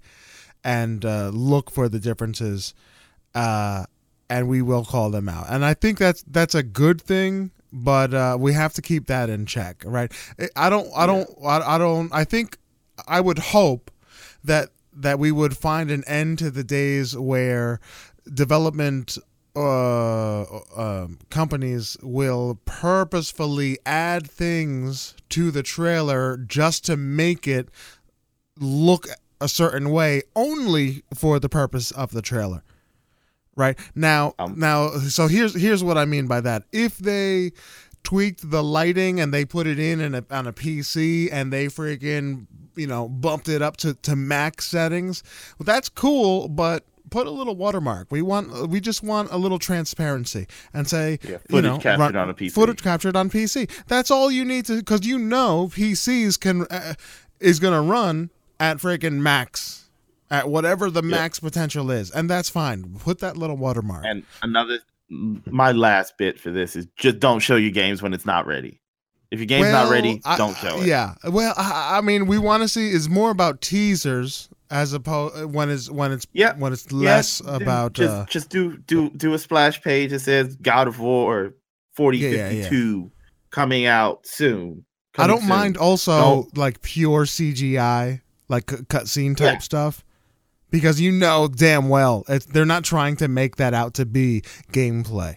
[0.65, 2.75] and uh, look for the differences,
[3.35, 3.85] uh,
[4.31, 5.47] and we will call them out.
[5.49, 9.29] And I think that's that's a good thing, but uh, we have to keep that
[9.31, 10.11] in check, right?
[10.57, 12.13] I- don't, I don't, I, I don't.
[12.13, 12.59] I think
[13.07, 13.91] I would hope
[14.45, 17.79] that that we would find an end to the days where
[18.35, 19.19] development
[19.57, 20.43] uh,
[20.77, 27.69] um companies will purposefully add things to the trailer just to make it
[28.61, 29.07] look
[29.41, 32.63] a certain way only for the purpose of the trailer
[33.57, 33.77] right?
[33.95, 36.63] Now Um, now so here's here's what i mean by that.
[36.73, 37.53] If they
[38.05, 41.67] tweaked the lighting and they put it in, in a, on a pc and they
[41.67, 42.47] freaking
[42.77, 45.23] you know bumped it up to, to max settings
[45.59, 49.59] well, that's cool but put a little watermark we want we just want a little
[49.59, 52.53] transparency and say Yeah, you footage know, captured run- on a PC.
[52.53, 56.95] footage captured on pc that's all you need to because you know pcs can uh,
[57.41, 58.31] is gonna run
[58.61, 59.89] at freaking max
[60.31, 64.79] at whatever the max potential is and that's fine put that little watermark And another,
[65.09, 68.81] my last bit for this is just don't show your games when it's not ready.
[69.31, 70.87] If your game's not ready, I- don't show it.
[70.87, 71.15] Yeah.
[71.29, 75.71] Well, I, I mean, we want to see is more about teasers as opposed when
[75.71, 76.55] it's when it's Yeah.
[76.57, 80.21] when it's less dude, about just uh, just do do do a splash page that
[80.21, 81.55] says God of War
[81.95, 83.11] forty Yeah, yeah, fifty two
[83.51, 84.85] coming out soon.
[85.17, 85.49] I don't soon.
[85.49, 89.59] mind also Don't- like pure CGI, like cutscene type Yeah.
[89.59, 90.05] stuff,
[90.71, 94.43] because you know damn well it's, they're not trying to make that out to be
[94.73, 95.37] gameplay.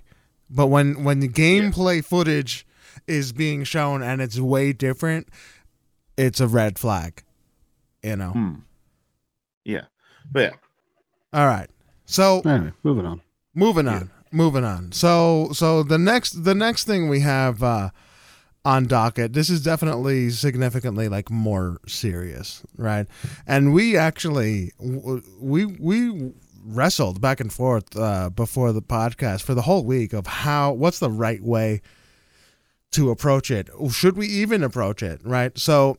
[0.49, 2.67] But when when the gameplay footage
[3.07, 5.29] is being shown and it's way different,
[6.17, 7.23] it's a red flag.
[8.03, 8.31] You know.
[8.31, 8.53] Hmm.
[9.63, 9.85] Yeah,
[10.31, 11.69] but yeah, All right.
[12.05, 13.21] So Anyway, moving on.
[13.53, 13.95] moving Yeah.
[13.99, 14.91] on moving on.
[14.91, 17.89] So so the next the next thing we have uh
[18.63, 23.07] on docket this is definitely significantly like more serious right?
[23.47, 26.31] And we actually we we
[26.63, 30.99] wrestled back and forth uh before the podcast for the whole week of how what's
[30.99, 31.81] the right way
[32.91, 33.69] to approach it?
[33.91, 35.57] Should we even approach it right?
[35.57, 35.97] So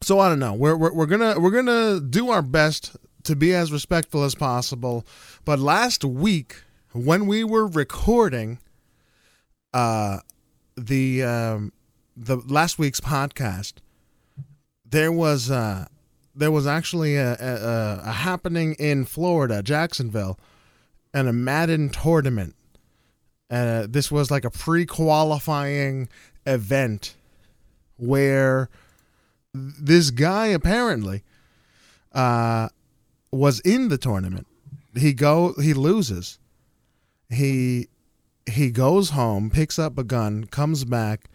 [0.00, 3.54] so i don't know we're we're, we're gonna we're gonna do our best to be
[3.54, 5.04] as respectful as possible
[5.48, 6.62] but last week,
[6.92, 8.58] when we were recording
[9.72, 10.18] uh,
[10.76, 11.72] the um,
[12.14, 13.76] the last week's podcast,
[14.84, 15.86] there was uh,
[16.34, 20.38] there was actually a, a, a happening in Florida, Jacksonville,
[21.14, 22.54] and a Madden tournament.
[23.50, 26.10] Uh, this was like a pre-qualifying
[26.44, 27.14] event
[27.96, 28.68] where
[29.54, 31.22] this guy apparently
[32.12, 32.68] uh,
[33.32, 34.46] was in the tournament.
[34.96, 36.38] He go he loses.
[37.30, 37.88] He
[38.50, 41.28] he goes home picks up a gun comes back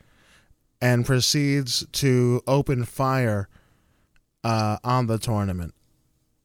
[0.82, 3.48] and proceeds to open fire
[4.44, 5.74] uh, on the tournament.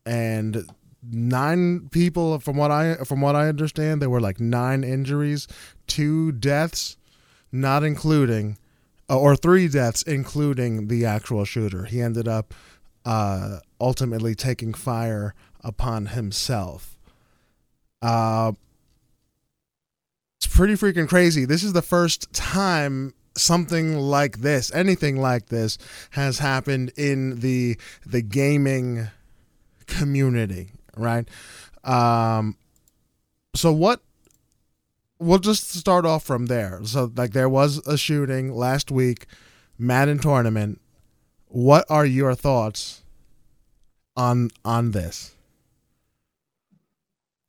[0.07, 0.69] And
[1.11, 5.47] nine people from what i from what i understand there were like nine injuries
[5.87, 6.97] two deaths
[7.53, 8.59] not including
[9.09, 12.55] or three deaths including the actual shooter he ended up
[13.05, 16.99] uh, ultimately taking fire upon himself
[18.03, 18.53] uh,
[20.39, 21.45] it's pretty freaking crazy.
[21.45, 25.79] This is the first time something like this, anything like this,
[26.11, 27.77] has happened in the
[28.07, 29.09] the gaming
[29.87, 31.29] community, right?
[31.83, 32.57] Um,
[33.55, 34.01] so what?
[35.19, 36.81] We'll just start off from there.
[36.85, 39.27] So, like, there was a shooting last week,
[39.79, 40.81] Madden tournament.
[41.49, 43.03] What are your thoughts
[44.17, 45.35] on on this?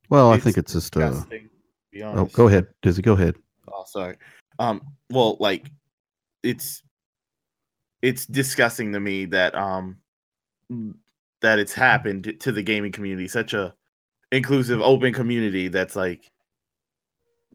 [0.08, 1.48] Well, I think it's just uh disgusting, to
[1.92, 3.02] be Oh, go ahead, Dizzy.
[3.02, 3.36] Go ahead.
[3.72, 4.16] Oh, sorry.
[4.58, 5.70] Um, well, like
[6.42, 6.82] it's
[8.02, 9.98] it's disgusting to me that um
[11.40, 13.74] that it's happened to the gaming community, such a
[14.32, 16.30] inclusive, open community that's like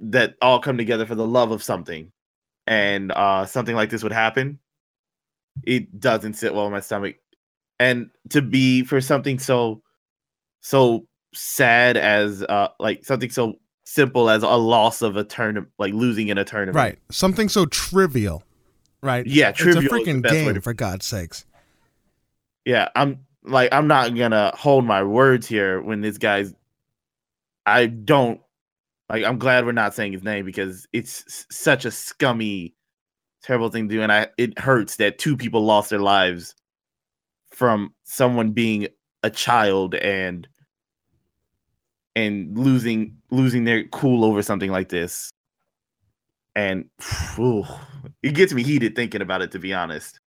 [0.01, 2.11] that all come together for the love of something,
[2.67, 4.59] and uh something like this would happen.
[5.63, 7.15] It doesn't sit well in my stomach,
[7.79, 9.81] and to be for something so
[10.61, 13.55] so sad as uh like something so
[13.85, 16.75] simple as a loss of a tournament, like losing in a tournament.
[16.75, 16.99] Right.
[17.11, 18.43] Something so trivial.
[19.03, 19.25] Right.
[19.27, 19.83] Yeah, trivial.
[19.83, 21.45] It's a is the freaking game, to- for God's sakes.
[22.65, 26.53] yeah, I'm like I'm not gonna hold my words here when this guy's.
[27.67, 28.41] I don't
[29.09, 29.23] like.
[29.23, 32.75] I'm glad we're not saying his name because it's such a scummy,
[33.43, 36.55] terrible thing to do, and I it hurts that two people lost their lives
[37.51, 38.87] from someone being
[39.23, 40.47] a child and
[42.15, 45.29] and losing losing their cool over something like this.
[46.55, 46.85] And
[47.37, 47.65] ooh,
[48.23, 50.19] it gets me heated thinking about it, to be honest.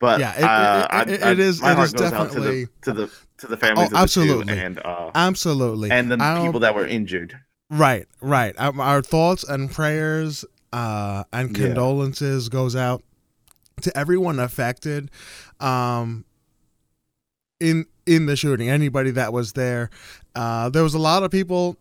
[0.00, 2.40] But Yeah, it- uh, it- it- I- I- is- my it goes out to the
[2.40, 3.10] definitely- to the
[3.42, 4.58] to the families of the absolutely.
[4.58, 5.90] and uh Absolutely.
[5.90, 7.38] and the I people that were injured.
[7.70, 8.54] Right, right.
[8.58, 11.66] Um, our thoughts and prayers uh, and Yeah.
[11.66, 13.02] condolences goes out
[13.82, 15.10] to everyone affected
[15.60, 16.24] um,
[17.60, 18.68] in in the shooting.
[18.68, 19.90] Anybody that was there.
[20.34, 21.76] Uh, there was a lot of people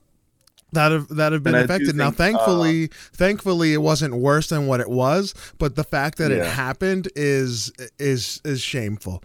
[0.73, 1.95] that have that have been And I do affected.
[1.95, 5.33] now, think, uh, thankfully, thankfully, it wasn't worse than what it was.
[5.57, 9.23] But the fact that it happened is is is shameful.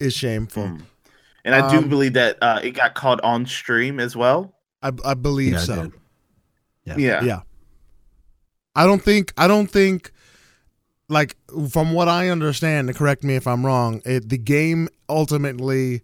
[0.00, 0.64] Is shameful.
[0.64, 0.80] Mm.
[1.44, 4.54] And I do Um, believe that uh, it got caught on stream as well.
[4.82, 5.92] I, I believe Yeah, so.
[6.84, 6.96] Yeah.
[6.98, 7.22] Yeah.
[7.24, 7.40] yeah
[8.74, 10.10] i don't think i don't think
[11.08, 11.36] like
[11.70, 16.02] from what i understand and correct me if i'm wrong it, the game ultimately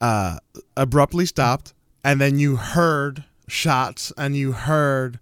[0.00, 0.38] uh
[0.76, 5.20] abruptly stopped and then you heard shots and you heard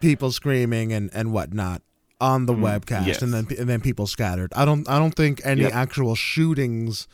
[0.00, 1.82] people screaming and and whatnot
[2.20, 3.20] on the Mm, webcast yes.
[3.22, 5.74] and then and then people scattered i don't i don't think any Yep.
[5.74, 7.06] actual shootings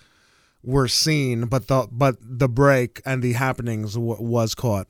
[0.62, 4.88] were seen but the but the break and the happenings w- was caught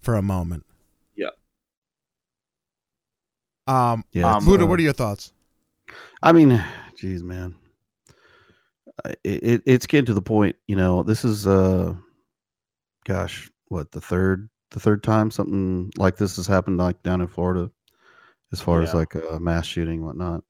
[0.00, 0.64] for a moment
[1.16, 1.32] Yep.
[3.66, 5.32] um Yeah, Um, Buddha, uh, what are your thoughts?
[6.22, 6.62] I mean,
[6.96, 7.54] geez, man,
[9.04, 10.56] Uh, it, it it's getting to the point.
[10.66, 11.94] You know, this is uh,
[13.04, 17.26] gosh, what the third the third time something like this has happened like down in
[17.28, 17.70] Florida,
[18.52, 20.44] as far as like a mass shooting whatnot.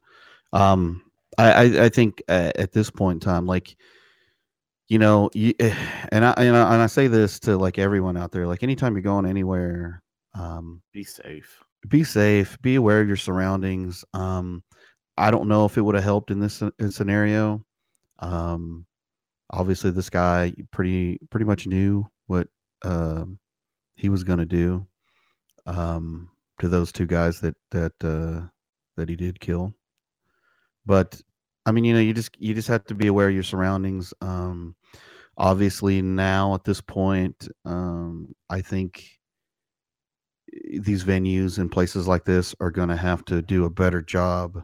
[0.52, 1.02] Um,
[1.38, 3.76] I I, I think uh, at this point in time, like.
[4.92, 8.30] You know, you, and I and I, and I say this to like everyone out
[8.30, 8.46] there.
[8.46, 10.02] Like, anytime you're going anywhere,
[10.34, 11.62] um, Be safe.
[11.88, 14.62] be safe be aware of your surroundings um
[15.18, 17.64] i don't know if it would have helped in this scenario
[18.20, 18.86] um
[19.50, 22.48] obviously this guy pretty pretty much knew what
[22.84, 23.38] um,
[23.96, 24.86] he was going to do
[25.66, 26.28] um,
[26.58, 28.46] to those two guys that that uh,
[28.96, 29.74] that he did kill.
[30.86, 31.20] But
[31.64, 34.12] I mean, you know, you just you just have to be aware of your surroundings.
[34.20, 34.74] Um,
[35.36, 39.04] obviously, now at this point, um, I think
[40.80, 44.62] these venues and places like this are going to have to do a better job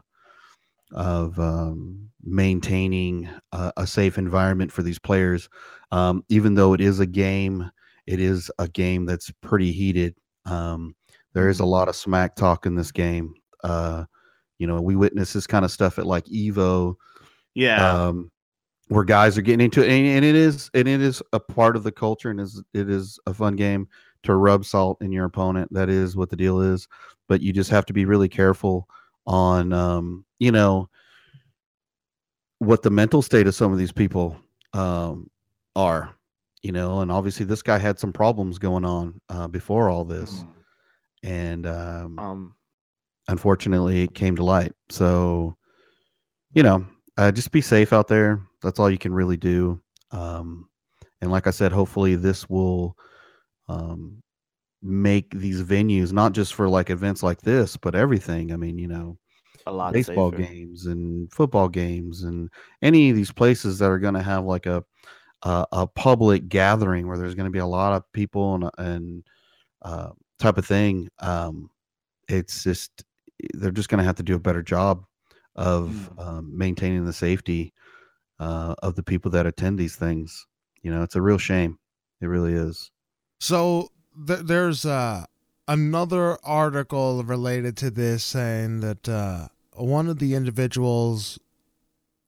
[0.91, 5.49] of um, maintaining a, a, safe environment for these players.
[5.91, 7.69] Um, even though it is a game,
[8.07, 10.15] it is a game that's pretty heated.
[10.45, 10.95] Um,
[11.33, 11.71] there is a mm-hmm.
[11.71, 13.33] lot of smack talk in this game.
[13.63, 14.05] Uh,
[14.59, 16.95] you know, we witness this kind of stuff at like Evo.
[17.55, 18.07] Yeah.
[18.07, 18.31] Um,
[18.89, 21.75] where guys are getting into it, and, and it is and it is a part
[21.75, 23.87] of the culture, and is it is a fun game
[24.23, 25.71] to rub salt in your opponent.
[25.73, 26.87] That is what the deal is.
[27.27, 28.87] But you just have to be really careful
[29.25, 30.89] on, um, you know,
[32.57, 34.35] what the mental state of some of these people
[34.73, 35.29] um,
[35.75, 36.15] are.
[36.63, 40.43] You know, and obviously this guy had some problems going on uh, before all this,
[40.43, 40.47] mm.
[41.23, 42.55] and um, um,
[43.29, 44.73] unfortunately it came to light.
[44.89, 45.55] So,
[46.51, 46.85] you know,
[47.17, 48.41] uh, just be safe out there.
[48.61, 49.81] That's all you can really do.
[50.11, 50.67] Um,
[51.21, 52.97] and like I said, hopefully this will
[53.67, 54.21] um,
[54.81, 58.51] make these venues not just for like events like this, but everything.
[58.51, 59.17] I mean, you know,
[59.67, 60.43] a lot of baseball safer.
[60.43, 62.49] games and football games and
[62.81, 64.83] any of these places that are going to have like a,
[65.43, 69.23] a, a public gathering where there's going to be a lot of people and and
[69.83, 71.09] uh, type of thing.
[71.19, 71.69] Um,
[72.27, 73.03] it's just
[73.53, 75.05] they're just going to have to do a better job
[75.55, 76.27] of mm.
[76.27, 77.73] um, maintaining the safety
[78.39, 80.45] uh, of the people that attend these things.
[80.81, 81.77] You know, it's a real shame.
[82.21, 82.91] It really is.
[83.39, 83.89] So
[84.27, 85.25] th- there's uh,
[85.67, 91.39] another article related to this saying that uh, one of the individuals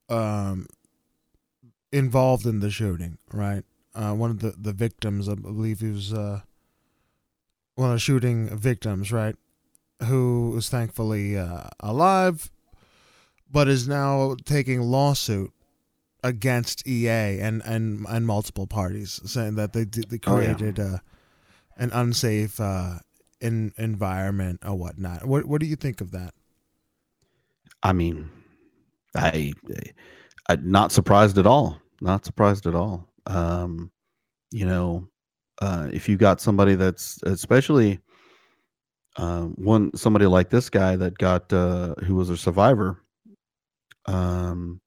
[0.09, 0.67] um,
[1.91, 3.63] involved in the shooting, right?
[3.93, 6.41] Uh, one of the, the victims, I believe he was uh,
[7.75, 9.35] one of the shooting victims, right?
[10.06, 12.49] Who is thankfully uh, alive,
[13.49, 15.52] but is now taking lawsuit
[16.23, 20.94] against EA and and and multiple parties, saying that they they created oh, yeah.
[20.95, 20.98] uh,
[21.78, 22.99] an unsafe uh,
[23.40, 25.26] in, environment or whatnot.
[25.26, 26.34] What what do you think of that?
[27.84, 28.30] I mean,
[29.15, 29.53] I,
[30.48, 31.80] I not surprised at all.
[31.99, 33.07] Not surprised at all.
[33.26, 33.91] Um,
[34.52, 35.07] you know,
[35.61, 37.99] uh, if you got somebody that's especially
[39.17, 43.03] um, one somebody like this guy that got uh, who was a survivor
[44.05, 44.81] um,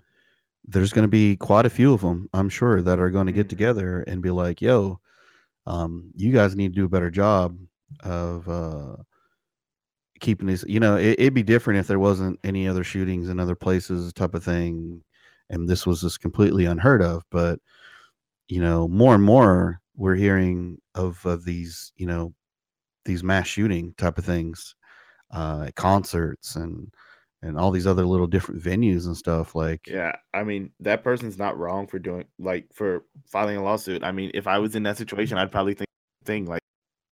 [0.66, 3.32] there's going to be quite a few of them, I'm sure, that are going to
[3.32, 3.50] get mm-hmm.
[3.50, 5.00] together and be like, "Yo,
[5.66, 7.58] um, you guys need to do a better job
[8.00, 8.96] of uh,
[10.20, 13.38] keeping these." You know, it, would be different if there wasn't any other shootings in
[13.40, 15.02] other places, type of thing,
[15.50, 17.24] and this was just completely unheard of.
[17.30, 17.60] But
[18.48, 22.34] you know, more and more we're hearing of of these, you know,
[23.04, 24.74] these mass shooting type of things,
[25.30, 26.92] uh, concerts and
[27.42, 31.36] and all these other little different venues and stuff like yeah i mean that person's
[31.36, 34.02] not wrong for doing like for filing a lawsuit.
[34.02, 35.88] I mean if i was in that situation i'd probably think
[36.24, 36.62] thing like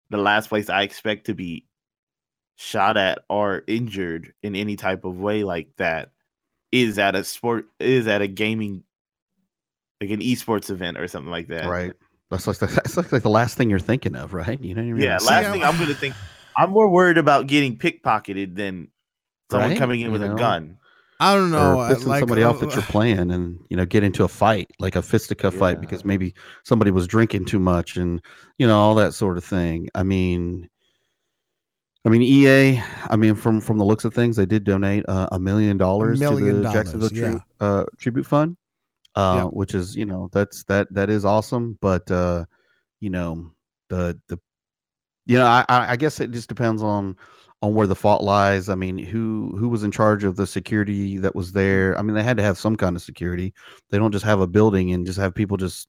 [0.08, 1.66] the last place i expect to be
[2.56, 6.12] shot at or injured in any type of way like that
[6.70, 8.82] is at a sport is at a gaming
[10.00, 11.68] like an esports event or something like that.
[11.68, 11.92] Right
[12.32, 14.82] that's like the, that's like, like the last thing you're thinking of right you know
[14.82, 15.02] what I mean?
[15.02, 16.14] yeah last thing i'm gonna think
[16.56, 18.88] i'm more worried about getting pickpocketed than
[19.52, 19.78] someone right?
[19.78, 20.34] coming in you with know?
[20.34, 20.78] a gun.
[21.20, 21.78] I don't know.
[21.78, 24.72] Or like, somebody uh, off that you're playing and you know get into a fight,
[24.80, 25.60] like a fisticuff yeah.
[25.60, 26.34] fight, because maybe
[26.64, 28.20] somebody was drinking too much and
[28.58, 29.88] you know all that sort of thing.
[29.94, 30.68] I mean,
[32.04, 32.82] I mean EA.
[33.08, 36.18] I mean from from the looks of things, they did donate uh, a million dollars
[36.18, 37.38] to the Jacksonville yeah.
[37.60, 38.56] uh, tribute fund,
[39.14, 39.44] uh, yeah.
[39.44, 41.78] which is you know that's that that is awesome.
[41.80, 42.44] But uh,
[43.00, 43.52] you know
[43.88, 44.38] the the
[45.26, 47.16] you know I I guess it just depends on
[47.62, 48.68] on where the fault lies.
[48.68, 51.96] I mean, who who was in charge of the security that was there?
[51.96, 53.54] I mean, they had to have some kind of security.
[53.90, 55.88] They don't just have a building and just have people just,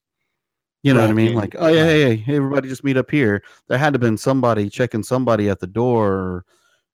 [0.84, 1.06] you know right.
[1.06, 1.34] what I mean?
[1.34, 3.42] Like, oh yeah, hey, hey, everybody just meet up here.
[3.68, 6.44] There had to have been somebody checking somebody at the door,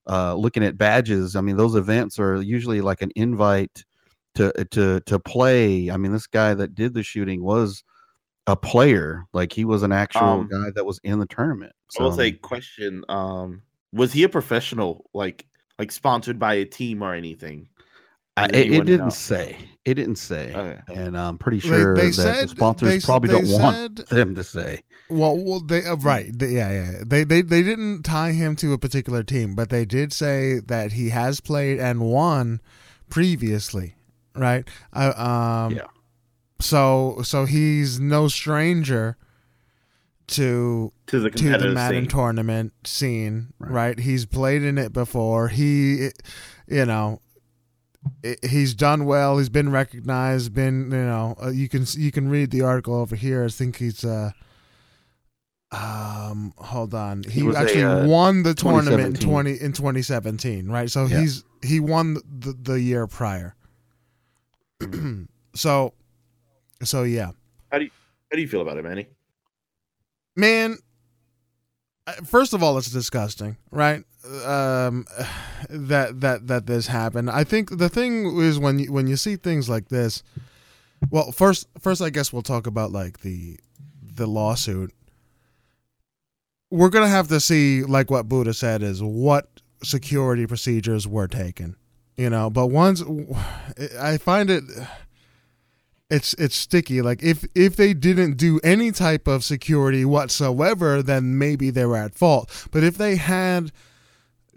[0.08, 1.36] uh, looking at badges.
[1.36, 3.84] I mean, those events are usually like an invite
[4.34, 5.90] to to to play.
[5.90, 7.82] I mean, this guy that did the shooting was
[8.46, 9.24] a player.
[9.32, 11.72] Like he was an actual um, guy that was in the tournament.
[11.90, 13.04] So, I will say, question.
[13.08, 13.62] Um,
[13.92, 15.46] was he a professional, like
[15.78, 17.68] like sponsored by a team or anything?
[18.36, 19.10] Uh, it, it didn't know?
[19.10, 19.56] say.
[19.84, 20.80] It didn't say, okay.
[20.94, 23.60] and I'm pretty sure they, they that said, the sponsors they, probably they don't said,
[23.60, 24.82] want them to say.
[25.08, 26.92] Well, well, they uh, right, they, yeah, yeah.
[27.04, 30.92] They they they didn't tie him to a particular team, but they did say that
[30.92, 32.60] he has played and won
[33.08, 33.94] previously,
[34.34, 34.66] right?
[34.92, 35.06] I
[35.66, 35.86] um, yeah.
[36.60, 39.16] so so he's no stranger
[40.28, 42.08] to to the to the Madden scene.
[42.10, 43.70] tournament scene, Right.
[43.70, 43.98] right.
[43.98, 45.48] He's played in it before.
[45.48, 46.10] He,
[46.68, 47.20] you know,
[48.48, 49.38] he's done well.
[49.38, 50.54] He's been recognized.
[50.54, 53.44] Been, you know, uh, you can you can read the article over here.
[53.44, 54.30] I think he's uh.
[55.72, 57.22] Um, hold on.
[57.22, 60.90] He, He was a, actually uh, won the tournament in twenty in twenty seventeen, right?
[60.90, 61.20] So Yeah.
[61.20, 63.54] he's he won the the year prior.
[65.54, 65.94] so,
[66.82, 67.32] so yeah.
[67.70, 67.90] How do you
[68.30, 69.06] how do you feel about it, Manny?
[70.36, 70.78] man
[72.24, 74.04] first of all it's disgusting right
[74.44, 75.04] um
[75.68, 79.36] that that that this happened i think the thing is when you when you see
[79.36, 80.22] things like this
[81.10, 83.58] well first first i guess we'll talk about like the
[84.02, 84.92] the lawsuit
[86.70, 91.76] we're gonna have to see like what buddha said is what security procedures were taken
[92.16, 93.02] you know but once
[93.98, 94.64] i find it
[96.10, 97.00] it's it's sticky.
[97.00, 101.96] Like if if they didn't do any type of security whatsoever then maybe they were
[101.96, 102.68] at fault.
[102.72, 103.70] But if they had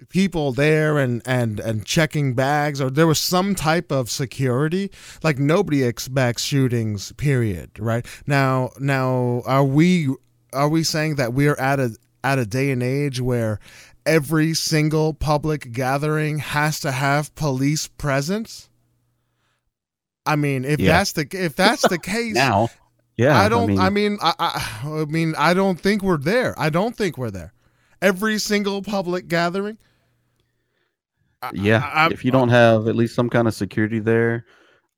[0.09, 4.91] people there and and and checking bags or there was some type of security
[5.23, 8.05] like nobody expects shootings period right?
[8.25, 10.09] Now now are we
[10.51, 13.59] are we saying that we're at a at a day and age where
[14.05, 18.69] every single public gathering has to have police presence
[20.25, 20.93] I mean, if Yeah.
[20.93, 22.69] that's the if that's the case, Now,
[23.17, 23.77] yeah, I don't.
[23.77, 26.57] I mean, mean, I, I, I mean, I don't think we're there.
[26.57, 27.51] I don't think we're there.
[28.01, 29.77] Every single public gathering.
[31.53, 31.89] Yeah.
[31.93, 34.45] I- if you don't have at least some kind of security there,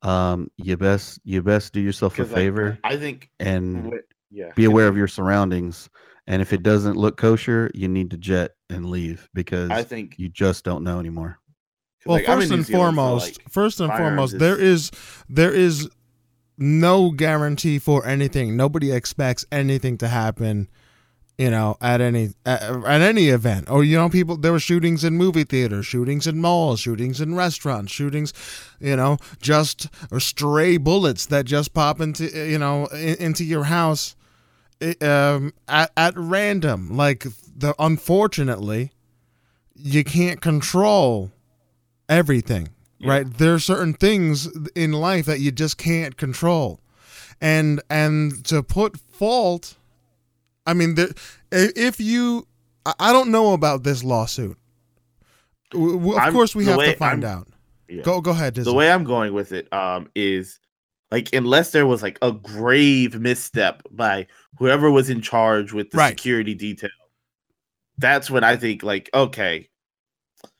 [0.02, 3.28] um, you best you best do yourself a favor I think.
[3.40, 3.94] and
[4.30, 4.52] Yeah.
[4.54, 5.88] be aware of your surroundings.
[6.26, 10.16] And if it doesn't look kosher, you need to jet and leave because I think.
[10.18, 11.38] you just don't know anymore.
[12.04, 14.90] well, like, I'm in first and foremost, first and foremost, there is
[15.28, 15.88] there is
[16.58, 18.56] no guarantee for anything.
[18.56, 20.68] Nobody expects anything to happen.
[21.38, 24.38] You know, at any at, at any event, or you know, people.
[24.38, 28.32] There were shootings in movie theaters, shootings in malls, shootings in restaurants, shootings.
[28.80, 33.64] You know, just or stray bullets that just pop into you know in, into your
[33.64, 34.15] house, i-
[35.00, 36.96] um, at at random.
[36.96, 37.26] Like
[37.56, 38.92] the unfortunately,
[39.74, 41.30] you can't control
[42.08, 43.10] everything Yeah.
[43.10, 46.78] right there are certain things in life that you just can't control
[47.40, 49.76] and and to put fault
[50.66, 51.08] i mean there,
[51.50, 52.46] if you
[52.86, 54.56] I- don't know about this lawsuit
[55.74, 57.48] of I'm- course we have way to find I'm- out
[57.88, 58.02] yeah.
[58.02, 58.70] go go ahead Dizzy.
[58.70, 60.60] the way I'm going with it um is
[61.10, 64.26] like unless there was like a grave misstep by
[64.58, 66.10] whoever was in charge with the Right.
[66.18, 66.90] security detail,
[67.98, 69.68] that's when I think like okay,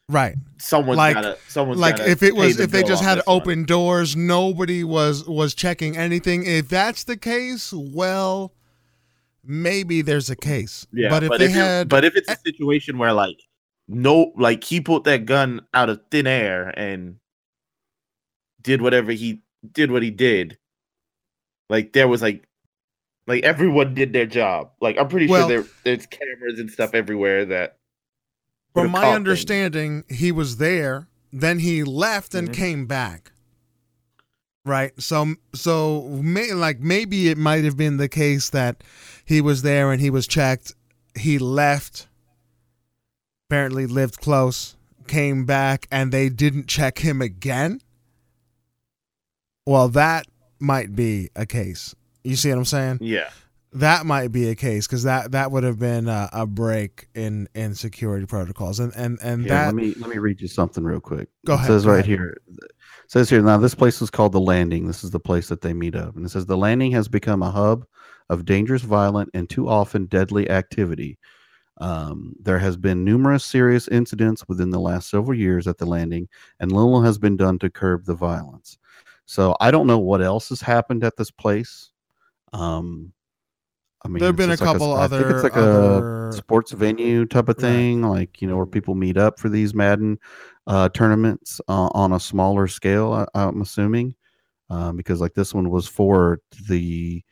[0.08, 3.36] right someone Like- gotta someone's like if it was if they just had this one.
[3.42, 8.52] open doors nobody was was checking anything if that's the case well
[9.44, 12.98] maybe there's a case yeah, but if they it- had but if it's a situation
[12.98, 13.36] where like
[13.88, 17.16] no like he pulled that gun out of thin air and
[18.62, 20.58] did whatever he did what he did,
[21.68, 22.46] like there was like
[23.26, 24.70] like everyone did their job.
[24.80, 27.78] Like I'm pretty Well- sure there there's cameras and stuff everywhere that
[28.74, 29.16] From my things.
[29.16, 32.54] understanding, he was there, then he left and Mhm.
[32.54, 33.32] came back.
[34.64, 34.92] Right.
[35.00, 38.82] So so may, like maybe it might have been the case that
[39.24, 40.72] he was there and he was checked,
[41.18, 42.08] he left,
[43.48, 44.76] apparently lived close,
[45.06, 47.80] came back and they didn't check him again.
[49.66, 50.26] Well, that
[50.60, 51.94] might be a case.
[52.24, 52.98] You see what I'm saying?
[53.00, 53.30] Yeah.
[53.72, 57.48] that might be a case because that that would have been a, a break in
[57.54, 60.82] in security protocols and and and Here, that let me let me read you something
[60.84, 61.28] real quick.
[61.44, 62.06] Go it ahead, says right ahead.
[62.06, 62.38] here.
[62.48, 62.70] It
[63.08, 64.86] says here now this place is called the Landing.
[64.86, 67.42] This is the place that they meet up, and it says the Landing has become
[67.42, 67.84] a hub
[68.30, 71.18] of dangerous, violent, and too often deadly activity.
[71.78, 76.28] Um, there has been numerous serious incidents within the last several years at the Landing,
[76.60, 78.78] and little has been done to curb the violence.
[79.26, 81.90] So I don't know what else has happened at this place.
[82.52, 83.12] Um,
[84.04, 86.28] I mean, there have been a just like couple I think other it's like other
[86.28, 89.74] a sports venue type of thing, like you know where people meet up for these
[89.74, 90.18] Madden
[90.68, 93.12] uh, tournaments uh, on a smaller scale.
[93.12, 94.14] I, I'm assuming
[94.70, 97.22] um, because like this one was for the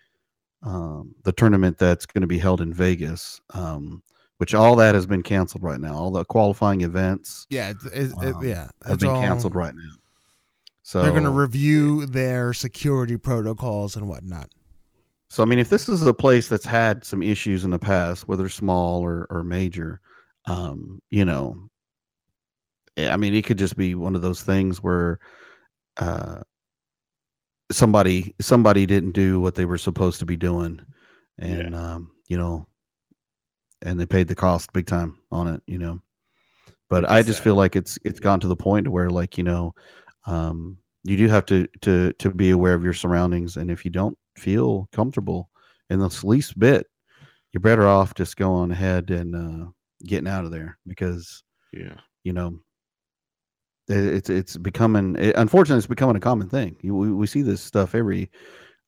[0.64, 4.02] um, the tournament that's going to be held in Vegas, um,
[4.38, 5.94] which all that has been canceled right now.
[5.94, 9.74] All the qualifying events yeah it, it, it- Um, yeah have been all- canceled right
[9.74, 9.92] now.
[10.84, 14.50] So they're going to review their security protocols and whatnot.
[15.30, 18.28] So I mean, if this is a place that's had some issues in the past,
[18.28, 20.02] whether small or or major,
[20.46, 21.70] um, you know,
[22.98, 25.20] eh, I mean, it could just be one of those things where
[25.96, 26.42] uh,
[27.72, 30.82] somebody somebody didn't do what they were supposed to be doing,
[31.38, 32.66] and um, you know,
[33.80, 35.62] and they paid the cost big time on it.
[35.66, 36.02] You know,
[36.90, 39.74] but I just feel like it's it's gone to the point where like you know,
[40.26, 43.90] um, you do have to to to be aware of your surroundings, and if you
[43.90, 45.50] don't feel comfortable
[45.90, 46.86] in the least bit,
[47.52, 49.66] you're better off just going ahead and uh,
[50.04, 51.42] getting out of there because
[51.72, 51.96] Yeah.
[52.24, 52.58] you know
[53.88, 57.42] it- it's it's becoming it, unfortunately it's becoming a common thing you, we, we see
[57.42, 58.30] this stuff every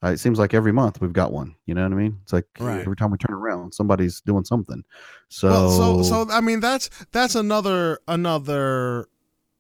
[0.03, 2.33] uh, it seems like every month we've got one you know what i mean it's
[2.33, 2.81] like Right.
[2.81, 4.83] every time we turn around somebody's doing something
[5.29, 9.09] so Well, so so I mean that's that's another another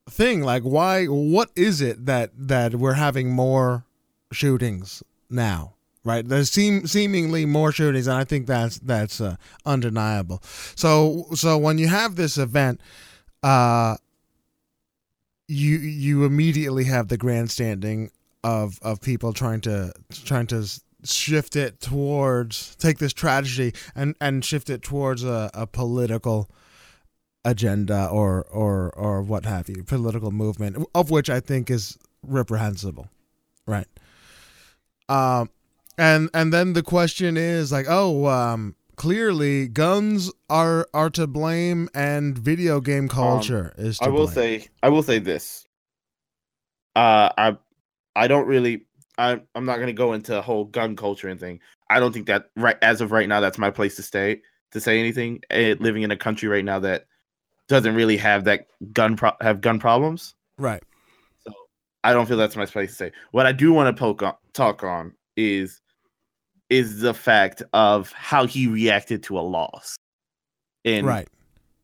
[0.08, 0.42] thing.
[0.42, 3.84] Like why what is it that that we're having more
[4.32, 5.74] shootings now?
[6.04, 6.26] Right?
[6.26, 10.42] There's seem seemingly more shootings and I think that's that's uh, undeniable.
[10.74, 12.80] So so when you have this event
[13.42, 13.96] uh
[15.48, 18.10] you you immediately have the grandstanding
[18.42, 19.92] of of people trying to
[20.24, 20.68] trying to
[21.04, 26.48] shift it towards take this tragedy and and shift it towards a, a political
[27.46, 33.08] agenda or or or what have you political movement of which i think is reprehensible
[33.66, 33.86] right
[35.08, 35.48] um
[35.96, 41.88] and and then the question is like oh um clearly guns are are to blame
[41.94, 44.34] and video game culture is to Um, I will blame.
[44.34, 45.66] say I will say this.
[46.94, 47.56] Uh I
[48.16, 48.86] I don't really
[49.18, 51.60] I I'm not gonna go into a whole gun culture and thing.
[51.90, 54.40] I don't think that right as of right now that's my place to stay
[54.72, 55.40] to say anything.
[55.50, 57.06] Eh, living in a country right now that
[57.68, 60.34] doesn't really have that gun pro- have gun problems.
[60.58, 60.82] right
[61.44, 61.52] So
[62.04, 63.12] I don't feel that's my place to say.
[63.32, 65.80] What I do want to poke on, talk on is
[66.70, 69.96] is the fact of how he reacted to a loss.
[70.84, 71.28] And right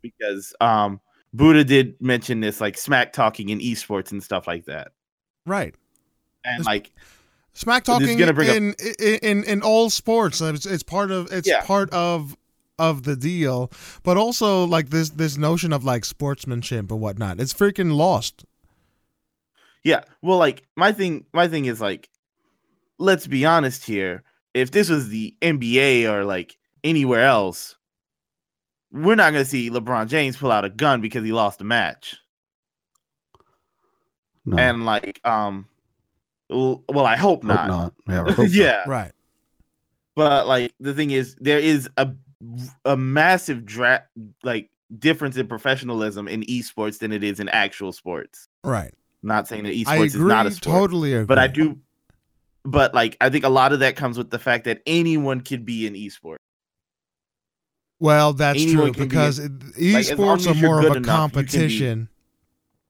[0.02, 1.00] because um
[1.34, 4.92] Buddha did mention this like smack talking in esports and stuff like that.
[5.46, 5.74] right
[6.44, 6.92] And It's- like
[7.54, 11.46] smack talking bring up- in, in in in all sports it's, it's part of it's
[11.48, 11.62] Yeah.
[11.64, 12.36] part of
[12.78, 13.70] of the deal
[14.02, 18.44] but also like this this notion of like sportsmanship and whatnot it's freaking lost
[19.84, 22.08] yeah, well like my thing my thing is like
[22.98, 24.22] let's be honest here.
[24.54, 27.74] If this was the NBA or like anywhere else,
[28.92, 31.64] we're not going to see LeBron James pull out a gun because he lost a
[31.64, 32.16] match.
[34.44, 35.66] no, And like um
[36.48, 37.66] well, well I hope hope not.
[37.68, 37.94] not.
[38.08, 38.50] Yeah, I hope not.
[38.50, 38.84] yeah.
[38.86, 39.12] right
[40.14, 42.08] but like the thing is there is a
[42.84, 44.04] a massive dra-
[44.42, 48.48] like difference in professionalism in esports than it is in actual sports.
[48.64, 48.92] Right.
[49.22, 51.78] Not saying that i esports is not a sport totally agree but i do
[52.64, 55.62] but like i think a lot of that comes with the fact that anyone can
[55.64, 56.36] be an esport
[58.00, 60.94] well that's anyone true be because it- long esports as are more of a enough,
[60.94, 62.08] can be- competition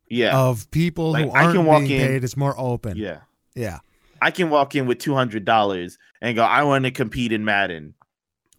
[0.09, 0.39] yeah.
[0.39, 2.97] of people who Like, I aren't can walk being in- paid it's more open.
[2.99, 3.21] Yeah.
[3.55, 3.79] Yeah.
[4.21, 7.95] I can walk in with $200 and go i want to compete in madden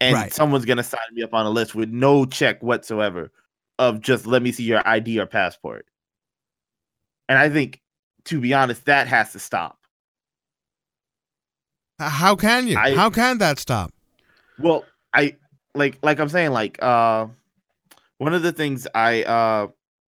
[0.03, 0.33] and Right.
[0.33, 3.31] someone's gonna sign me up on a list with no check whatsoever
[3.79, 5.85] of just let me see your id or passport.
[7.29, 7.81] And i think
[8.25, 9.77] to be honest that has to stop.
[11.99, 12.77] How can you?
[12.77, 13.93] I- how can that stop?
[14.59, 15.35] Well i
[15.75, 17.27] like like i'm saying like uh
[18.17, 19.67] one of the things i uh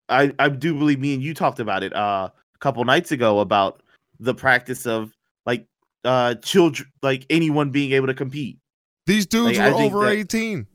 [0.09, 3.39] i i do believe me and you talked about it uh a couple nights ago
[3.39, 3.81] about
[4.19, 5.11] the practice of
[5.45, 5.65] like
[6.03, 8.59] uh children like anyone being able to compete
[9.05, 10.67] these dudes Like, were over that- 18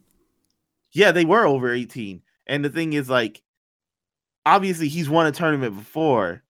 [0.93, 3.43] yeah they were over 18 and the thing is like
[4.47, 6.43] obviously he's won a tournament before.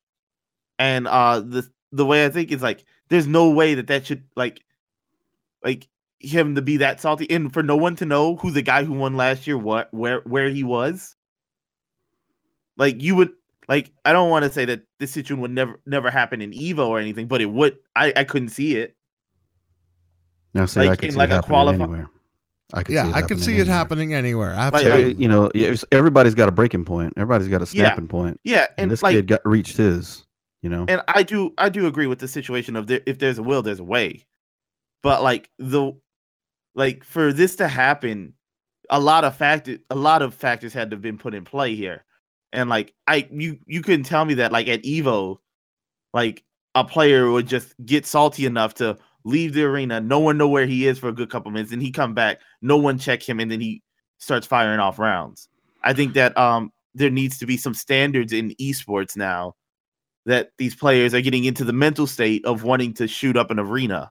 [0.79, 4.25] And uh the the way i think is like there's no way that that should
[4.37, 4.63] like
[5.63, 5.89] like
[6.21, 7.29] him to be that salty.
[7.31, 10.21] And for no one to know who the guy who won last year what where
[10.21, 11.17] where he was
[12.79, 13.31] like you would
[13.69, 16.89] like i don't want to say that this situation would never never happen in evo
[16.89, 18.97] or anything but it would i i couldn't see it
[20.55, 22.11] Now, see, I like, could in see like it a happening anywhere.
[22.73, 23.77] I could yeah see it i could happening see it anywhere.
[23.77, 25.51] happening anywhere Like, absolutely Uh, you know,
[25.93, 27.13] everybody's got a breaking point.
[27.17, 27.95] Everybody's got a Yeah.
[27.95, 28.41] snapping point.
[28.45, 30.25] yeah And, and this like kid got reached his.
[30.63, 33.39] You know, and I do I do agree with the situation of there, if there's
[33.39, 34.27] a will, there's a way.
[35.03, 35.93] But like the
[36.75, 38.35] like for this to happen,
[38.91, 41.75] a lot of factors a lot of factors had to have been put in play
[41.75, 42.05] here.
[42.53, 45.39] And like I you you couldn't tell me that like at Evo,
[46.13, 46.45] like
[46.75, 50.67] a player would just get salty enough to leave the arena, no one know where
[50.67, 53.41] he is for a good couple minutes, and he come back, no one check him,
[53.41, 53.83] and then he
[54.19, 55.49] starts firing off rounds.
[55.83, 59.55] I think that um there needs to be some standards in esports now
[60.27, 63.59] that these players are getting into the mental state of wanting to shoot up an
[63.59, 64.11] arena.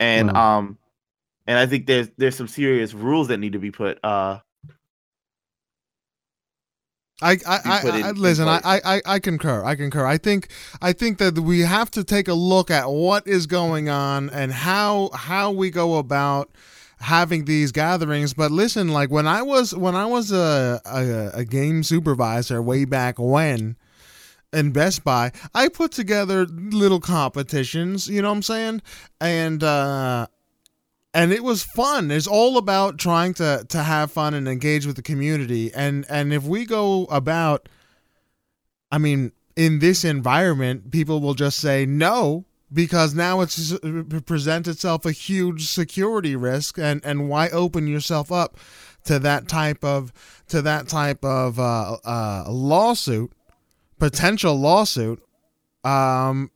[0.00, 0.78] And Well- um
[1.46, 4.38] and I think there's there's some serious rules that need to be put uh
[7.24, 8.48] I I, I, I, in- I listen.
[8.48, 8.60] I.
[8.64, 9.64] I I I concur.
[9.64, 10.04] I concur.
[10.06, 10.48] I think
[10.82, 14.52] I think that we have to take a look at what is going on and
[14.52, 16.50] how how we go about
[17.00, 18.34] having these gatherings.
[18.34, 22.84] But listen, like when I was when I was a a, a game supervisor way
[22.84, 23.76] back when
[24.52, 28.82] in Best Buy, I put together little competitions, you know what I'm saying?
[29.20, 30.26] And uh
[31.14, 32.10] and it was fun.
[32.10, 35.72] It's all about trying to to have fun and engage with the community.
[35.72, 37.68] And and if we go about
[38.90, 44.68] I mean, in this environment, people will just say no because now it's it presents
[44.68, 48.56] itself a huge security risk and and why open yourself up
[49.04, 50.12] to that type of
[50.48, 53.32] to that type of uh, uh, lawsuit
[53.98, 55.22] potential lawsuit
[55.84, 56.50] um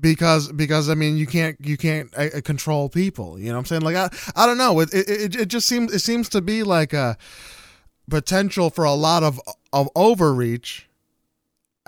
[0.00, 3.58] because because I mean you can't you can't uh, uh, control people you know what
[3.60, 6.40] I'm saying like I I don't know it it, it, just seems it seems to
[6.40, 7.16] be like a
[8.08, 9.40] potential for a lot of
[9.72, 10.88] of overreach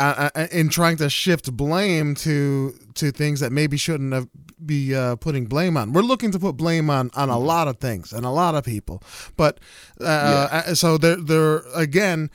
[0.01, 4.29] uh, uh, in trying to shift blame to to things that maybe shouldn't have
[4.65, 5.93] be uh, putting blame on.
[5.93, 8.65] We're looking to put blame on on a lot of things and a lot of
[8.65, 9.03] people,
[9.37, 9.61] but
[10.01, 12.31] uh, uh, so there there again,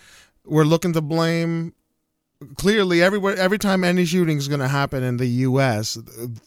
[0.45, 1.73] we're looking to blame.
[2.57, 5.97] Clearly, everywhere, every time any shooting is going to happen in the U.S.,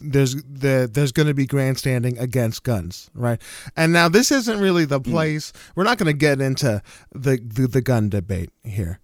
[0.00, 3.40] there's the, there's going to be grandstanding against guns, right?
[3.74, 5.52] And now this isn't really the place.
[5.74, 6.82] We're not going to get into
[7.12, 9.00] the, the the gun debate here.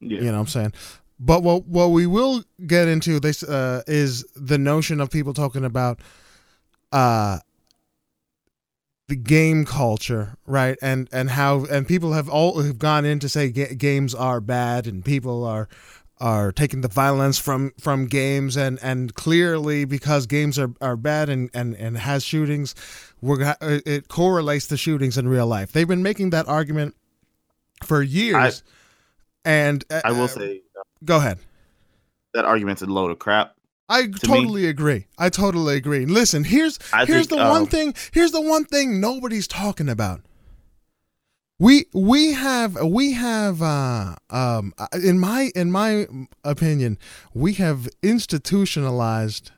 [0.00, 0.20] Yeah.
[0.20, 0.72] You know what I'm saying?
[1.18, 5.64] But what what we will get into this uh, is the notion of people talking
[5.64, 6.00] about
[6.92, 7.38] uh
[9.10, 10.78] the game culture, right?
[10.80, 14.40] And and how and people have all have gone in to say ga- games are
[14.40, 15.68] bad and people are
[16.20, 21.28] are taking the violence from from games and and clearly because games are, are bad
[21.28, 22.74] and and and has shootings
[23.20, 26.94] we're it correlates to shootings in real life they've been making that argument
[27.82, 28.62] for years
[29.44, 31.38] and uh, I will uh, say uh, go ahead
[32.32, 33.54] that argument's a load of crap.
[33.88, 35.06] I me- totally agree.
[35.18, 36.06] I totally agree.
[36.06, 37.94] Listen, here's I here's think, the one um, thing.
[38.12, 40.20] Here's the one thing nobody's talking about.
[41.60, 46.06] We we have we have uh, um in my in my
[46.42, 46.96] opinion
[47.34, 49.52] we have institutionalized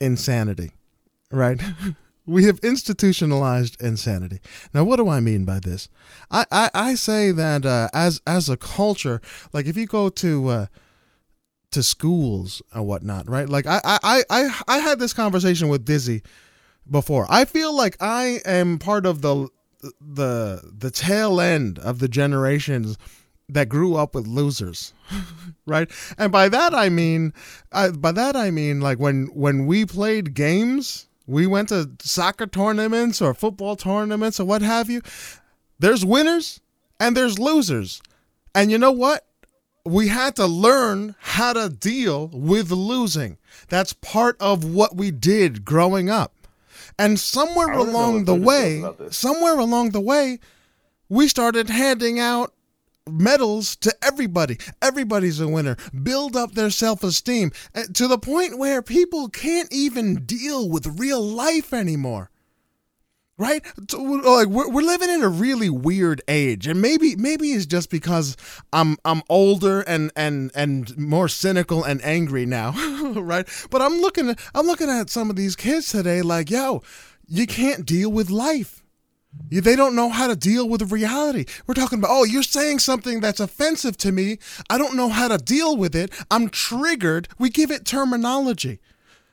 [0.00, 0.70] insanity,
[1.32, 1.60] right?
[2.26, 4.38] we have institutionalized insanity.
[4.72, 5.88] Now, what do I mean by this?
[6.30, 9.20] I I, I say that uh, as as a culture,
[9.52, 10.66] like if you go to uh,
[11.72, 13.48] to schools and whatnot, right?
[13.48, 16.22] Like I, I, I, I had this conversation with Dizzy
[16.88, 17.26] before.
[17.28, 19.48] I feel like I am part of the
[20.00, 22.96] the the tail end of the generations
[23.48, 24.92] that grew up with losers,
[25.66, 25.90] right?
[26.18, 27.32] And by that I mean,
[27.72, 32.46] I, by that I mean like when when we played games, we went to soccer
[32.46, 35.02] tournaments or football tournaments or what have you.
[35.78, 36.60] There's winners
[36.98, 38.00] and there's losers,
[38.54, 39.26] and you know what?
[39.86, 43.38] we had to learn how to deal with losing.
[43.68, 46.34] That's part of what we did growing up.
[46.98, 50.38] And somewhere I wanna know along the way, somewhere along the way,
[51.08, 52.52] we started handing out
[53.08, 54.58] medals to everybody.
[54.82, 55.76] Everybody's a winner.
[56.02, 61.22] Build up their self-esteem uh, to the point where people can't even deal with real
[61.22, 62.30] life anymore
[63.38, 67.90] right like we're, we're living in a really weird age and maybe maybe it's just
[67.90, 68.36] because
[68.72, 72.72] i'm i'm older and and and more cynical and angry now
[73.16, 76.82] right but i'm looking at i'm looking at some of these kids today like yo
[77.28, 78.82] you can't deal with life
[79.50, 81.44] they don't know how to deal with reality.
[81.66, 84.38] We're talking about, oh, you're saying something that's offensive to me.
[84.70, 86.10] I don't know how to deal with it.
[86.30, 87.28] I'm triggered.
[87.38, 88.80] We give it terminology.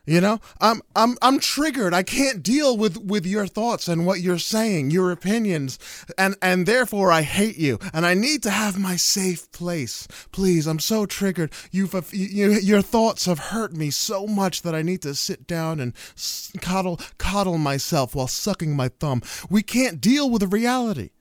[0.06, 1.94] You know, I'm I'm I'm triggered.
[1.94, 5.80] I can't deal with with your thoughts and what you're saying, your opinions,
[6.18, 7.80] and and therefore I hate you.
[7.94, 10.06] And I need to have my safe place.
[10.34, 11.54] Please, I'm so triggered.
[11.72, 15.48] You've uh, you, your thoughts have hurt me so much that I need to sit
[15.48, 15.94] down and
[16.60, 19.22] coddle coddle myself while sucking my thumb.
[19.50, 21.12] We can't deal with the reality.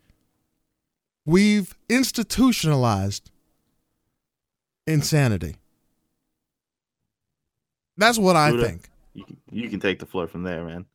[1.25, 3.31] We've institutionalized
[4.89, 5.55] insanity.
[7.97, 8.67] That's what I Buddha.
[8.69, 8.89] think.
[9.15, 10.87] You can, you can take the floor from there, man.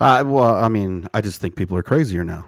[0.00, 2.46] Uh, well, I mean, I just think people are crazier now.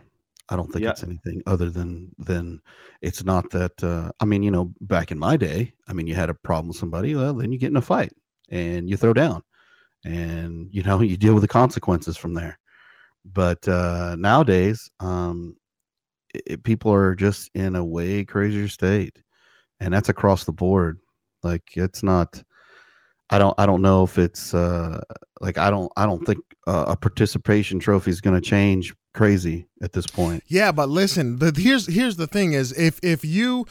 [0.48, 0.90] I don't think Yeah.
[0.90, 2.60] it's anything other than than
[3.02, 3.82] it's not that.
[3.84, 6.68] Uh, I mean, you know, back in my day, I mean, you had a problem
[6.68, 8.12] with somebody, well, then you get in a fight
[8.48, 9.42] and you throw down,
[10.04, 12.58] and you know, you deal with the consequences from there.
[13.24, 15.56] But uh, nowadays, um,
[16.34, 19.18] i i- people are just in a way crazier state,
[19.80, 20.98] and that's across the board.
[21.42, 22.42] Like it's not.
[23.30, 23.54] I don't.
[23.58, 25.00] I don't know if it's uh,
[25.40, 25.90] like I don't.
[25.96, 30.42] I don't think uh, a participation trophy is going to change crazy at this point.
[30.46, 33.66] Yeah, but listen, the, here's here's the thing: is if if you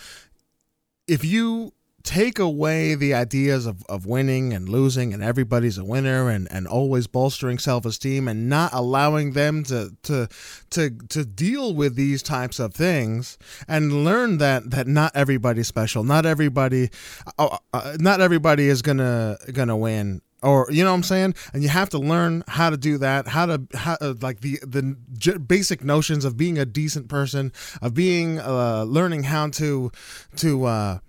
[1.07, 1.73] if you
[2.03, 6.67] take away the ideas of, of winning and losing and everybody's a winner and, and
[6.67, 10.27] always bolstering self-esteem and not allowing them to to
[10.69, 16.03] to to deal with these types of things and learn that that not everybody's special.
[16.03, 16.89] Not everybody
[17.37, 20.21] uh, uh, not everybody is gonna gonna win.
[20.41, 21.35] Or you know what I'm saying?
[21.53, 24.59] And you have to learn how to do that how to how uh, like the
[24.65, 27.51] the j- basic notions of being a decent person
[27.81, 29.91] of being uh learning how to
[30.37, 30.99] to uh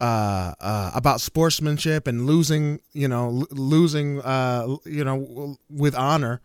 [0.00, 5.94] uh, uh, about sportsmanship and losing, you know, l- losing, uh, you know, w- with
[5.94, 6.40] honor.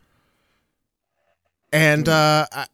[1.71, 2.67] And uh, I-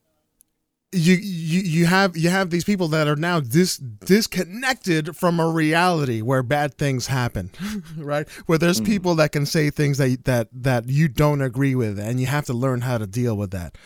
[0.91, 5.47] you you you have you have these people that are now dis- disconnected from a
[5.47, 7.51] reality where bad things happen,
[7.97, 8.27] right?
[8.47, 8.85] Where there's Mhm.
[8.85, 12.45] people that can say things that that that you don't agree with, and you have
[12.45, 13.77] to learn how to deal with that.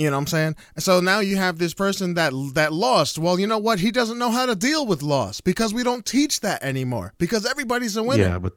[0.00, 0.56] You know what I'm saying?
[0.78, 3.18] So now you have this person that that lost.
[3.18, 3.78] Well, you know what?
[3.80, 7.12] He doesn't know how to deal with loss because we don't teach that anymore.
[7.18, 8.22] Because everybody's a winner.
[8.22, 8.54] Yeah, but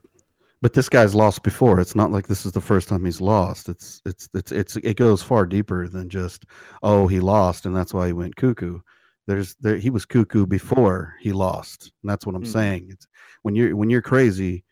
[0.61, 1.81] but this guy's lost before.
[1.81, 3.67] It's not like this is the first time he's lost.
[3.67, 6.45] It's it's it's it's it goes far deeper than just
[6.81, 8.79] oh he lost and that's why he went cuckoo.
[9.27, 11.91] There's there he was cuckoo before he lost.
[12.03, 12.53] And that's what I'm Mhm.
[12.53, 12.87] saying.
[12.89, 13.05] It's
[13.41, 14.63] when you're when you're crazy,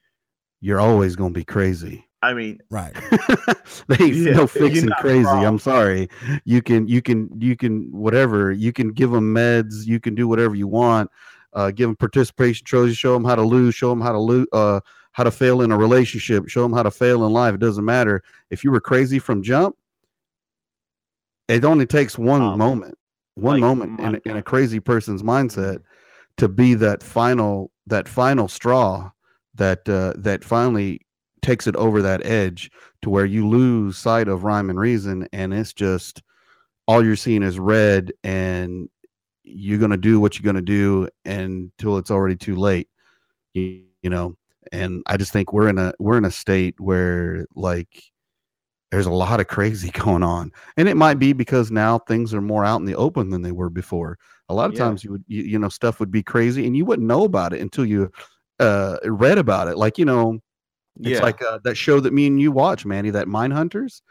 [0.61, 2.07] you're always going to be crazy.
[2.23, 2.93] I mean, Right.
[3.87, 5.23] they Yeah, no fixing crazy.
[5.25, 5.43] wrong.
[5.45, 6.07] I'm sorry.
[6.45, 8.51] You can you can you can whatever.
[8.51, 9.87] You can give them meds.
[9.87, 11.09] You can do whatever you want.
[11.53, 12.95] Uh, give them participation trophies.
[12.97, 13.73] Show them how to lose.
[13.75, 14.47] Show them how to lose.
[14.53, 14.79] Uh,
[15.13, 16.47] how to fail in a relationship.
[16.47, 17.53] Show them how to fail in life.
[17.55, 19.75] It doesn't matter if you were crazy from jump.
[21.47, 22.97] It only takes one Um, moment,
[23.35, 25.79] one like moment in, a- in a crazy person's mindset
[26.37, 29.11] to be that final that final straw
[29.55, 31.01] that uh, that finally
[31.41, 35.53] takes it over that edge to where you lose sight of rhyme and reason and
[35.53, 36.21] it's just
[36.87, 38.89] all you're seeing is red and
[39.43, 42.89] you're going to do what you're going to do until it's already too late
[43.53, 44.35] you, you know?
[44.71, 48.03] And i just think we're in a we're in a state where like
[48.91, 50.51] there's a lot of crazy going on.
[50.77, 53.51] And it might be because now things are more out in the open than they
[53.51, 54.17] were before.
[54.49, 54.75] A lot of Yeah.
[54.75, 57.53] times you would you, you know stuff would be crazy and you wouldn't know about
[57.53, 58.11] it until you
[58.59, 59.77] uh read about it.
[59.77, 60.39] Like you know
[61.01, 64.01] it's yeah, like uh, that show that me and you watch, Manny, that Mindhunters.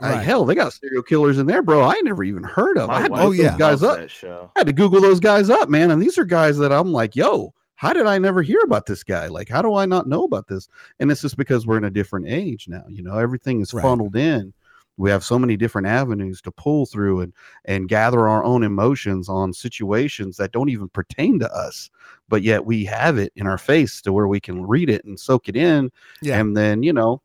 [0.00, 0.22] Right.
[0.22, 1.82] hell, they got serial killers in there, bro.
[1.82, 2.88] I never even heard of.
[2.88, 3.56] I had to Oh, yeah.
[3.58, 3.98] guys up.
[3.98, 5.90] I had to Google those guys up, man.
[5.90, 9.02] And these are guys that I'm like, yo, how did I never hear about this
[9.02, 9.26] guy?
[9.26, 10.68] Like, how do I not know about this?
[11.00, 12.84] And it's just because we're in a different age now.
[12.88, 13.82] You know, everything is Right.
[13.82, 14.52] funneled in.
[14.98, 17.32] We have so many different avenues to pull through and
[17.64, 21.90] and gather our own emotions on situations that don't even pertain to us,
[22.28, 25.18] but yet we have it in our face to where we can read it and
[25.18, 25.90] soak it in
[26.22, 26.40] Yeah.
[26.40, 27.22] and then, you know,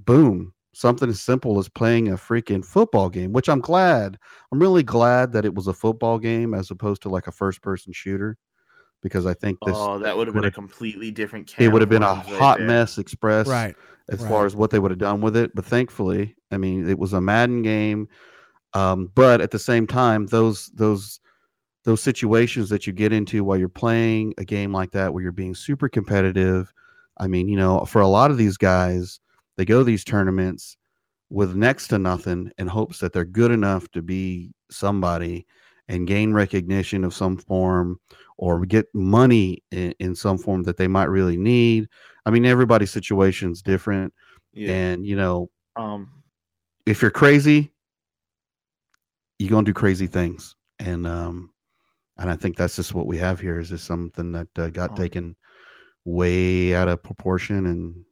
[0.00, 4.18] boom, something as simple as playing a freaking football game, which I'm glad.
[4.52, 7.62] I'm really glad that it was a football game as opposed to like a first
[7.62, 8.36] person shooter
[9.02, 11.54] because I think this oh, that would have been a completely different.
[11.58, 12.66] it would have been a right hot there.
[12.66, 13.76] mess express Right.
[14.08, 14.28] as right.
[14.28, 15.54] far as what they would have done with it.
[15.54, 18.08] But thankfully, I mean, it was a Madden game.
[18.74, 21.20] Um, but at the same time, those those
[21.84, 25.32] those situations that you get into while you're playing a game like that, where you're
[25.32, 26.72] being super competitive.
[27.18, 29.20] I mean, you know, for a lot of these guys,
[29.56, 30.76] they go to these tournaments
[31.30, 35.46] with next to nothing in hopes that they're good enough to be somebody
[35.88, 37.98] and gain recognition of some form
[38.38, 41.88] or get money in, in some form that they might really need.
[42.24, 44.14] I mean, everybody's situation's different.
[44.52, 44.72] Yeah.
[44.72, 46.22] And, you know, um.
[46.86, 47.72] if you're crazy,
[49.38, 50.54] you're gonna do crazy things.
[50.78, 51.50] And um
[52.16, 54.90] and I think that's just what we have here is just something that uh, got
[54.90, 55.36] Um, taken
[56.04, 58.04] way out of proportion and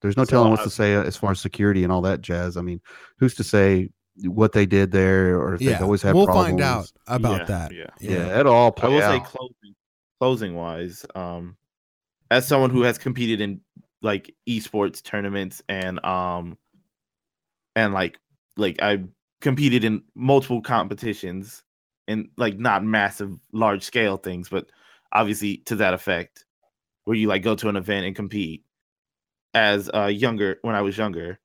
[0.00, 2.20] there's no So telling what to say uh, as far as security and all that
[2.20, 2.56] jazz.
[2.56, 2.80] I mean,
[3.18, 3.90] who's to say
[4.22, 5.78] what they did there or if Yeah.
[5.78, 6.48] they always have we'll problems.
[6.50, 7.72] find out about Yeah, that.
[7.72, 7.86] yeah.
[8.00, 9.74] Yeah, it'll all I play will say closing
[10.20, 11.56] closing wise, um,
[12.30, 13.60] as someone who has competed in
[14.02, 16.56] like esports tournaments and um
[17.76, 18.18] and like
[18.56, 19.04] like I
[19.40, 21.62] competed in multiple competitions
[22.06, 24.70] and like not massive large scale things, but
[25.12, 26.44] obviously to that effect,
[27.04, 28.64] where you like go to an event and compete
[29.54, 31.38] as uh younger when I was younger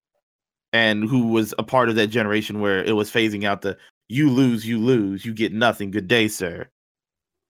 [0.74, 3.78] and who was a part of that generation where it was phasing out the
[4.08, 6.68] you lose, you lose, you get nothing, good day, sir.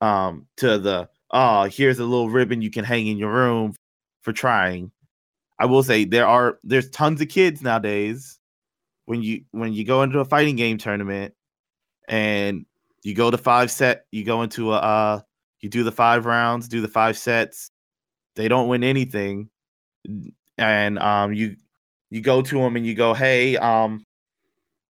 [0.02, 3.76] Um, to the oh, here's a little ribbon you can hang in your room
[4.22, 4.92] for trying.
[5.60, 8.40] I will say there are there's tons of kids nowadays
[9.06, 11.34] when you when you go into a fighting game tournament
[12.08, 12.66] and
[13.04, 15.22] you go to five set, you go into a uh
[15.62, 17.72] you do the five rounds, do the five sets.
[18.36, 19.50] They don't win anything.
[20.58, 21.58] And um you
[22.10, 24.04] you go to them and you go, "Hey, um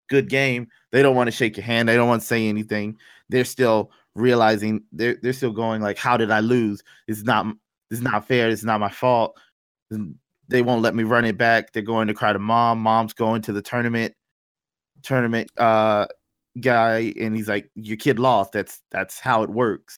[0.09, 1.89] good game, they don't want to shake your hand.
[1.89, 2.97] They don't want to say anything.
[3.29, 6.83] They're still realizing they're they're still going like, how did I lose?
[7.07, 7.47] It's not
[7.91, 8.49] it's not fair.
[8.49, 9.37] It's not my fault.
[10.49, 11.73] They won't let me run it back.
[11.73, 12.81] They're going to cry to mom.
[12.81, 14.15] Mom's going to the tournament
[15.03, 16.07] tournament uh
[16.61, 19.97] guy and he's like your kid lost that's that's how it works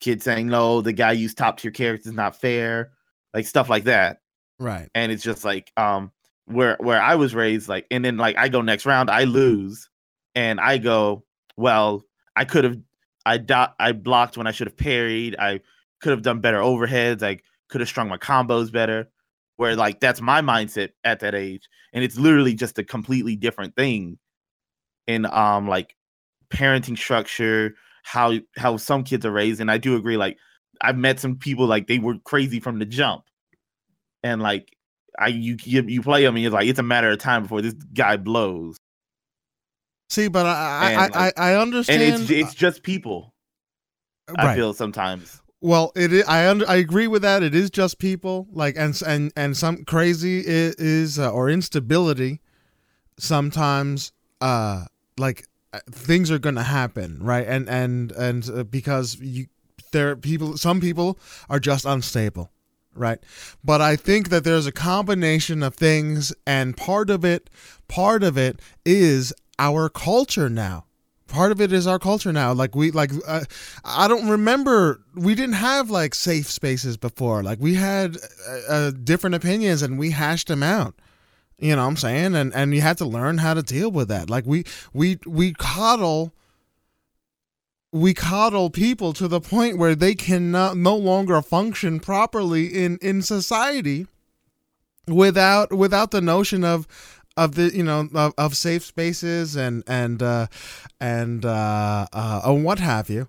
[0.00, 2.92] kid saying no the guy used top tier characters not fair
[3.34, 4.20] like stuff like that
[4.58, 4.88] Right.
[4.94, 6.10] and it's just like um
[6.46, 9.90] where where I was raised like and then like I go next round I lose
[10.34, 11.24] and I go
[11.56, 12.02] well
[12.36, 12.78] I could have
[13.24, 15.60] I dot I blocked when I should have parried I
[16.00, 19.08] could have done better overheads I could have strung my combos better.
[19.56, 23.74] Where like that's my mindset at that age and it's literally just a completely different
[23.74, 24.18] thing
[25.06, 25.96] in um like
[26.50, 30.36] parenting structure how how some kids are raised and I do agree like
[30.82, 33.24] I've met some people like they were crazy from the jump
[34.22, 34.75] and like
[35.18, 37.72] I you you, play him and you're like it's a matter of time before this
[37.72, 38.76] guy blows.
[40.08, 42.02] See, but I And, I, like- I, I And understand.
[42.22, 43.32] it's it's just people.
[44.36, 45.40] I feel sometimes.
[45.60, 47.42] Well, it is, I under, I agree with that.
[47.42, 52.40] It is just people like and and and some crazy is, is uh, or instability.
[53.18, 54.84] Sometimes, uh,
[55.16, 57.46] like uh, things are gonna happen, right?
[57.46, 59.46] And and and uh, because you
[59.92, 61.18] there are people, some people
[61.48, 62.50] are just unstable,
[62.96, 63.18] right?
[63.64, 67.50] But I think that there's a combination of things, and part of it,
[67.88, 70.84] part of it is our culture now.
[71.28, 72.52] Part of it is our culture now.
[72.52, 73.44] Like we like uh,
[73.84, 77.42] i don't remember we didn't have like safe spaces before.
[77.42, 78.16] Like we had
[78.48, 80.94] uh, uh, different opinions and we hashed them out.
[81.58, 82.36] You know what i'm saying?
[82.36, 84.30] And and you had to learn how to deal with that.
[84.30, 86.32] Like we we we coddle
[87.96, 93.22] we coddle people to the point where they cannot no, longer function properly in in
[93.22, 94.06] society
[95.08, 96.86] without without the notion of
[97.36, 100.46] of the you know of, of safe spaces and and uh
[101.00, 103.28] and uh uh and what have you.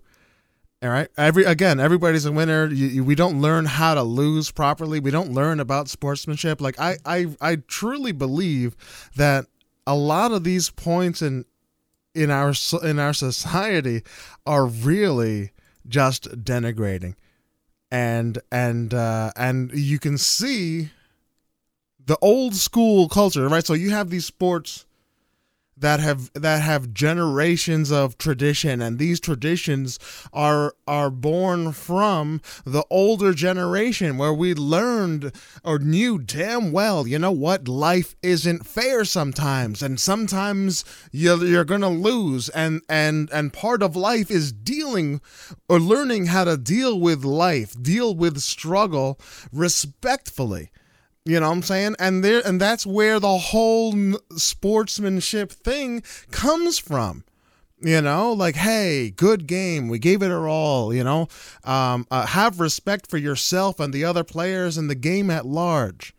[0.84, 1.08] All right?
[1.18, 2.68] Every again everybody's a winner.
[2.68, 5.00] You, you, we don't learn how to lose properly.
[5.00, 6.62] We don't learn about sportsmanship.
[6.62, 8.76] Like i i i truly believe
[9.16, 9.46] that
[9.86, 11.46] a lot of these points in
[12.16, 12.54] in our
[12.84, 14.04] in our society
[14.46, 15.52] are really
[15.88, 17.16] just denigrating
[17.92, 20.90] and and uh and you can see
[22.08, 23.66] the old school culture, right?
[23.66, 24.86] So you have these sports
[25.80, 28.82] that have that have generations of tradition.
[28.82, 30.00] And these traditions
[30.34, 35.34] are are born from the older generation where we learned
[35.64, 37.68] or knew damn well you know what?
[37.68, 39.82] Life isn't fair sometimes.
[39.82, 42.50] And sometimes you're, you're gonna lose.
[42.50, 45.22] And and and part of life is dealing
[45.70, 49.20] or learning how to deal with life deal with struggle
[49.52, 50.72] respectfully
[51.28, 51.96] you know what I'm saying?
[52.00, 53.94] And there and that's where the whole
[54.38, 56.02] sportsmanship thing
[56.32, 57.26] comes from.
[57.80, 59.88] You know, like, hey, good game.
[59.90, 60.94] We gave it our all.
[60.94, 61.28] You know,
[61.66, 66.16] um, uh, have respect for yourself and the other players and the game at large.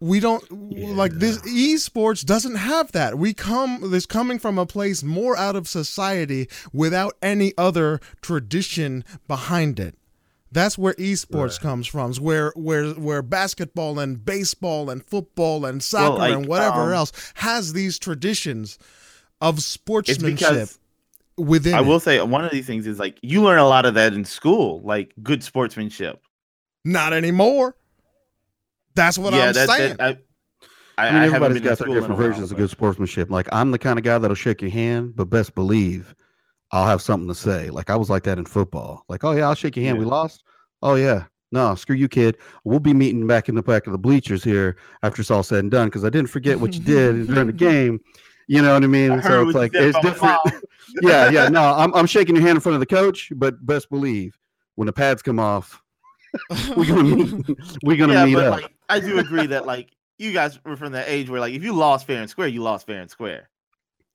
[0.00, 1.38] We don't like this.
[1.38, 3.16] Esports doesn't have that.
[3.16, 9.02] We come this coming from a place more out of society without any other tradition
[9.26, 9.94] behind it.
[10.56, 12.10] That's where esports comes from.
[12.12, 16.92] Is where where where basketball and baseball and football and soccer like, and whatever um,
[16.94, 18.78] else has these traditions
[19.42, 20.78] of It's sportsmanship because
[21.36, 21.74] within.
[21.74, 21.84] I it.
[21.84, 24.24] will say one of these things is like you learn a lot of that in
[24.24, 26.22] school, like good sportsmanship.
[26.86, 27.76] Not anymore.
[28.94, 29.96] That's what I'm that, saying.
[29.98, 30.22] that-
[30.96, 32.70] I, I, I mean, I everybody's got their school in different while, versions of good
[32.70, 33.30] sportsmanship.
[33.30, 36.14] Like I'm the kind of guy that'll shake your hand, but best believe
[36.72, 37.70] I'll have something to say.
[37.70, 39.04] Like I was like that in football.
[39.08, 39.98] Like, oh yeah, I'll shake your hand.
[39.98, 40.04] Yeah.
[40.04, 40.44] We lost.
[40.82, 41.24] Oh yeah.
[41.52, 42.38] No, screw you, kid.
[42.64, 45.60] We'll be meeting back in the back of the bleachers here after it's all said
[45.60, 48.00] and done because I didn't forget what you did during the game.
[48.48, 49.12] You know what I mean?
[49.12, 50.38] I so it's like it's different.
[51.02, 51.48] yeah, yeah.
[51.48, 54.38] No, I'm I'm shaking your hand in front of the coach, but best believe
[54.74, 55.82] when the pads come off,
[56.76, 57.58] we're gonna meet.
[57.82, 58.62] We're gonna yeah, meet but up.
[58.62, 61.62] like I do agree that like you guys were from that age where like if
[61.62, 63.48] you lost fair and square, you lost fair and square.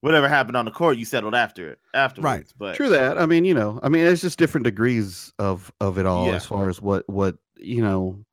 [0.02, 2.54] Whatever happened on the court, you settled after it afterwards.
[2.58, 3.18] But True that.
[3.20, 6.36] I mean, you know, I mean, it's just different degrees of of it all Yeah.
[6.36, 8.24] as far as what what you know.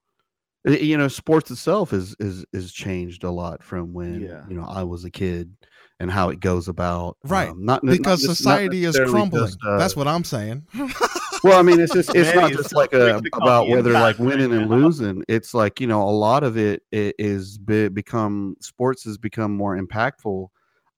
[0.66, 4.44] You know, sports itself is is is changed a lot from when Yeah.
[4.48, 5.54] you know I was a kid
[6.00, 7.16] and how it goes about.
[7.24, 7.48] Right.
[7.50, 9.44] um, not not because not society is necessarily crumbling.
[9.46, 10.66] just, uh, That's what I'm saying.
[11.44, 13.92] well, I mean, it's just it's Man, not it's just so like a, about whether
[13.92, 15.22] like winning and losing.
[15.28, 19.54] It's like you know a lot of it, it is be, become sports has become
[19.56, 20.48] more impactful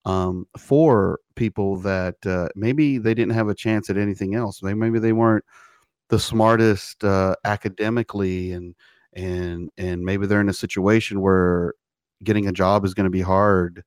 [0.04, 4.60] um, for people that uh, maybe they didn't have a chance at anything else.
[4.60, 5.44] They maybe they weren't
[6.08, 8.74] the smartest uh, academically, and
[9.12, 11.74] and and maybe they're in a situation where
[12.22, 13.84] getting a job is going to be hard.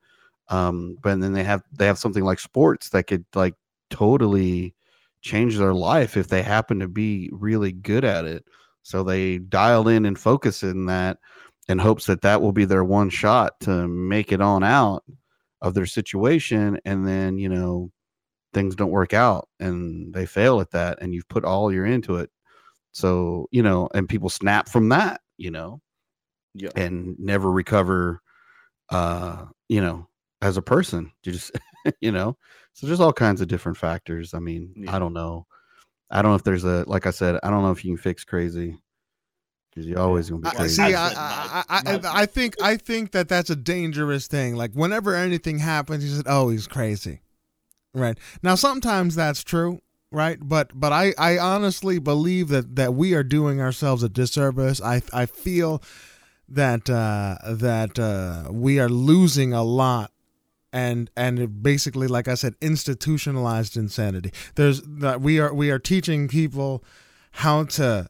[0.50, 3.56] Um, but then they have they have something like sports that could like
[3.90, 4.76] totally
[5.22, 8.46] change their life if they happen to be really good at it.
[8.84, 11.18] So they dial in and focus in that
[11.70, 15.04] in hopes that that will be their one shot to make it on out
[15.64, 16.80] of their situation.
[16.86, 17.92] And then, you know,
[18.54, 22.18] things don't work out and they fail at that and you've put all your into
[22.18, 22.32] it.
[22.94, 25.82] So, you know, and people snap from that, you know,
[26.54, 26.72] Yeah.
[26.76, 28.22] and never recover,
[28.90, 30.08] uh, you know,
[30.42, 31.12] as a person.
[31.24, 31.52] You just,
[32.02, 32.38] you know,
[32.74, 34.34] so there's all kinds of different factors.
[34.34, 34.96] I mean, Yeah.
[34.96, 35.48] I don't know.
[36.12, 38.04] I don't know if there's a, like I said, I don't know if you can
[38.04, 38.78] fix crazy
[39.74, 40.76] because you're always going to be I, crazy.
[40.76, 44.56] see, I've I, I, I, I, I think I think that that's a dangerous thing.
[44.56, 47.22] Like whenever anything happens, you said, "Oh, he's crazy,"
[47.94, 48.18] right?
[48.42, 49.82] Now, sometimes that's true,
[50.12, 50.38] right?
[50.42, 54.82] But but I, I honestly believe that that we are doing ourselves a disservice.
[54.82, 55.82] I I feel
[56.50, 60.12] that uh, that uh, we are losing a lot.
[60.76, 64.32] And and basically, like I said, institutionalized insanity.
[64.56, 66.84] There's that we are we are teaching people
[67.34, 68.08] how to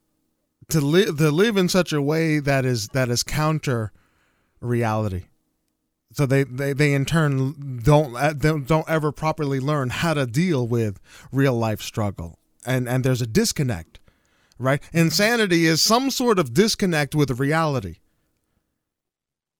[0.69, 3.91] to live to live in such a way that is that is counter
[4.59, 5.25] reality.
[6.11, 10.25] So they, they they in turn don't uh, don't don't ever properly learn how to
[10.25, 10.99] deal with
[11.31, 12.39] real life struggle.
[12.65, 13.99] And and there's a disconnect
[14.63, 14.81] right?
[14.93, 17.97] Insanity is some sort of disconnect with reality.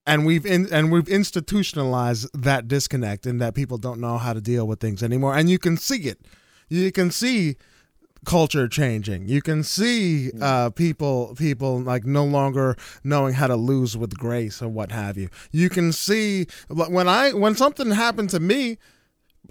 [0.06, 4.42] And we've in, and we've institutionalized that disconnect and that people don't know how to
[4.42, 5.36] deal with things anymore.
[5.36, 6.22] And you can see it.
[6.68, 7.56] You can see
[8.26, 9.28] culture changing.
[9.28, 14.62] You can see uh, people people like no longer knowing how to lose with grace
[14.62, 15.30] or what have you.
[15.52, 18.78] You can see when i when something happened to me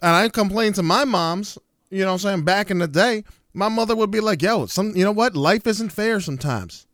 [0.00, 1.58] and i complained to my moms
[1.90, 3.24] you know what i'm saying back in the day
[3.54, 5.36] my mother would be like yo some you know what?
[5.36, 6.86] Life isn't fair sometimes.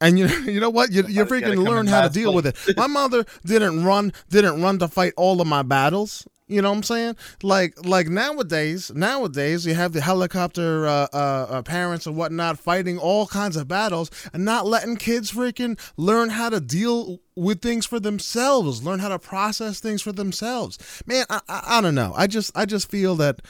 [0.00, 0.92] And you you know what?
[0.92, 2.56] You, you freaking learn how to deal with it.
[2.76, 6.76] My mother didn't run didn't run to fight all of my battles you know what
[6.76, 12.16] i'm saying like like nowadays nowadays you have the helicopter uh, uh, uh, parents and
[12.16, 17.20] whatnot fighting all kinds of battles and not letting kids freaking learn how to deal
[17.36, 21.80] with things for themselves learn how to process things for themselves man i, I, I
[21.80, 23.40] don't know i just i just feel that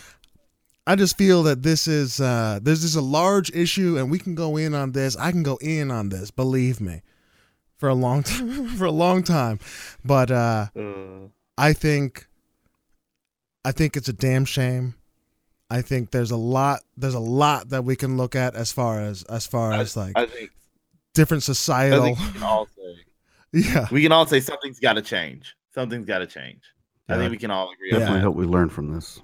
[0.87, 4.35] I just feel that this is uh this is a large issue and we can
[4.35, 5.15] go in on this.
[5.15, 7.03] I can go in on this, believe me.
[7.77, 9.61] For a long time for a long time.
[10.05, 12.27] But uh Uh, I think
[13.65, 14.95] I think it's a damn shame.
[15.71, 19.01] I think there's a lot there's a lot that we can look at as far
[19.01, 20.51] as as far as like I think,
[21.15, 22.97] different I societal think we can all say
[23.53, 25.55] yeah we can all say something's got to change.
[25.73, 26.63] Something's got to change.
[27.09, 27.91] I think we can all agree.
[27.91, 27.95] Yeah.
[27.97, 28.27] on Definitely that.
[28.27, 29.21] hope we learn from this.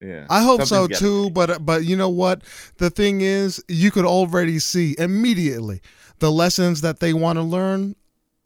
[0.00, 0.26] Yeah.
[0.30, 2.42] I hope so too, but but you know what?
[2.76, 5.80] The thing is, you could already see immediately
[6.18, 7.96] the lessons that they want to learn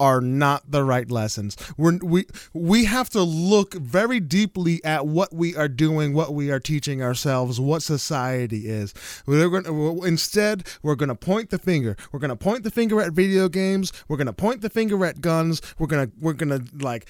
[0.02, 1.56] are not the right lessons.
[1.76, 6.50] We're, we we have to look very deeply at what we are doing, what we
[6.50, 8.92] are teaching ourselves, what society is.
[9.26, 11.96] We're going instead we're going to point the finger.
[12.10, 13.92] We're going to point the finger at video games.
[14.08, 15.62] We're going to point the finger at guns.
[15.78, 17.08] We're going to we're to like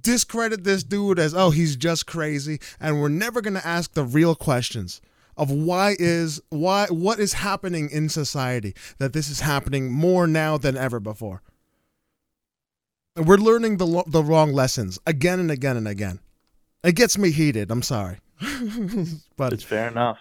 [0.00, 4.04] discredit this dude as oh he's just crazy and we're never going to ask the
[4.04, 5.00] real questions
[5.36, 10.58] of why is why what is happening in society that this is happening more now
[10.58, 11.40] than ever before
[13.16, 16.20] and we're learning the lo- the wrong lessons again and again and again
[16.84, 18.18] it gets me heated i'm sorry
[19.36, 20.18] but It's fair enough.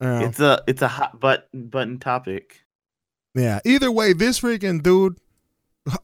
[0.00, 2.64] uh, It's a it's a hot but button topic.
[3.36, 3.60] Yeah.
[3.64, 5.18] Either way, this freaking dude,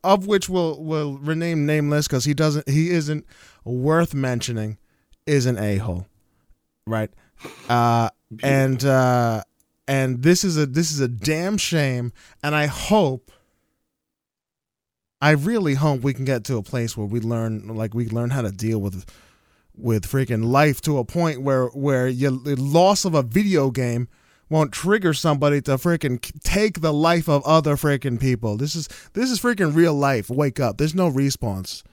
[0.04, 3.26] of which we'll will rename nameless because he doesn't he isn't
[3.64, 4.78] worth mentioning,
[5.26, 6.06] is an a hole,
[6.86, 7.10] right?
[7.68, 8.10] Uh,
[8.44, 9.42] and uh,
[9.88, 12.12] and this is a this is a damn shame,
[12.44, 13.32] and I hope.
[15.20, 18.30] I really hope we can get to a place where we learn, like we learn
[18.30, 19.04] how to deal with,
[19.76, 24.08] with freaking life to a point where where you, the loss of a video game
[24.48, 28.56] won't trigger somebody to freaking take the life of other freaking people.
[28.56, 30.30] This is this is freaking real life.
[30.30, 30.78] Wake up.
[30.78, 31.84] There's no response.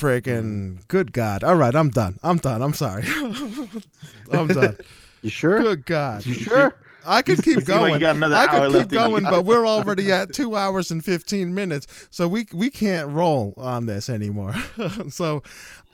[0.00, 0.88] Freaking mm.
[0.88, 1.42] good God.
[1.42, 2.18] All right, I'm done.
[2.22, 2.62] I'm done.
[2.62, 3.04] I'm sorry.
[4.32, 4.76] I'm done.
[5.22, 5.60] You sure?
[5.60, 6.24] Good God.
[6.24, 6.74] You sure?
[7.08, 8.02] I could keep like going.
[8.02, 12.08] another I could keep in going, but we're already at two hours and fifteen minutes,
[12.10, 14.54] so we we can't roll on this anymore.
[15.08, 15.42] so,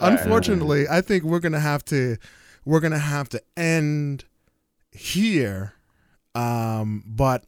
[0.01, 2.17] unfortunately, I think we're gonna have to
[2.65, 4.25] we're gonna have to end
[4.91, 5.75] here.
[6.35, 7.45] Um, but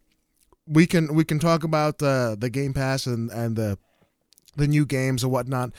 [0.67, 3.79] we can we can talk about the the Game Pass and and the
[4.57, 5.71] the new games and whatnot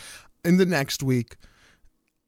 [0.44, 1.38] in the next week.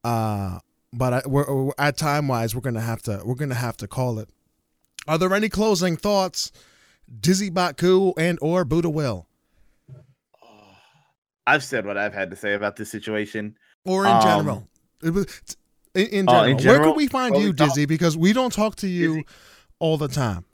[0.03, 0.59] Uh,
[0.93, 3.87] but I, we're, we're- at time wise, we're gonna have to we're gonna have to
[3.87, 4.29] call it.
[5.09, 6.51] Are there any closing thoughts,
[7.19, 9.25] Dizzy Baku and or Buddha Will?
[11.47, 13.57] I've said what I've had to say about this situation.
[13.85, 14.67] or in Um, general.
[15.01, 15.25] It was
[15.95, 16.79] in, in uh, general.
[16.79, 17.53] Where can we find well, you, no.
[17.53, 17.85] Dizzy?
[17.87, 19.27] Because we don't talk to you Dizzy.
[19.79, 20.45] all the time.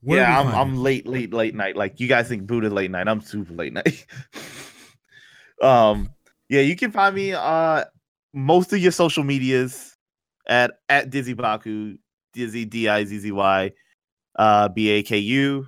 [0.00, 1.76] Where yeah, I'm I'm late, late, late night.
[1.76, 3.08] Like you guys think Buddha late night.
[3.08, 4.06] I'm super late night.
[5.62, 6.08] um,
[6.48, 7.84] yeah, you can find me uh
[8.32, 9.96] most of your social medias
[10.48, 11.98] at at Dizzy Baku,
[12.32, 13.72] Dizzy D I Z Z Y,
[14.36, 15.66] uh B A K U.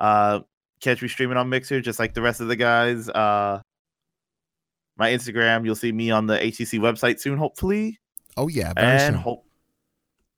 [0.00, 0.40] Uh,
[0.80, 3.08] catch me streaming on Mixer, just like the rest of the guys.
[3.08, 3.60] Uh,
[4.96, 7.98] my Instagram, you'll see me on the HCC website soon, hopefully
[8.36, 9.22] Oh yeah, and soon.
[9.22, 9.44] hope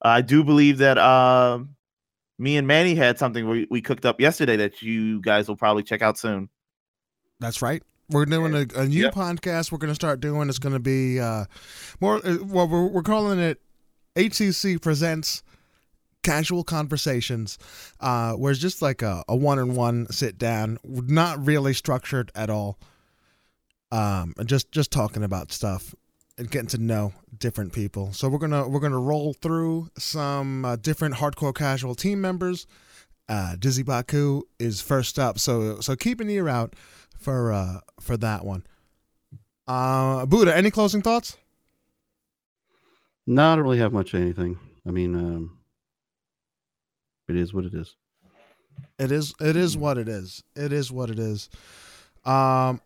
[0.01, 1.75] I do believe that um
[2.39, 5.83] me and Manny had something we, we cooked up yesterday that you guys will probably
[5.83, 6.49] check out soon.
[7.39, 7.83] That's right.
[8.09, 9.13] We're doing a, a new Yep.
[9.13, 9.71] podcast.
[9.71, 10.49] We're going to start doing.
[10.49, 11.45] It's going to be uh,
[12.01, 12.17] more.
[12.25, 13.61] Uh, well, we're, we're calling it
[14.15, 15.43] HCC presents
[16.23, 17.57] casual conversations,
[17.99, 22.77] uh, where it's just like a, a one-on-one sit down, not really structured at all.
[23.91, 25.93] Um, just just talking about stuff
[26.37, 28.13] and getting to know different people.
[28.13, 32.67] So we're gonna we're gonna roll through some uh, different hardcore casual team members.
[33.27, 36.75] Uh, Dizzy Baku is first up, so so keep an ear out
[37.17, 38.65] for uh for that one.
[39.67, 41.37] Uh Buddha, any closing thoughts?
[43.27, 44.57] No, I don't really have much anything.
[44.87, 45.57] I mean, um,
[47.35, 47.95] it is what it is.
[48.99, 50.43] It is it is what it is.
[50.55, 51.49] It is what it is.
[52.25, 52.81] Um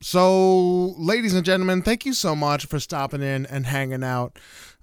[0.00, 4.38] so ladies and gentlemen, thank you so much for stopping in and hanging out.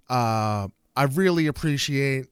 [0.09, 2.27] Uh I really appreciate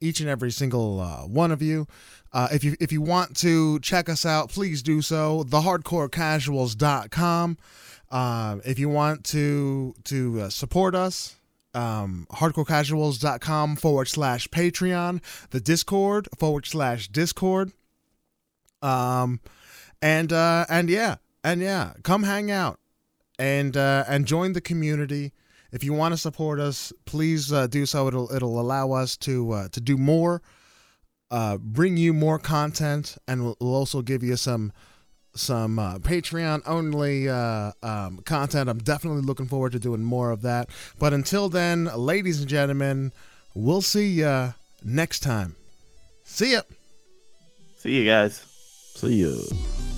[0.00, 1.86] each and every single uh, one of you.
[2.32, 5.44] Uh, if you if you want to check us out, please do so.
[5.48, 7.58] Thehardcorecasuals.com.
[8.10, 11.36] Uh, if you want to to uh, support us,
[11.74, 17.72] um, hardcorecasuals.com forward slash Patreon, the Discord forward slash Discord.
[18.82, 19.40] Um,
[20.02, 22.78] and uh, and yeah, and yeah, come hang out
[23.38, 25.32] and uh, and join the community.
[25.72, 28.06] If you want to support us, please uh, do so.
[28.08, 30.42] It'll it'll allow us to uh, to do more,
[31.30, 34.72] uh, bring you more content, and we'll, we'll also give you some
[35.34, 38.68] some uh, Patreon only uh, um, content.
[38.68, 40.68] I'm definitely looking forward to doing more of that.
[40.98, 43.12] But until then, ladies and gentlemen,
[43.54, 44.54] we'll see you
[44.84, 45.56] next time.
[46.24, 46.62] See ya.
[47.78, 48.42] See you guys.
[48.94, 49.93] See ya.